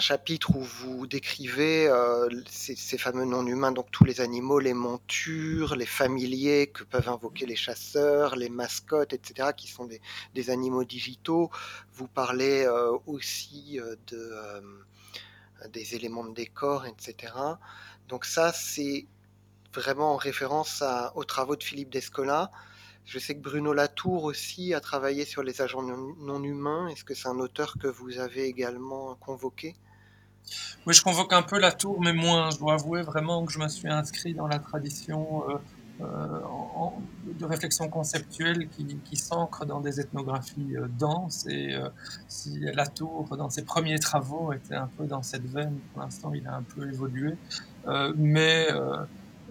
chapitre 0.00 0.54
où 0.54 0.60
vous 0.60 1.06
décrivez 1.06 1.86
euh, 1.88 2.28
ces, 2.46 2.98
fameux 2.98 3.24
non-humains, 3.24 3.72
donc 3.72 3.90
tous 3.90 4.04
les 4.04 4.20
animaux, 4.20 4.58
les 4.58 4.74
montures, 4.74 5.76
les 5.76 5.86
familiers 5.86 6.66
que 6.66 6.82
peuvent 6.84 7.08
invoquer 7.08 7.46
les 7.46 7.56
chasseurs, 7.56 8.36
les 8.36 8.50
mascottes, 8.50 9.14
etc., 9.14 9.50
qui 9.56 9.68
sont 9.68 9.88
des, 10.34 10.50
animaux 10.50 10.84
digitaux. 10.84 11.50
Vous 11.94 12.08
parlez 12.08 12.64
euh, 12.64 12.92
aussi 13.06 13.78
de, 14.08 14.34
des 15.72 15.94
éléments 15.94 16.24
de 16.24 16.34
décor, 16.34 16.84
etc. 16.86 17.32
Donc 18.08 18.24
ça, 18.24 18.52
c'est 18.52 19.06
vraiment 19.76 20.14
en 20.14 20.16
référence 20.16 20.82
aux 21.14 21.24
travaux 21.24 21.56
de 21.56 21.62
Philippe 21.62 21.90
Descola. 21.90 22.50
Je 23.06 23.20
sais 23.20 23.36
que 23.36 23.40
Bruno 23.40 23.72
Latour 23.72 24.24
aussi 24.24 24.74
a 24.74 24.80
travaillé 24.80 25.24
sur 25.24 25.44
les 25.44 25.62
agents 25.62 25.82
non, 25.82 26.42
humains. 26.42 26.88
Est-ce 26.88 27.04
que 27.04 27.14
c'est 27.14 27.28
un 27.28 27.38
auteur 27.38 27.76
que 27.80 27.86
vous 27.86 28.18
avez 28.18 28.46
également 28.46 29.14
convoqué? 29.14 29.76
Oui, 30.86 30.94
je 30.94 31.02
convoque 31.02 31.32
un 31.32 31.42
peu 31.42 31.60
Latour, 31.60 32.00
mais 32.00 32.12
moins. 32.12 32.50
Je 32.50 32.58
dois 32.58 32.74
avouer 32.74 33.02
vraiment 33.02 33.44
que 33.44 33.52
je 33.52 33.60
me 33.60 33.68
suis 33.68 33.88
inscrit 33.88 34.34
dans 34.34 34.48
la 34.48 34.58
tradition 34.58 35.44
euh, 35.48 35.54
euh, 36.00 36.40
de 37.38 37.44
réflexion 37.44 37.88
conceptuelle 37.88 38.68
qui, 38.68 39.16
s'ancre 39.16 39.66
dans 39.66 39.80
des 39.80 40.00
ethnographies 40.00 40.76
euh, 40.76 40.88
denses. 40.88 41.46
Et 41.46 41.76
si 42.26 42.58
Latour, 42.58 43.36
dans 43.36 43.50
ses 43.50 43.64
premiers 43.64 44.00
travaux, 44.00 44.52
était 44.52 44.74
un 44.74 44.88
peu 44.98 45.06
dans 45.06 45.22
cette 45.22 45.46
veine, 45.46 45.78
pour 45.92 46.02
l'instant, 46.02 46.32
il 46.34 46.44
a 46.48 46.56
un 46.56 46.62
peu 46.62 46.88
évolué. 46.88 47.34
mais 48.16 48.66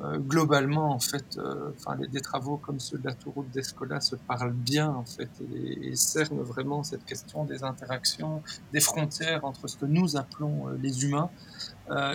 euh, 0.02 0.18
globalement, 0.18 0.92
en 0.92 1.00
fait, 1.00 1.38
euh, 1.38 1.72
enfin, 1.78 1.96
des, 1.96 2.20
travaux 2.20 2.58
comme 2.58 2.82
ceux 2.82 2.98
de 2.98 3.06
la 3.06 3.14
Tour 3.14 3.46
d'Escola 3.54 4.02
se 4.02 4.18
parlent 4.18 4.52
bien, 4.52 4.90
en 4.90 5.06
fait, 5.06 5.30
et, 5.54 5.96
cernent 5.96 6.42
vraiment 6.42 6.84
cette 6.84 7.06
question 7.06 7.46
des 7.46 7.64
interactions, 7.64 8.42
des 8.74 8.82
frontières 8.82 9.46
entre 9.46 9.68
ce 9.68 9.78
que 9.78 9.86
nous 9.86 10.18
appelons 10.18 10.68
euh, 10.68 10.78
les 10.82 11.06
humains, 11.06 11.30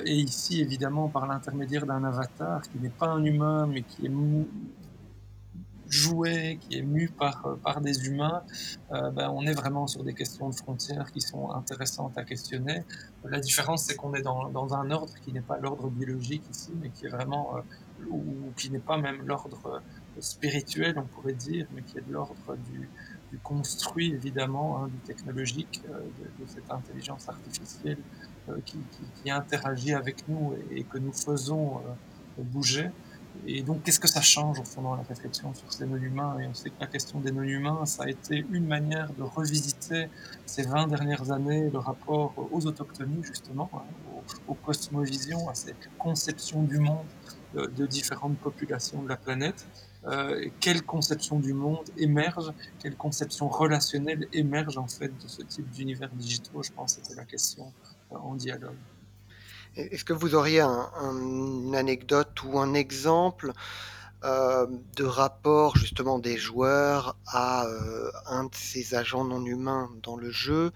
et 0.05 0.17
ici, 0.17 0.61
évidemment, 0.61 1.09
par 1.09 1.29
l'intermédiaire 1.29 1.87
d'un 1.87 2.03
avatar 2.03 2.61
qui 2.63 2.81
n'est 2.81 2.89
pas 2.91 3.07
un 3.07 3.23
humain, 3.23 3.69
mais 3.69 3.83
qui 3.83 4.07
est 4.07 4.09
joué, 6.01 6.59
qui 6.63 6.79
est 6.79 6.83
mu 6.83 7.09
par, 7.09 7.47
euh, 7.47 7.81
des 7.81 8.07
humains, 8.07 8.43
euh, 8.93 9.11
ben, 9.11 9.29
on 9.31 9.43
est 9.47 9.53
vraiment 9.53 9.87
sur 9.87 10.03
des 10.03 10.15
questions 10.15 10.49
de 10.49 10.55
frontières 10.55 11.11
qui 11.13 11.21
sont 11.21 11.51
intéressantes 11.51 12.17
à 12.17 12.25
questionner. 12.25 12.85
La 13.25 13.41
différence, 13.41 13.85
c'est 13.85 13.97
qu'on 13.97 14.15
est 14.15 14.23
dans, 14.23 14.75
un 14.75 14.91
ordre 14.91 15.15
qui 15.23 15.33
n'est 15.33 15.47
pas 15.53 15.59
l'ordre 15.59 15.89
biologique 15.89 16.45
ici, 16.51 16.73
mais 16.81 16.91
qui 16.91 17.07
est 17.07 17.09
vraiment, 17.09 17.57
euh, 17.57 17.61
ou 18.11 18.25
qui 18.57 18.71
n'est 18.71 18.87
pas 18.91 18.99
même 18.99 19.21
l'ordre 19.27 19.83
spirituel, 20.21 20.95
on 20.99 21.07
pourrait 21.15 21.41
dire, 21.51 21.67
mais 21.75 21.83
qui 21.83 21.99
est 21.99 22.07
de 22.07 22.13
l'ordre 22.13 22.57
du, 22.71 22.89
construit, 23.43 24.13
évidemment, 24.13 24.83
hein, 24.83 24.89
du 24.89 24.99
technologique, 25.11 25.83
de, 25.85 26.47
cette 26.47 26.69
intelligence 26.71 27.29
artificielle 27.29 28.03
qui, 28.67 29.31
interagit 29.31 29.95
avec 29.95 30.29
nous 30.29 30.55
et 30.73 30.83
que 30.83 30.99
nous 30.99 31.13
faisons 31.13 31.81
bouger. 32.39 32.91
Et 33.47 33.63
donc, 33.63 33.83
qu'est-ce 33.83 34.01
que 34.01 34.09
ça 34.09 34.21
change 34.21 34.61
au 34.61 34.65
fond 34.65 34.83
dans 34.83 34.97
la 34.97 35.03
réflexion 35.03 35.55
sur 35.55 35.73
ces 35.73 35.87
non-humains 35.87 36.39
Et 36.41 36.47
on 36.47 36.55
sait 36.55 36.71
que 36.71 36.81
la 36.81 36.87
question 36.87 37.21
des 37.21 37.33
non-humains, 37.33 37.87
ça 37.87 38.05
a 38.05 38.09
été 38.09 38.45
une 38.51 38.67
manière 38.67 39.13
de 39.13 39.23
revisiter 39.23 40.09
ces 40.47 40.63
20 40.63 40.89
dernières 40.89 41.31
années 41.31 41.71
le 41.71 41.79
rapport 41.79 42.35
aux 42.53 42.67
autochtonies, 42.67 43.23
justement, 43.23 43.71
hein, 43.75 43.83
aux, 44.47 44.55
cosmovisions, 44.55 45.49
à 45.49 45.55
cette 45.55 45.89
conception 45.99 46.63
du 46.63 46.79
monde 46.79 47.07
de, 47.55 47.87
différentes 47.87 48.39
populations 48.39 49.03
de 49.03 49.09
la 49.09 49.17
planète. 49.17 49.67
Euh, 50.07 50.49
quelle 50.61 50.83
conception 50.83 51.39
du 51.39 51.53
monde 51.53 51.85
émerge, 51.99 52.53
quelle 52.79 52.97
conception 52.97 53.49
relationnelle 53.49 54.29
émerge 54.33 54.79
en 54.79 54.87
fait 54.87 55.09
de 55.09 55.29
ce 55.29 55.43
type 55.43 55.69
d'univers 55.71 56.11
digitaux 56.11 56.63
Je 56.63 56.73
pense 56.73 56.97
que 56.97 57.03
c'était 57.03 57.17
la 57.17 57.27
question 57.27 57.73
euh, 58.13 58.17
en 58.17 58.35
dialogue. 58.35 58.79
Est-ce 59.77 60.05
que 60.05 60.13
vous 60.13 60.35
auriez 60.35 60.61
une 60.61 61.75
anecdote 61.77 62.43
ou 62.45 62.59
un 62.59 62.75
exemple 62.75 63.53
euh, 64.23 64.67
de 64.97 65.05
rapport 65.05 65.77
justement 65.77 66.19
des 66.19 66.37
joueurs 66.37 67.17
à 67.27 67.65
euh, 67.65 68.11
un 68.27 68.45
de 68.45 68.55
ces 68.55 68.95
agents 68.95 69.25
non 69.25 69.43
humains 69.47 69.91
dans 70.03 70.17
le 70.17 70.31
jeu 70.31 70.73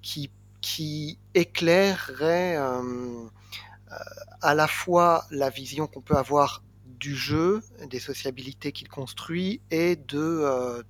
qui, 0.00 0.30
qui 0.62 1.18
éclairerait 1.34 2.56
euh, 2.56 3.26
à 4.40 4.54
la 4.54 4.66
fois 4.66 5.26
la 5.30 5.50
vision 5.50 5.88
qu'on 5.88 6.00
peut 6.00 6.16
avoir 6.16 6.62
du 6.86 7.14
jeu, 7.14 7.62
des 7.90 8.00
sociabilités 8.00 8.72
qu'il 8.72 8.88
construit 8.88 9.60
et 9.70 9.96
de, 9.96 10.82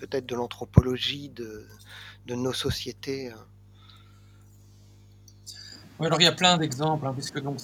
peut-être 0.00 0.26
de 0.26 0.34
l'anthropologie 0.36 1.28
de, 1.28 1.66
nos 2.28 2.52
sociétés 2.52 3.30
alors 6.06 6.20
il 6.20 6.24
y 6.24 6.28
a 6.28 6.32
plein 6.32 6.56
d'exemples, 6.56 7.06
hein, 7.06 7.12
puisque 7.12 7.40
donc 7.40 7.58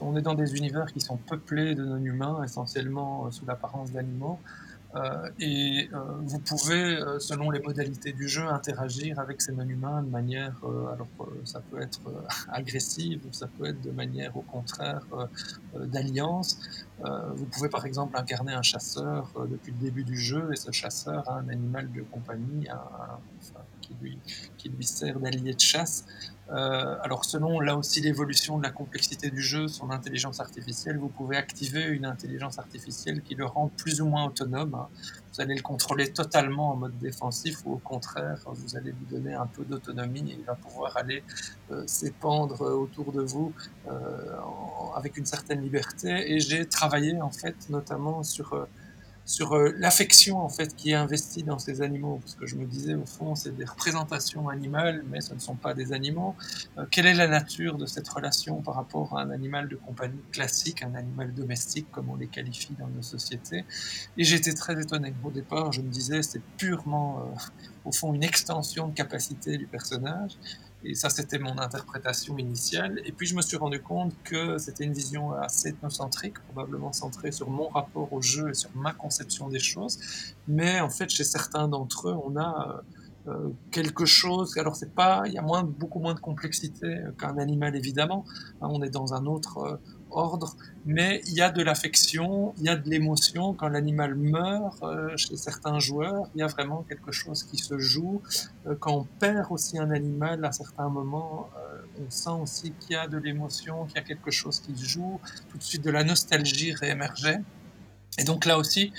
on 0.00 0.16
est 0.16 0.22
dans 0.22 0.34
des 0.34 0.54
univers 0.54 0.92
qui 0.92 1.00
sont 1.00 1.16
peuplés 1.16 1.74
de 1.74 1.84
non-humains, 1.84 2.42
essentiellement 2.44 3.26
euh, 3.26 3.30
sous 3.32 3.44
l'apparence 3.44 3.90
d'animaux. 3.90 4.38
Euh, 4.94 5.30
et 5.40 5.88
euh, 5.94 5.98
vous 6.20 6.38
pouvez, 6.38 7.00
selon 7.18 7.50
les 7.50 7.60
modalités 7.60 8.12
du 8.12 8.28
jeu, 8.28 8.46
interagir 8.46 9.18
avec 9.18 9.40
ces 9.40 9.50
non-humains 9.50 10.02
de 10.02 10.10
manière, 10.10 10.54
alors 10.92 11.08
ça 11.44 11.60
peut 11.60 11.80
être 11.80 12.00
agressive, 12.48 13.20
ça 13.32 13.48
peut 13.48 13.66
être 13.66 13.80
de 13.80 13.90
manière 13.90 14.36
au 14.36 14.42
contraire 14.42 15.02
d'alliance. 15.74 16.58
vous 17.34 17.46
pouvez 17.46 17.70
par 17.70 17.86
exemple 17.86 18.18
incarner 18.18 18.52
un 18.52 18.62
chasseur 18.62 19.32
depuis 19.50 19.72
le 19.72 19.78
début 19.78 20.04
du 20.04 20.18
jeu, 20.18 20.50
et 20.52 20.56
ce 20.56 20.70
chasseur 20.70 21.28
a 21.30 21.38
un 21.38 21.48
animal 21.48 21.90
de 21.90 22.02
compagnie, 22.02 22.68
qui 23.80 23.94
lui, 24.00 24.18
qui 24.62 24.68
lui 24.68 24.84
sert 24.84 25.18
d'allié 25.18 25.54
de 25.54 25.60
chasse. 25.60 26.04
Euh, 26.50 26.96
alors 27.02 27.24
selon 27.24 27.60
là 27.60 27.76
aussi 27.76 28.00
l'évolution 28.00 28.58
de 28.58 28.62
la 28.62 28.70
complexité 28.70 29.30
du 29.30 29.40
jeu, 29.40 29.68
son 29.68 29.90
intelligence 29.90 30.38
artificielle, 30.38 30.98
vous 30.98 31.08
pouvez 31.08 31.36
activer 31.36 31.84
une 31.84 32.04
intelligence 32.04 32.58
artificielle 32.58 33.22
qui 33.22 33.34
le 33.34 33.46
rend 33.46 33.68
plus 33.68 34.00
ou 34.02 34.06
moins 34.06 34.26
autonome. 34.26 34.76
Vous 35.32 35.40
allez 35.40 35.54
le 35.54 35.62
contrôler 35.62 36.12
totalement 36.12 36.72
en 36.72 36.76
mode 36.76 36.98
défensif 36.98 37.64
ou 37.64 37.72
au 37.72 37.78
contraire, 37.78 38.38
vous 38.46 38.76
allez 38.76 38.92
lui 38.92 39.06
donner 39.10 39.34
un 39.34 39.46
peu 39.46 39.64
d'autonomie 39.64 40.30
et 40.30 40.36
il 40.38 40.44
va 40.44 40.54
pouvoir 40.54 40.96
aller 40.96 41.24
euh, 41.70 41.84
s'épandre 41.86 42.60
autour 42.60 43.12
de 43.12 43.22
vous 43.22 43.52
euh, 43.88 44.36
avec 44.94 45.16
une 45.16 45.26
certaine 45.26 45.62
liberté. 45.62 46.32
Et 46.32 46.38
j'ai 46.38 46.66
travaillé 46.66 47.20
en 47.20 47.30
fait 47.30 47.56
notamment 47.70 48.22
sur 48.22 48.52
euh, 48.52 48.68
sur 49.24 49.54
euh, 49.54 49.74
l'affection 49.78 50.38
en 50.38 50.48
fait 50.48 50.74
qui 50.74 50.90
est 50.90 50.94
investie 50.94 51.42
dans 51.42 51.58
ces 51.58 51.82
animaux. 51.82 52.18
Parce 52.22 52.34
que 52.34 52.46
je 52.46 52.56
me 52.56 52.64
disais 52.66 52.94
au 52.94 53.06
fond 53.06 53.34
c'est 53.34 53.56
des 53.56 53.64
représentations 53.64 54.48
animales 54.48 55.04
mais 55.10 55.20
ce 55.20 55.34
ne 55.34 55.38
sont 55.38 55.54
pas 55.54 55.74
des 55.74 55.92
animaux. 55.92 56.34
Euh, 56.78 56.86
quelle 56.90 57.06
est 57.06 57.14
la 57.14 57.28
nature 57.28 57.76
de 57.78 57.86
cette 57.86 58.08
relation 58.08 58.62
par 58.62 58.74
rapport 58.74 59.18
à 59.18 59.22
un 59.22 59.30
animal 59.30 59.68
de 59.68 59.76
compagnie 59.76 60.22
classique 60.32 60.82
un 60.82 60.94
animal 60.94 61.32
domestique 61.34 61.86
comme 61.90 62.08
on 62.10 62.16
les 62.16 62.28
qualifie 62.28 62.74
dans 62.78 62.88
nos 62.88 63.02
sociétés? 63.02 63.64
Et 64.16 64.24
j'étais 64.24 64.54
très 64.54 64.80
étonné. 64.80 65.14
Au 65.24 65.30
départ 65.30 65.72
je 65.72 65.80
me 65.80 65.88
disais 65.88 66.22
c'est 66.22 66.42
purement 66.56 67.20
euh, 67.20 67.38
au 67.84 67.92
fond 67.92 68.14
une 68.14 68.24
extension 68.24 68.88
de 68.88 68.94
capacité 68.94 69.56
du 69.56 69.66
personnage 69.66 70.38
et 70.84 70.94
ça, 70.94 71.10
c'était 71.10 71.38
mon 71.38 71.58
interprétation 71.58 72.36
initiale. 72.38 73.00
Et 73.04 73.12
puis, 73.12 73.26
je 73.26 73.36
me 73.36 73.42
suis 73.42 73.56
rendu 73.56 73.80
compte 73.80 74.12
que 74.24 74.58
c'était 74.58 74.84
une 74.84 74.92
vision 74.92 75.32
assez 75.32 75.70
ethnocentrique, 75.70 76.38
probablement 76.52 76.92
centrée 76.92 77.30
sur 77.30 77.50
mon 77.50 77.68
rapport 77.68 78.12
au 78.12 78.20
jeu 78.20 78.50
et 78.50 78.54
sur 78.54 78.70
ma 78.74 78.92
conception 78.92 79.48
des 79.48 79.60
choses. 79.60 79.98
Mais 80.48 80.80
en 80.80 80.90
fait, 80.90 81.08
chez 81.08 81.24
certains 81.24 81.68
d'entre 81.68 82.08
eux, 82.08 82.16
on 82.24 82.36
a 82.36 82.82
euh, 83.28 83.30
euh, 83.30 83.50
quelque 83.70 84.04
chose. 84.04 84.58
Alors, 84.58 84.74
c'est 84.74 84.92
pas, 84.92 85.22
il 85.26 85.32
y 85.32 85.38
a 85.38 85.42
moins, 85.42 85.62
beaucoup 85.62 86.00
moins 86.00 86.14
de 86.14 86.20
complexité 86.20 87.04
qu'un 87.18 87.38
animal, 87.38 87.76
évidemment. 87.76 88.24
Hein, 88.60 88.68
on 88.70 88.82
est 88.82 88.90
dans 88.90 89.14
un 89.14 89.26
autre 89.26 89.58
euh, 89.58 89.76
ordre, 90.16 90.56
mais 90.84 91.22
il 91.26 91.34
y 91.34 91.40
a 91.40 91.50
de 91.50 91.62
l'affection, 91.62 92.54
il 92.58 92.64
y 92.64 92.68
a 92.68 92.76
de 92.76 92.88
l'émotion. 92.88 93.54
Quand 93.54 93.68
l'animal 93.68 94.14
meurt, 94.14 94.82
euh, 94.82 95.16
chez 95.16 95.36
certains 95.36 95.78
joueurs, 95.78 96.28
il 96.34 96.40
y 96.40 96.42
a 96.42 96.46
vraiment 96.46 96.84
quelque 96.88 97.12
chose 97.12 97.42
qui 97.44 97.58
se 97.58 97.78
joue. 97.78 98.22
Euh, 98.66 98.74
quand 98.78 98.94
on 98.94 99.04
perd 99.04 99.46
aussi 99.50 99.78
un 99.78 99.90
animal 99.90 100.44
à 100.44 100.52
certains 100.52 100.88
moments, 100.88 101.50
euh, 101.56 101.82
on 102.06 102.10
sent 102.10 102.40
aussi 102.42 102.72
qu'il 102.80 102.92
y 102.92 102.96
a 102.96 103.06
de 103.06 103.18
l'émotion, 103.18 103.86
qu'il 103.86 103.96
y 103.96 104.00
a 104.00 104.04
quelque 104.04 104.30
chose 104.30 104.60
qui 104.60 104.76
se 104.76 104.84
joue. 104.84 105.20
Tout 105.50 105.58
de 105.58 105.62
suite, 105.62 105.84
de 105.84 105.90
la 105.90 106.04
nostalgie 106.04 106.72
réémergeait. 106.72 107.40
Et 108.18 108.24
donc 108.24 108.44
là 108.44 108.58
aussi, 108.58 108.92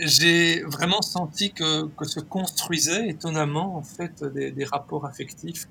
j'ai 0.00 0.62
vraiment 0.62 1.02
senti 1.02 1.52
que, 1.52 1.88
se 2.02 2.20
construisaient 2.20 3.08
étonnamment 3.08 3.76
en 3.76 3.82
fait 3.82 4.24
des, 4.24 4.50
des 4.50 4.64
rapports 4.64 5.06
affectifs 5.06 5.68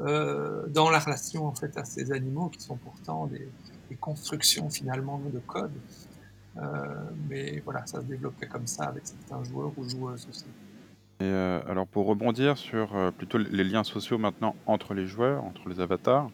euh, 0.00 0.66
dans 0.70 0.90
la 0.90 0.98
relation 0.98 1.46
en 1.46 1.54
fait 1.54 1.76
à 1.76 1.84
ces 1.84 2.10
animaux 2.10 2.48
qui 2.48 2.60
sont 2.60 2.74
pourtant 2.74 3.26
des, 3.26 3.48
des 3.88 3.96
constructions 3.96 4.70
finalement 4.70 5.20
de 5.32 5.38
code. 5.40 5.72
Euh, 6.56 6.60
mais 7.28 7.60
voilà, 7.64 7.84
ça 7.86 8.00
se 8.00 8.06
développait 8.06 8.46
comme 8.46 8.66
ça 8.66 8.84
avec 8.84 9.06
certains 9.06 9.42
joueurs 9.44 9.72
ou 9.76 9.88
joueuses 9.88 10.26
aussi. 10.28 10.46
Et 11.20 11.24
euh, 11.24 11.60
alors 11.68 11.86
pour 11.86 12.06
rebondir 12.06 12.58
sur 12.58 12.96
euh, 12.96 13.10
plutôt 13.10 13.38
les 13.38 13.64
liens 13.64 13.84
sociaux 13.84 14.18
maintenant 14.18 14.54
entre 14.66 14.94
les 14.94 15.06
joueurs, 15.06 15.44
entre 15.44 15.68
les 15.68 15.80
avatars, 15.80 16.28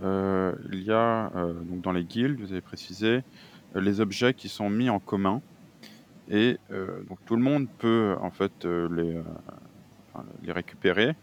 il 0.00 0.82
y 0.82 0.92
a 0.92 1.30
donc 1.64 1.80
dans 1.80 1.90
les 1.90 2.04
guildes, 2.04 2.38
vous 2.38 2.52
avez 2.52 2.60
précisé, 2.60 3.24
les 3.74 4.00
objets 4.00 4.32
qui 4.32 4.48
sont 4.48 4.70
mis 4.70 4.88
en 4.88 5.00
commun 5.00 5.42
et 6.30 6.56
donc 7.08 7.18
tout 7.26 7.34
le 7.34 7.42
monde 7.42 7.66
peut 7.78 8.14
en 8.20 8.30
fait 8.30 8.64
les, 8.64 9.20
les 10.44 10.52
récupérer, 10.52 11.16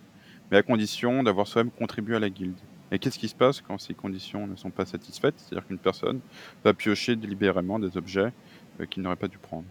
mais 0.51 0.57
à 0.57 0.61
condition 0.61 1.23
d'avoir 1.23 1.47
soi-même 1.47 1.71
contribué 1.71 2.17
à 2.17 2.19
la 2.19 2.29
guilde. 2.29 2.57
Et 2.91 2.99
qu'est-ce 2.99 3.17
qui 3.17 3.27
se 3.27 3.35
passe 3.35 3.61
quand 3.61 3.79
ces 3.79 3.93
conditions 3.93 4.47
ne 4.47 4.55
sont 4.55 4.69
pas 4.69 4.85
satisfaites? 4.85 5.35
C'est-à-dire 5.37 5.67
qu'une 5.67 5.79
personne 5.79 6.19
va 6.63 6.73
piocher 6.73 7.15
délibérément 7.15 7.79
des 7.79 7.97
objets 7.97 8.31
euh, 8.79 8.85
qu'il 8.85 9.03
n'aurait 9.03 9.15
pas 9.15 9.27
dû 9.27 9.37
prendre. 9.37 9.65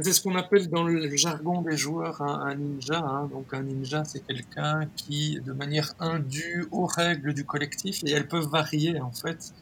C'est 0.00 0.14
ce 0.14 0.22
qu'on 0.22 0.36
appelle 0.36 0.70
dans 0.70 0.84
le 0.84 1.14
jargon 1.16 1.60
des 1.60 1.76
joueurs 1.76 2.22
un, 2.22 2.54
ninja. 2.54 2.98
hein. 2.98 3.28
Donc 3.30 3.52
un 3.52 3.62
ninja, 3.62 4.04
c'est 4.04 4.26
quelqu'un 4.26 4.88
qui, 4.96 5.38
de 5.42 5.52
manière 5.52 5.92
indue 6.00 6.66
aux 6.70 6.86
règles 6.86 7.34
du 7.34 7.44
collectif, 7.44 8.02
et 8.06 8.10
elles 8.12 8.26
peuvent 8.26 8.48
varier 8.48 8.98
en 9.00 9.10
fait, 9.10 9.52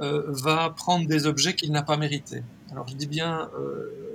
euh, 0.00 0.24
va 0.26 0.70
prendre 0.70 1.06
des 1.06 1.26
objets 1.26 1.54
qu'il 1.54 1.70
n'a 1.70 1.84
pas 1.84 1.96
mérités. 1.96 2.42
Alors 2.72 2.88
je 2.88 2.96
dis 2.96 3.06
bien, 3.06 3.48
euh, 3.56 4.05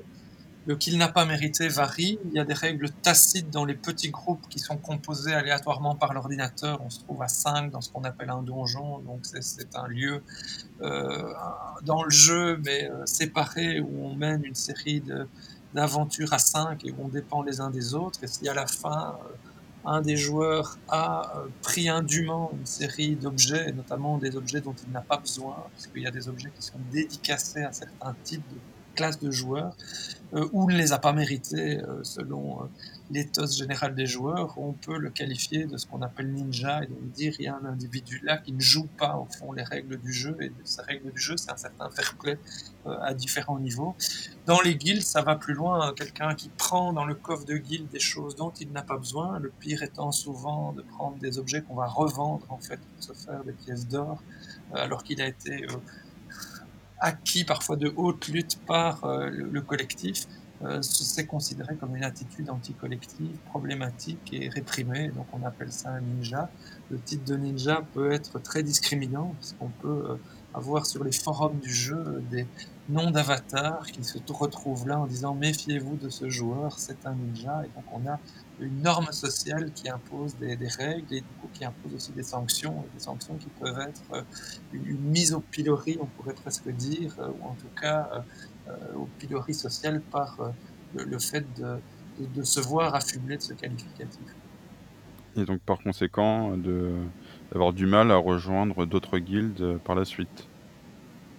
qu'il 0.76 0.98
n'a 0.98 1.08
pas 1.08 1.26
mérité 1.26 1.68
varie. 1.68 2.20
Il 2.26 2.34
y 2.34 2.40
a 2.40 2.44
des 2.46 2.54
règles 2.54 2.90
tacites 2.90 3.50
dans 3.50 3.66
les 3.66 3.74
petits 3.76 4.10
groupes 4.12 4.48
qui 4.50 4.60
sont 4.60 4.78
composés 4.78 5.34
aléatoirement 5.34 5.96
par 5.96 6.14
l'ordinateur. 6.14 6.82
On 6.84 6.90
se 6.90 7.00
trouve 7.00 7.22
à 7.22 7.28
5 7.28 7.72
dans 7.72 7.82
ce 7.82 7.90
qu'on 7.92 8.04
appelle 8.04 8.30
un 8.30 8.42
donjon. 8.44 9.00
Donc 9.00 9.22
c'est- 9.26 9.76
un 9.76 9.88
lieu 9.88 10.22
euh, 10.82 11.34
dans 11.84 12.04
le 12.04 12.10
jeu, 12.10 12.60
mais 12.66 12.90
euh, 12.90 13.06
séparé, 13.06 13.80
où 13.80 14.06
on 14.06 14.16
mène 14.16 14.44
une 14.44 14.56
série 14.56 15.04
d'aventures 15.74 16.34
à 16.34 16.40
5 16.40 16.84
et 16.86 16.92
où 16.92 16.96
on 17.06 17.08
dépend 17.08 17.42
les 17.44 17.62
uns 17.62 17.70
des 17.70 17.94
autres. 17.94 18.24
Et 18.24 18.28
si 18.28 18.48
à 18.50 18.54
la 18.54 18.68
fin, 18.68 19.18
euh, 19.26 19.34
un 19.86 20.02
des 20.02 20.16
joueurs 20.18 20.78
a 20.90 21.34
pris 21.64 21.90
indûment 21.90 22.52
une 22.54 22.66
série 22.66 23.16
d'objets, 23.16 23.70
et 23.70 23.72
notamment 23.72 24.18
des 24.20 24.36
objets 24.36 24.62
dont 24.62 24.76
il 24.86 24.92
n'a 24.92 25.02
pas 25.02 25.18
besoin, 25.18 25.56
parce 25.72 25.88
qu'il 25.88 26.04
y 26.04 26.08
a 26.08 26.12
des 26.12 26.28
objets 26.28 26.52
qui 26.56 26.62
sont 26.62 26.78
dédicacés 26.92 27.64
à 27.64 27.72
certains 27.72 28.16
types 28.24 28.48
de 28.50 28.58
classes 28.96 29.20
de 29.20 29.32
joueurs, 29.32 29.76
euh, 30.34 30.48
ou 30.54 30.70
ne 30.70 30.78
les 30.78 30.94
a 30.94 31.00
pas 31.00 31.14
mérités 31.14 31.82
euh, 31.82 32.04
selon 32.04 32.62
euh, 32.62 32.66
l'éthos 33.12 33.58
général 33.58 33.94
des 33.96 34.06
joueurs, 34.06 34.58
on 34.58 34.72
peut 34.72 34.98
le 34.98 35.10
qualifier 35.10 35.66
de 35.66 35.78
ce 35.78 35.86
qu'on 35.86 36.02
appelle 36.02 36.32
ninja 36.32 36.84
et 36.84 36.88
donc 36.88 37.12
dire 37.12 37.34
il 37.40 37.46
y 37.46 37.48
a 37.48 37.56
un 37.56 37.66
individu 37.66 38.22
là 38.24 38.38
qui 38.38 38.54
ne 38.54 38.62
joue 38.62 38.88
pas 38.98 39.18
au 39.18 39.26
fond 39.26 39.52
les 39.52 39.64
règles 39.64 39.98
du 40.00 40.14
jeu 40.14 40.38
et 40.40 40.52
ces 40.64 40.82
règles 40.84 41.12
du 41.12 41.20
jeu 41.20 41.36
c'est 41.36 41.52
un 41.52 41.58
certain 41.58 41.90
fair 41.90 42.16
play 42.18 42.38
euh, 42.86 42.98
à 43.02 43.14
différents 43.14 43.60
niveaux. 43.60 43.96
Dans 44.46 44.62
les 44.62 44.76
guildes 44.76 45.04
ça 45.04 45.22
va 45.22 45.36
plus 45.36 45.54
loin, 45.54 45.90
hein. 45.90 45.94
quelqu'un 45.96 46.34
qui 46.36 46.50
prend 46.50 46.94
dans 46.94 47.06
le 47.06 47.16
coffre 47.16 47.46
de 47.46 47.58
guilde 47.58 47.90
des 47.90 48.00
choses 48.00 48.36
dont 48.36 48.54
il 48.60 48.72
n'a 48.72 48.84
pas 48.84 48.98
besoin, 48.98 49.40
le 49.40 49.50
pire 49.50 49.84
étant 49.84 50.12
souvent 50.12 50.72
de 50.72 50.82
prendre 50.82 51.18
des 51.18 51.38
objets 51.38 51.62
qu'on 51.62 51.76
va 51.76 51.88
revendre 51.88 52.46
en 52.50 52.60
fait 52.60 52.80
pour 52.80 53.04
se 53.04 53.14
faire 53.14 53.44
des 53.44 53.54
pièces 53.54 53.88
d'or 53.88 54.22
alors 54.74 55.04
qu'il 55.04 55.22
a 55.22 55.28
été 55.28 55.68
acquis 57.02 57.44
parfois 57.44 57.76
de 57.76 57.92
haute 57.98 58.30
lutte 58.30 58.60
par 58.66 59.04
euh, 59.04 59.30
le, 59.30 59.50
le 59.50 59.62
collectif, 59.62 60.28
euh, 60.64 60.80
c'est 60.82 61.26
considéré 61.26 61.76
comme 61.76 61.96
une 61.96 62.04
attitude 62.04 62.50
anticollective, 62.50 63.36
problématique 63.50 64.32
et 64.32 64.48
réprimée. 64.50 65.10
Donc 65.10 65.26
on 65.34 65.44
appelle 65.44 65.72
ça 65.72 65.90
un 65.90 66.02
ninja. 66.02 66.50
Le 66.92 67.00
titre 67.00 67.26
de 67.26 67.36
ninja 67.36 67.84
peut 67.94 68.12
être 68.12 68.40
très 68.40 68.62
discriminant 68.62 69.34
parce 69.40 69.54
qu'on 69.54 69.70
peut 69.70 70.12
euh, 70.12 70.16
avoir 70.54 70.86
sur 70.86 71.04
les 71.04 71.12
forums 71.12 71.60
du 71.60 71.74
jeu 71.74 71.98
euh, 71.98 72.22
des 72.30 72.46
noms 72.90 73.12
d'avatars 73.12 73.86
qui 73.92 74.04
se 74.04 74.18
retrouvent 74.32 74.88
là 74.88 75.00
en 75.00 75.08
disant 75.08 75.34
méfiez-vous 75.34 75.96
de 75.98 76.10
ce 76.10 76.30
joueur, 76.30 76.80
c'est 76.80 77.06
un 77.06 77.14
ninja. 77.14 77.64
Et 77.66 77.70
donc 77.76 77.86
on 77.92 78.08
a 78.08 78.20
une 78.60 78.82
norme 78.82 79.12
sociale 79.12 79.72
qui 79.74 79.90
impose 79.90 80.36
des, 80.38 80.56
règles 80.68 81.16
et 81.16 81.24
qui 81.54 81.66
impose 81.66 81.96
aussi 81.96 82.12
des 82.12 82.24
sanctions, 82.24 82.86
des 82.94 83.00
sanctions 83.00 83.36
qui 83.36 83.48
peuvent 83.60 83.80
être 83.80 84.02
euh, 84.14 84.22
une, 84.74 85.00
mise 85.00 85.34
au 85.34 85.40
pilori, 85.40 85.98
on 86.00 86.06
pourrait 86.06 86.34
presque 86.34 86.70
dire, 86.70 87.14
euh, 87.20 87.30
ou 87.30 87.46
en 87.46 87.56
tout 87.56 87.82
cas 87.82 88.24
euh, 88.68 88.72
au 88.96 89.06
pilori 89.18 89.54
social 89.54 90.02
par 90.12 90.38
le, 90.94 91.20
fait 91.20 91.46
de, 91.60 92.44
se 92.44 92.60
voir 92.60 92.94
affublé 92.94 93.38
de 93.38 93.42
ce 93.42 93.54
qualificatif. 93.54 94.22
Et 95.36 95.46
donc 95.46 95.62
par 95.62 95.80
conséquent, 95.80 96.56
d'avoir 97.52 97.74
du 97.74 97.86
mal 97.86 98.12
à 98.12 98.18
rejoindre 98.18 98.86
d'autres 98.86 99.18
guildes 99.18 99.78
par 99.84 99.96
la 99.96 100.06
suite. 100.06 100.48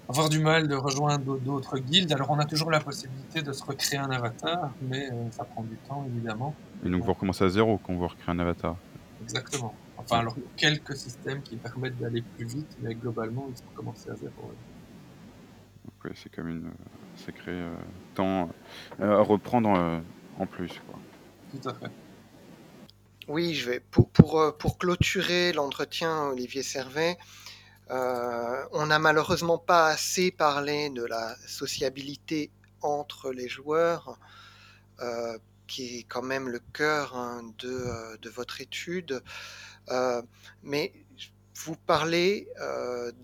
Avoir 0.08 0.28
du 0.28 0.40
mal 0.40 0.68
de 0.68 0.74
rejoindre 0.74 1.24
d'au- 1.24 1.38
d'autres 1.38 1.78
guildes, 1.78 2.12
alors 2.12 2.30
on 2.30 2.38
a 2.38 2.44
toujours 2.44 2.70
la 2.70 2.80
possibilité 2.80 3.40
de 3.42 3.52
se 3.52 3.64
recréer 3.64 3.98
un 3.98 4.10
avatar, 4.10 4.74
mais 4.82 5.10
euh, 5.10 5.30
ça 5.30 5.44
prend 5.44 5.62
du 5.62 5.76
temps 5.88 6.04
évidemment. 6.06 6.54
Et 6.84 6.90
donc 6.90 7.02
vous 7.02 7.12
recommencez 7.12 7.44
à 7.44 7.48
zéro 7.48 7.78
quand 7.78 7.94
vous 7.94 8.06
recréez 8.08 8.34
un 8.34 8.38
avatar. 8.38 8.76
Exactement. 9.22 9.74
Enfin, 9.96 10.18
alors 10.18 10.34
il 10.36 10.42
y 10.42 10.46
a 10.46 10.50
quelques 10.56 10.96
systèmes 10.96 11.42
qui 11.42 11.56
permettent 11.56 11.98
d'aller 11.98 12.22
plus 12.36 12.46
vite, 12.46 12.68
mais 12.82 12.94
globalement, 12.94 13.46
il 13.48 13.56
faut 13.56 13.70
commencer 13.74 14.10
à 14.10 14.16
zéro. 14.16 14.32
ouais. 14.42 14.54
Donc 15.84 16.04
ouais, 16.04 16.12
c'est 16.14 16.34
comme 16.34 16.48
une 16.48 16.66
euh, 16.66 16.70
sacrée 17.24 17.52
euh, 17.52 17.74
temps 18.14 18.50
euh, 19.00 19.18
à 19.18 19.22
reprendre 19.22 19.72
euh, 19.78 20.00
en 20.38 20.46
plus. 20.46 20.72
Quoi. 20.88 20.98
Tout 21.52 21.68
à 21.68 21.74
fait. 21.74 21.90
Oui, 23.28 23.54
je 23.54 23.70
vais 23.70 23.78
pour, 23.80 24.10
pour, 24.10 24.56
pour 24.58 24.78
clôturer 24.78 25.52
l'entretien, 25.52 26.24
Olivier 26.24 26.64
Servet, 26.64 27.16
euh, 27.92 28.64
on 28.72 28.86
n'a 28.86 28.98
malheureusement 28.98 29.58
pas 29.58 29.88
assez 29.88 30.30
parlé 30.30 30.88
de 30.88 31.04
la 31.04 31.36
sociabilité 31.46 32.50
entre 32.80 33.32
les 33.32 33.48
joueurs, 33.48 34.18
euh, 35.00 35.36
qui 35.66 35.98
est 35.98 36.02
quand 36.04 36.22
même 36.22 36.48
le 36.48 36.60
cœur 36.72 37.14
hein, 37.14 37.42
de, 37.58 37.68
euh, 37.68 38.16
de 38.16 38.30
votre 38.30 38.60
étude. 38.60 39.22
Mais 40.62 40.92
vous 41.54 41.76
parlez 41.76 42.48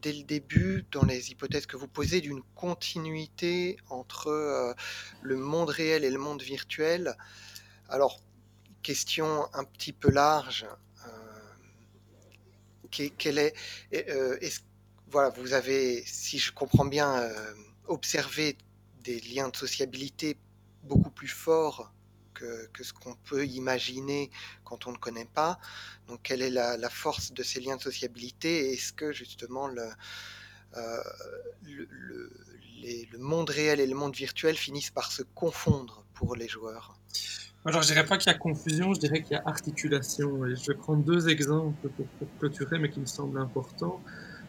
dès 0.02 0.12
le 0.12 0.22
début, 0.22 0.84
dans 0.92 1.04
les 1.04 1.30
hypothèses 1.30 1.66
que 1.66 1.76
vous 1.76 1.88
posez, 1.88 2.20
d'une 2.20 2.42
continuité 2.54 3.78
entre 3.88 4.74
le 5.22 5.36
monde 5.36 5.70
réel 5.70 6.04
et 6.04 6.10
le 6.10 6.18
monde 6.18 6.42
virtuel. 6.42 7.16
Alors, 7.88 8.20
question 8.82 9.48
un 9.54 9.64
petit 9.64 9.92
peu 9.92 10.10
large. 10.10 10.66
Quelle 12.90 13.38
est, 13.38 13.54
est 13.92 14.62
voilà, 15.10 15.30
vous 15.30 15.54
avez, 15.54 16.02
si 16.06 16.38
je 16.38 16.52
comprends 16.52 16.84
bien, 16.84 17.30
observé 17.86 18.56
des 19.02 19.20
liens 19.20 19.48
de 19.48 19.56
sociabilité 19.56 20.36
beaucoup 20.84 21.10
plus 21.10 21.28
forts 21.28 21.92
que, 22.34 22.84
ce 22.84 22.92
qu'on 22.92 23.14
peut 23.14 23.46
imaginer 23.46 24.30
quand 24.64 24.86
on 24.86 24.92
ne 24.92 24.96
connaît 24.96 25.24
pas. 25.24 25.58
Donc, 26.06 26.20
quelle 26.22 26.42
est 26.42 26.50
la, 26.50 26.90
force 26.90 27.32
de 27.32 27.42
ces 27.42 27.60
liens 27.60 27.76
de 27.76 27.82
sociabilité? 27.82 28.72
Est-ce 28.72 28.92
que 28.92 29.12
justement 29.12 29.66
le, 29.66 29.88
le, 31.92 33.18
monde 33.18 33.50
réel 33.50 33.80
et 33.80 33.86
le 33.86 33.94
monde 33.94 34.14
virtuel 34.14 34.56
finissent 34.56 34.90
par 34.90 35.10
se 35.10 35.22
confondre 35.34 36.04
pour 36.14 36.36
les 36.36 36.48
joueurs? 36.48 36.94
Alors, 37.64 37.82
je 37.82 37.88
dirais 37.88 38.06
pas 38.06 38.16
qu'il 38.16 38.32
y 38.32 38.34
a 38.34 38.38
confusion, 38.38 38.94
je 38.94 39.00
dirais 39.00 39.20
qu'il 39.22 39.32
y 39.32 39.36
a 39.36 39.42
articulation. 39.44 40.46
Et 40.46 40.56
je 40.56 40.72
vais 40.72 40.78
deux 41.04 41.28
exemples 41.28 41.88
pour 41.88 42.06
clôturer, 42.38 42.78
mais 42.78 42.88
qui 42.88 43.00
me 43.00 43.06
semblent 43.06 43.38
importants. 43.38 44.00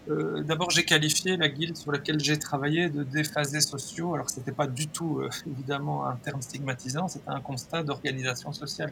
Euh, 0.10 0.42
d'abord, 0.44 0.72
j'ai 0.72 0.86
qualifié 0.86 1.38
la 1.38 1.50
guilde 1.50 1.78
sur 1.78 1.92
laquelle 1.92 2.20
j'ai 2.20 2.38
travaillé 2.40 2.90
de 2.90 3.04
déphasés 3.04 3.62
sociaux. 3.62 4.16
Alors, 4.16 4.30
ce 4.30 4.40
n'était 4.40 4.52
pas 4.52 4.66
du 4.66 4.88
tout, 4.88 5.20
euh, 5.20 5.30
évidemment, 5.52 6.08
un 6.08 6.16
terme 6.16 6.42
stigmatisant, 6.42 7.08
c'était 7.08 7.30
un 7.30 7.42
constat 7.42 7.84
d'organisation 7.84 8.52
sociale. 8.52 8.92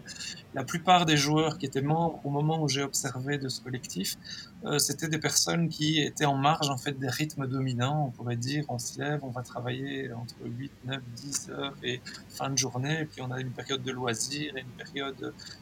La 0.53 0.63
plupart 0.63 1.05
des 1.05 1.17
joueurs 1.17 1.57
qui 1.57 1.65
étaient 1.65 1.81
membres 1.81 2.21
au 2.23 2.29
moment 2.29 2.61
où 2.61 2.67
j'ai 2.67 2.83
observé 2.83 3.37
de 3.37 3.49
ce 3.49 3.61
collectif, 3.61 4.17
euh, 4.65 4.77
c'était 4.77 5.07
des 5.07 5.17
personnes 5.17 5.69
qui 5.69 6.01
étaient 6.01 6.25
en 6.25 6.37
marge, 6.37 6.69
en 6.69 6.77
fait, 6.77 6.97
des 6.99 7.09
rythmes 7.09 7.47
dominants. 7.47 8.07
On 8.07 8.11
pourrait 8.11 8.35
dire, 8.35 8.65
on 8.69 8.77
se 8.77 8.99
lève, 8.99 9.19
on 9.23 9.29
va 9.29 9.41
travailler 9.41 10.11
entre 10.13 10.35
8, 10.43 10.71
9, 10.85 11.01
10 11.15 11.49
heures 11.49 11.75
et 11.83 12.01
fin 12.29 12.49
de 12.49 12.57
journée, 12.57 13.07
puis 13.11 13.21
on 13.21 13.31
a 13.31 13.39
une 13.39 13.51
période 13.51 13.81
de 13.81 13.91
loisirs 13.91 14.55
et 14.55 14.61
une 14.61 14.85
période 14.85 15.15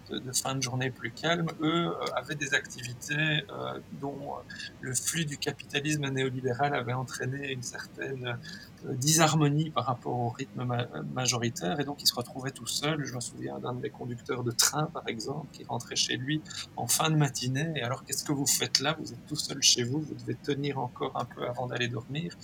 de, 0.09 0.19
de 0.19 0.31
fin 0.33 0.55
de 0.55 0.61
journée 0.61 0.89
plus 0.89 1.11
calme. 1.11 1.47
Eux 1.61 1.93
avaient 2.15 2.35
des 2.35 2.53
activités 2.53 3.43
dont 4.01 4.35
le 4.81 4.93
flux 4.93 5.25
du 5.25 5.37
capitalisme 5.45 6.07
néolibéral 6.09 6.73
avait 6.73 6.93
entraîné 6.93 7.51
une 7.51 7.61
certaine 7.61 8.25
euh, 8.85 8.93
disharmonie 8.93 9.69
par 9.69 9.85
rapport 9.85 10.17
au 10.17 10.29
rythme 10.29 10.63
majoritaire, 11.13 11.79
et 11.79 11.83
donc 11.83 12.01
il 12.01 12.07
se 12.07 12.15
retrouvait 12.15 12.55
tout 12.59 12.65
seul. 12.65 13.05
Je 13.05 13.13
me 13.13 13.19
souviens 13.19 13.59
d'un 13.59 13.73
des 13.73 13.91
conducteurs 13.91 14.43
de 14.43 14.51
train, 14.51 14.85
par 14.97 15.07
exemple, 15.07 15.47
qui 15.53 15.63
rentrait 15.63 15.95
chez 15.95 16.17
lui 16.17 16.41
en 16.77 16.87
fin 16.87 17.09
de 17.11 17.15
matinée, 17.15 17.71
et 17.75 17.83
alors 17.83 18.03
qu'est-ce 18.03 18.23
que 18.23 18.31
vous 18.31 18.47
faites 18.47 18.79
là? 18.79 18.97
Vous 18.99 19.11
êtes 19.13 19.25
tout 19.27 19.35
seul 19.35 19.61
chez 19.61 19.83
vous, 19.83 19.99
vous 20.01 20.15
devez 20.15 20.35
tenir 20.35 20.79
encore 20.79 21.13
un 21.15 21.25
peu 21.25 21.47
avant 21.47 21.67
d'aller 21.67 21.87
dormir. 21.87 22.35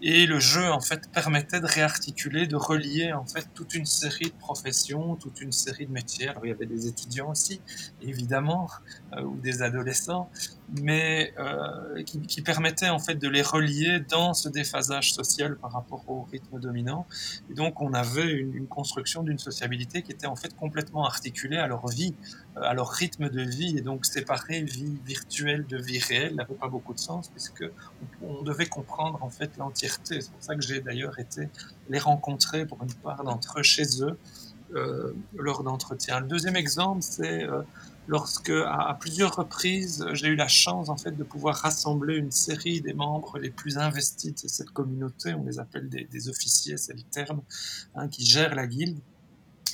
Et 0.00 0.26
le 0.26 0.38
jeu, 0.38 0.70
en 0.70 0.80
fait, 0.80 1.10
permettait 1.10 1.60
de 1.60 1.66
réarticuler, 1.66 2.46
de 2.46 2.54
relier, 2.54 3.12
en 3.12 3.26
fait, 3.26 3.48
toute 3.54 3.74
une 3.74 3.86
série 3.86 4.26
de 4.26 4.38
professions, 4.38 5.16
toute 5.16 5.40
une 5.40 5.50
série 5.50 5.86
de 5.86 5.92
métiers. 5.92 6.28
Alors, 6.28 6.46
il 6.46 6.50
y 6.50 6.52
avait 6.52 6.66
des 6.66 6.86
étudiants 6.86 7.30
aussi, 7.30 7.60
évidemment, 8.00 8.68
euh, 9.14 9.22
ou 9.22 9.36
des 9.38 9.60
adolescents, 9.60 10.30
mais 10.80 11.34
euh, 11.38 12.02
qui, 12.04 12.20
qui, 12.20 12.42
permettaient, 12.42 12.90
en 12.90 13.00
fait, 13.00 13.16
de 13.16 13.28
les 13.28 13.42
relier 13.42 13.98
dans 14.08 14.34
ce 14.34 14.48
déphasage 14.48 15.12
social 15.12 15.56
par 15.56 15.72
rapport 15.72 16.04
au 16.08 16.22
rythme 16.22 16.60
dominant. 16.60 17.06
Et 17.50 17.54
donc, 17.54 17.82
on 17.82 17.92
avait 17.92 18.30
une, 18.30 18.54
une 18.54 18.68
construction 18.68 19.24
d'une 19.24 19.38
sociabilité 19.38 20.02
qui 20.02 20.12
était, 20.12 20.28
en 20.28 20.36
fait, 20.36 20.54
complètement 20.54 21.06
articulée 21.06 21.58
à 21.58 21.66
leur 21.66 21.88
vie, 21.88 22.14
à 22.62 22.74
leur 22.74 22.88
rythme 22.90 23.28
de 23.28 23.42
vie, 23.42 23.76
et 23.78 23.80
donc 23.80 24.06
séparer 24.06 24.62
vie 24.62 24.98
virtuelle 25.04 25.66
de 25.66 25.76
vie 25.76 25.98
réelle 25.98 26.34
n'avait 26.34 26.54
pas 26.54 26.68
beaucoup 26.68 26.94
de 26.94 26.98
sens, 26.98 27.28
puisque 27.28 27.64
on, 28.22 28.42
devait 28.42 28.66
comprendre, 28.66 29.18
en 29.22 29.30
fait, 29.30 29.56
l'entièreté 29.56 30.20
c'est 30.20 30.30
pour 30.30 30.42
ça 30.42 30.54
que 30.54 30.62
j'ai 30.62 30.80
d'ailleurs 30.80 31.18
été 31.18 31.48
les 31.88 31.98
rencontrer 31.98 32.66
pour 32.66 32.82
une 32.82 32.92
part 32.94 33.24
d'entre 33.24 33.60
eux 33.60 33.62
chez 33.62 34.02
eux 34.02 34.18
euh, 34.74 35.12
lors 35.34 35.62
d'entretiens. 35.62 36.20
Le 36.20 36.26
deuxième 36.26 36.56
exemple, 36.56 37.02
c'est 37.02 37.44
euh, 37.44 37.62
lorsque 38.06 38.50
à, 38.50 38.96
plusieurs 38.98 39.36
reprises 39.36 40.04
j'ai 40.12 40.28
eu 40.28 40.36
la 40.36 40.48
chance 40.48 40.88
en 40.88 40.96
fait 40.96 41.12
de 41.12 41.24
pouvoir 41.24 41.56
rassembler 41.56 42.16
une 42.16 42.30
série 42.30 42.80
des 42.80 42.94
membres 42.94 43.38
les 43.38 43.50
plus 43.50 43.78
investis 43.78 44.34
de 44.42 44.48
cette 44.48 44.70
communauté. 44.70 45.34
On 45.34 45.44
les 45.44 45.58
appelle 45.58 45.88
des, 45.88 46.28
officiers, 46.28 46.76
c'est 46.76 46.94
le 46.94 47.02
terme, 47.02 47.40
hein, 47.94 48.08
qui 48.08 48.26
gèrent 48.26 48.54
la 48.54 48.66
guilde. 48.66 48.98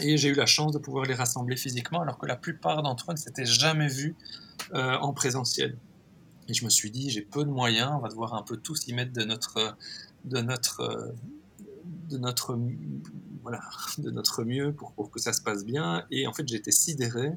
Et 0.01 0.16
j'ai 0.16 0.28
eu 0.28 0.34
la 0.34 0.47
chance 0.47 0.72
de 0.72 0.78
pouvoir 0.78 1.05
les 1.05 1.14
rassembler 1.14 1.57
physiquement, 1.57 2.01
alors 2.01 2.18
que 2.18 2.26
la 2.26 2.36
plupart 2.36 2.82
d'entre 2.82 3.11
eux 3.11 3.14
ne 3.14 3.18
s'étaient 3.18 3.47
jamais 3.47 3.88
vus 3.88 4.16
euh, 4.74 4.97
en 4.99 5.12
présentiel. 5.12 5.76
Et 6.49 6.55
je 6.55 6.64
me 6.64 6.70
suis 6.70 6.90
dit, 6.90 7.11
j'ai 7.11 7.22
peu 7.22 7.45
de 7.45 7.51
moyens, 7.51 7.92
on 7.95 8.01
va 8.01 8.09
devoir 8.09 8.34
un 8.34 8.42
peu 8.42 8.57
tous 8.57 8.86
y 8.86 8.92
mettre 8.92 9.12
de 9.12 9.24
notre, 9.24 9.76
de 10.24 10.40
notre, 10.40 11.14
de 12.11 12.18
notre, 12.18 12.59
voilà, 13.42 13.61
de 13.99 14.11
notre 14.11 14.45
mieux 14.45 14.72
pour, 14.72 14.92
pour 14.92 15.11
que 15.11 15.20
ça 15.20 15.32
se 15.32 15.40
passe 15.40 15.64
bien. 15.64 16.05
Et 16.11 16.26
en 16.26 16.32
fait, 16.32 16.51
été 16.53 16.72
sidéré. 16.72 17.32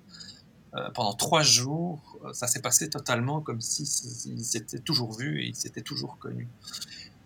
Euh, 0.75 0.89
pendant 0.93 1.13
trois 1.13 1.43
jours, 1.43 2.19
ça 2.33 2.45
s'est 2.45 2.61
passé 2.61 2.89
totalement 2.89 3.39
comme 3.39 3.61
s'ils 3.61 3.87
s'étaient 3.87 4.79
toujours 4.79 5.17
vus 5.17 5.41
et 5.41 5.47
ils 5.47 5.55
s'étaient 5.55 5.81
toujours 5.81 6.17
connus 6.19 6.49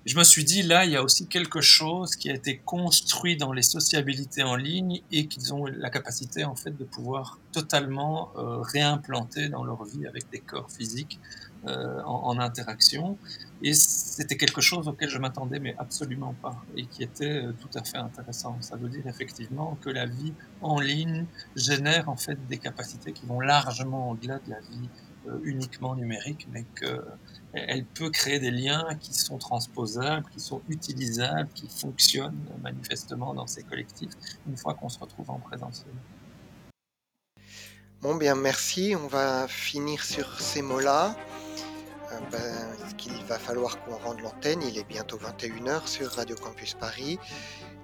je 0.06 0.18
me 0.18 0.24
suis 0.24 0.44
dit, 0.44 0.64
là, 0.64 0.84
il 0.86 0.92
y 0.92 0.96
a 0.96 1.04
aussi 1.04 1.28
quelque 1.28 1.62
chose 1.62 2.16
qui 2.16 2.32
a 2.32 2.34
été 2.34 2.58
construit 2.58 3.38
dans 3.38 3.54
les 3.54 3.62
sociabilités 3.62 4.42
en 4.42 4.56
ligne 4.56 5.02
et 5.12 5.28
qu'ils 5.28 5.54
ont 5.54 5.66
la 5.66 5.92
capacité, 5.92 6.44
en 6.44 6.56
fait, 6.56 6.76
de 6.76 6.84
pouvoir 6.84 7.38
totalement 7.52 8.32
euh, 8.36 8.62
réimplanter 8.62 9.50
dans 9.50 9.64
leur 9.64 9.84
vie 9.86 10.08
avec 10.08 10.28
des 10.32 10.40
corps 10.40 10.72
physiques 10.72 11.20
euh, 11.68 12.02
en, 12.04 12.40
interaction. 12.40 13.20
Et 13.62 13.76
c'était 13.76 14.38
quelque 14.38 14.62
chose 14.62 14.88
auquel 14.88 15.08
je 15.08 15.20
m'attendais, 15.20 15.60
mais 15.60 15.76
absolument 15.78 16.34
pas, 16.42 16.60
et 16.76 16.88
qui 16.88 17.04
était 17.04 17.44
euh, 17.44 17.54
tout 17.54 17.78
à 17.78 17.84
fait 17.84 17.98
intéressant. 17.98 18.58
Ça 18.62 18.78
veut 18.78 18.90
dire 18.90 19.06
effectivement 19.06 19.78
que 19.82 19.92
la 19.92 20.08
vie 20.08 20.34
en 20.62 20.80
ligne 20.80 21.28
génère, 21.56 22.10
en 22.10 22.18
fait, 22.18 22.40
des 22.48 22.58
capacités 22.58 23.12
qui 23.12 23.28
vont 23.28 23.40
largement 23.40 24.10
au-delà 24.10 24.40
de 24.40 24.50
la 24.50 24.60
vie 24.62 24.90
uniquement 25.44 25.96
numérique, 25.96 26.48
mais 26.52 26.66
que 26.74 27.00
elle 27.54 27.86
peut 27.86 28.10
créer 28.10 28.40
des 28.40 28.52
liens 28.52 28.96
qui 29.00 29.14
sont 29.14 29.38
transposables, 29.38 30.26
qui 30.32 30.40
sont 30.40 30.62
utilisables, 30.70 31.50
qui 31.54 31.68
fonctionnent 31.68 32.46
manifestement 32.62 33.34
dans 33.34 33.48
ces 33.48 33.64
collectifs 33.64 34.12
une 34.48 34.58
fois 34.58 34.74
qu'on 34.74 34.90
se 34.90 35.00
retrouve 35.00 35.30
en 35.30 35.40
présentiel. 35.40 35.94
Bon, 38.02 38.16
bien, 38.16 38.36
merci. 38.36 38.96
On 38.96 39.08
va 39.08 39.48
finir 39.48 40.04
sur 40.04 40.40
ces 40.42 40.62
mots-là. 40.62 41.16
Euh, 42.12 42.20
ben, 42.32 42.96
qu'il 42.98 43.24
va 43.26 43.38
falloir 43.38 43.84
qu'on 43.84 43.96
rende 43.98 44.22
l'antenne. 44.22 44.62
Il 44.64 44.78
est 44.78 44.88
bientôt 44.88 45.18
21h 45.18 45.88
sur 45.88 46.12
Radio 46.12 46.36
Campus 46.36 46.74
Paris. 46.74 47.20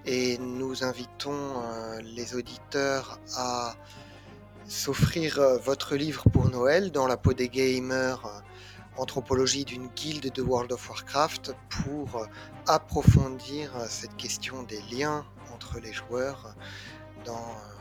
Et 0.05 0.37
nous 0.39 0.83
invitons 0.83 1.33
euh, 1.33 2.01
les 2.01 2.35
auditeurs 2.35 3.19
à 3.35 3.75
s'offrir 4.67 5.39
euh, 5.39 5.57
votre 5.57 5.95
livre 5.95 6.23
pour 6.31 6.49
Noël 6.49 6.91
dans 6.91 7.07
la 7.07 7.17
peau 7.17 7.33
des 7.33 7.49
gamers 7.49 8.43
anthropologie 8.97 9.65
d'une 9.65 9.87
guilde 9.89 10.31
de 10.33 10.41
World 10.41 10.71
of 10.71 10.89
Warcraft 10.89 11.55
pour 11.69 12.15
euh, 12.15 12.25
approfondir 12.67 13.75
euh, 13.75 13.85
cette 13.87 14.15
question 14.17 14.63
des 14.63 14.81
liens 14.91 15.25
entre 15.53 15.79
les 15.79 15.93
joueurs 15.93 16.55
dans 17.25 17.33
euh, 17.33 17.77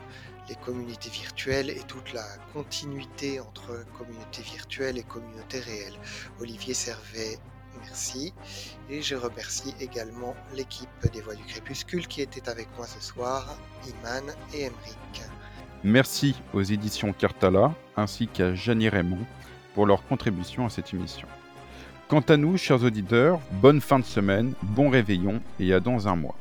les 0.49 0.55
communautés 0.55 1.09
virtuelles 1.09 1.69
et 1.69 1.81
toute 1.87 2.13
la 2.13 2.25
continuité 2.53 3.39
entre 3.39 3.85
communauté 3.97 4.41
virtuelle 4.43 4.97
et 4.97 5.03
communauté 5.03 5.59
réelle. 5.59 5.95
Olivier 6.39 6.73
Servet, 6.73 7.37
merci. 7.81 8.33
Et 8.89 9.01
je 9.01 9.15
remercie 9.15 9.73
également 9.79 10.35
l'équipe 10.55 10.89
des 11.11 11.21
Voix 11.21 11.35
du 11.35 11.43
Crépuscule 11.43 12.07
qui 12.07 12.21
était 12.21 12.47
avec 12.47 12.67
moi 12.77 12.87
ce 12.87 13.01
soir, 13.01 13.57
Iman 13.87 14.23
et 14.53 14.63
Emric. 14.63 15.23
Merci 15.83 16.35
aux 16.53 16.63
éditions 16.63 17.13
Cartala 17.13 17.73
ainsi 17.95 18.27
qu'à 18.27 18.55
Janie 18.55 18.89
Raymond 18.89 19.25
pour 19.77 19.85
leur 19.85 20.03
contribution 20.07 20.65
à 20.65 20.71
cette 20.71 20.91
émission. 20.91 21.27
Quant 22.07 22.21
à 22.21 22.35
nous, 22.35 22.57
chers 22.57 22.83
auditeurs, 22.83 23.39
bonne 23.51 23.79
fin 23.79 23.99
de 23.99 24.05
semaine, 24.05 24.55
bon 24.63 24.89
réveillon 24.89 25.39
et 25.59 25.71
à 25.71 25.79
dans 25.79 26.07
un 26.07 26.15
mois. 26.15 26.33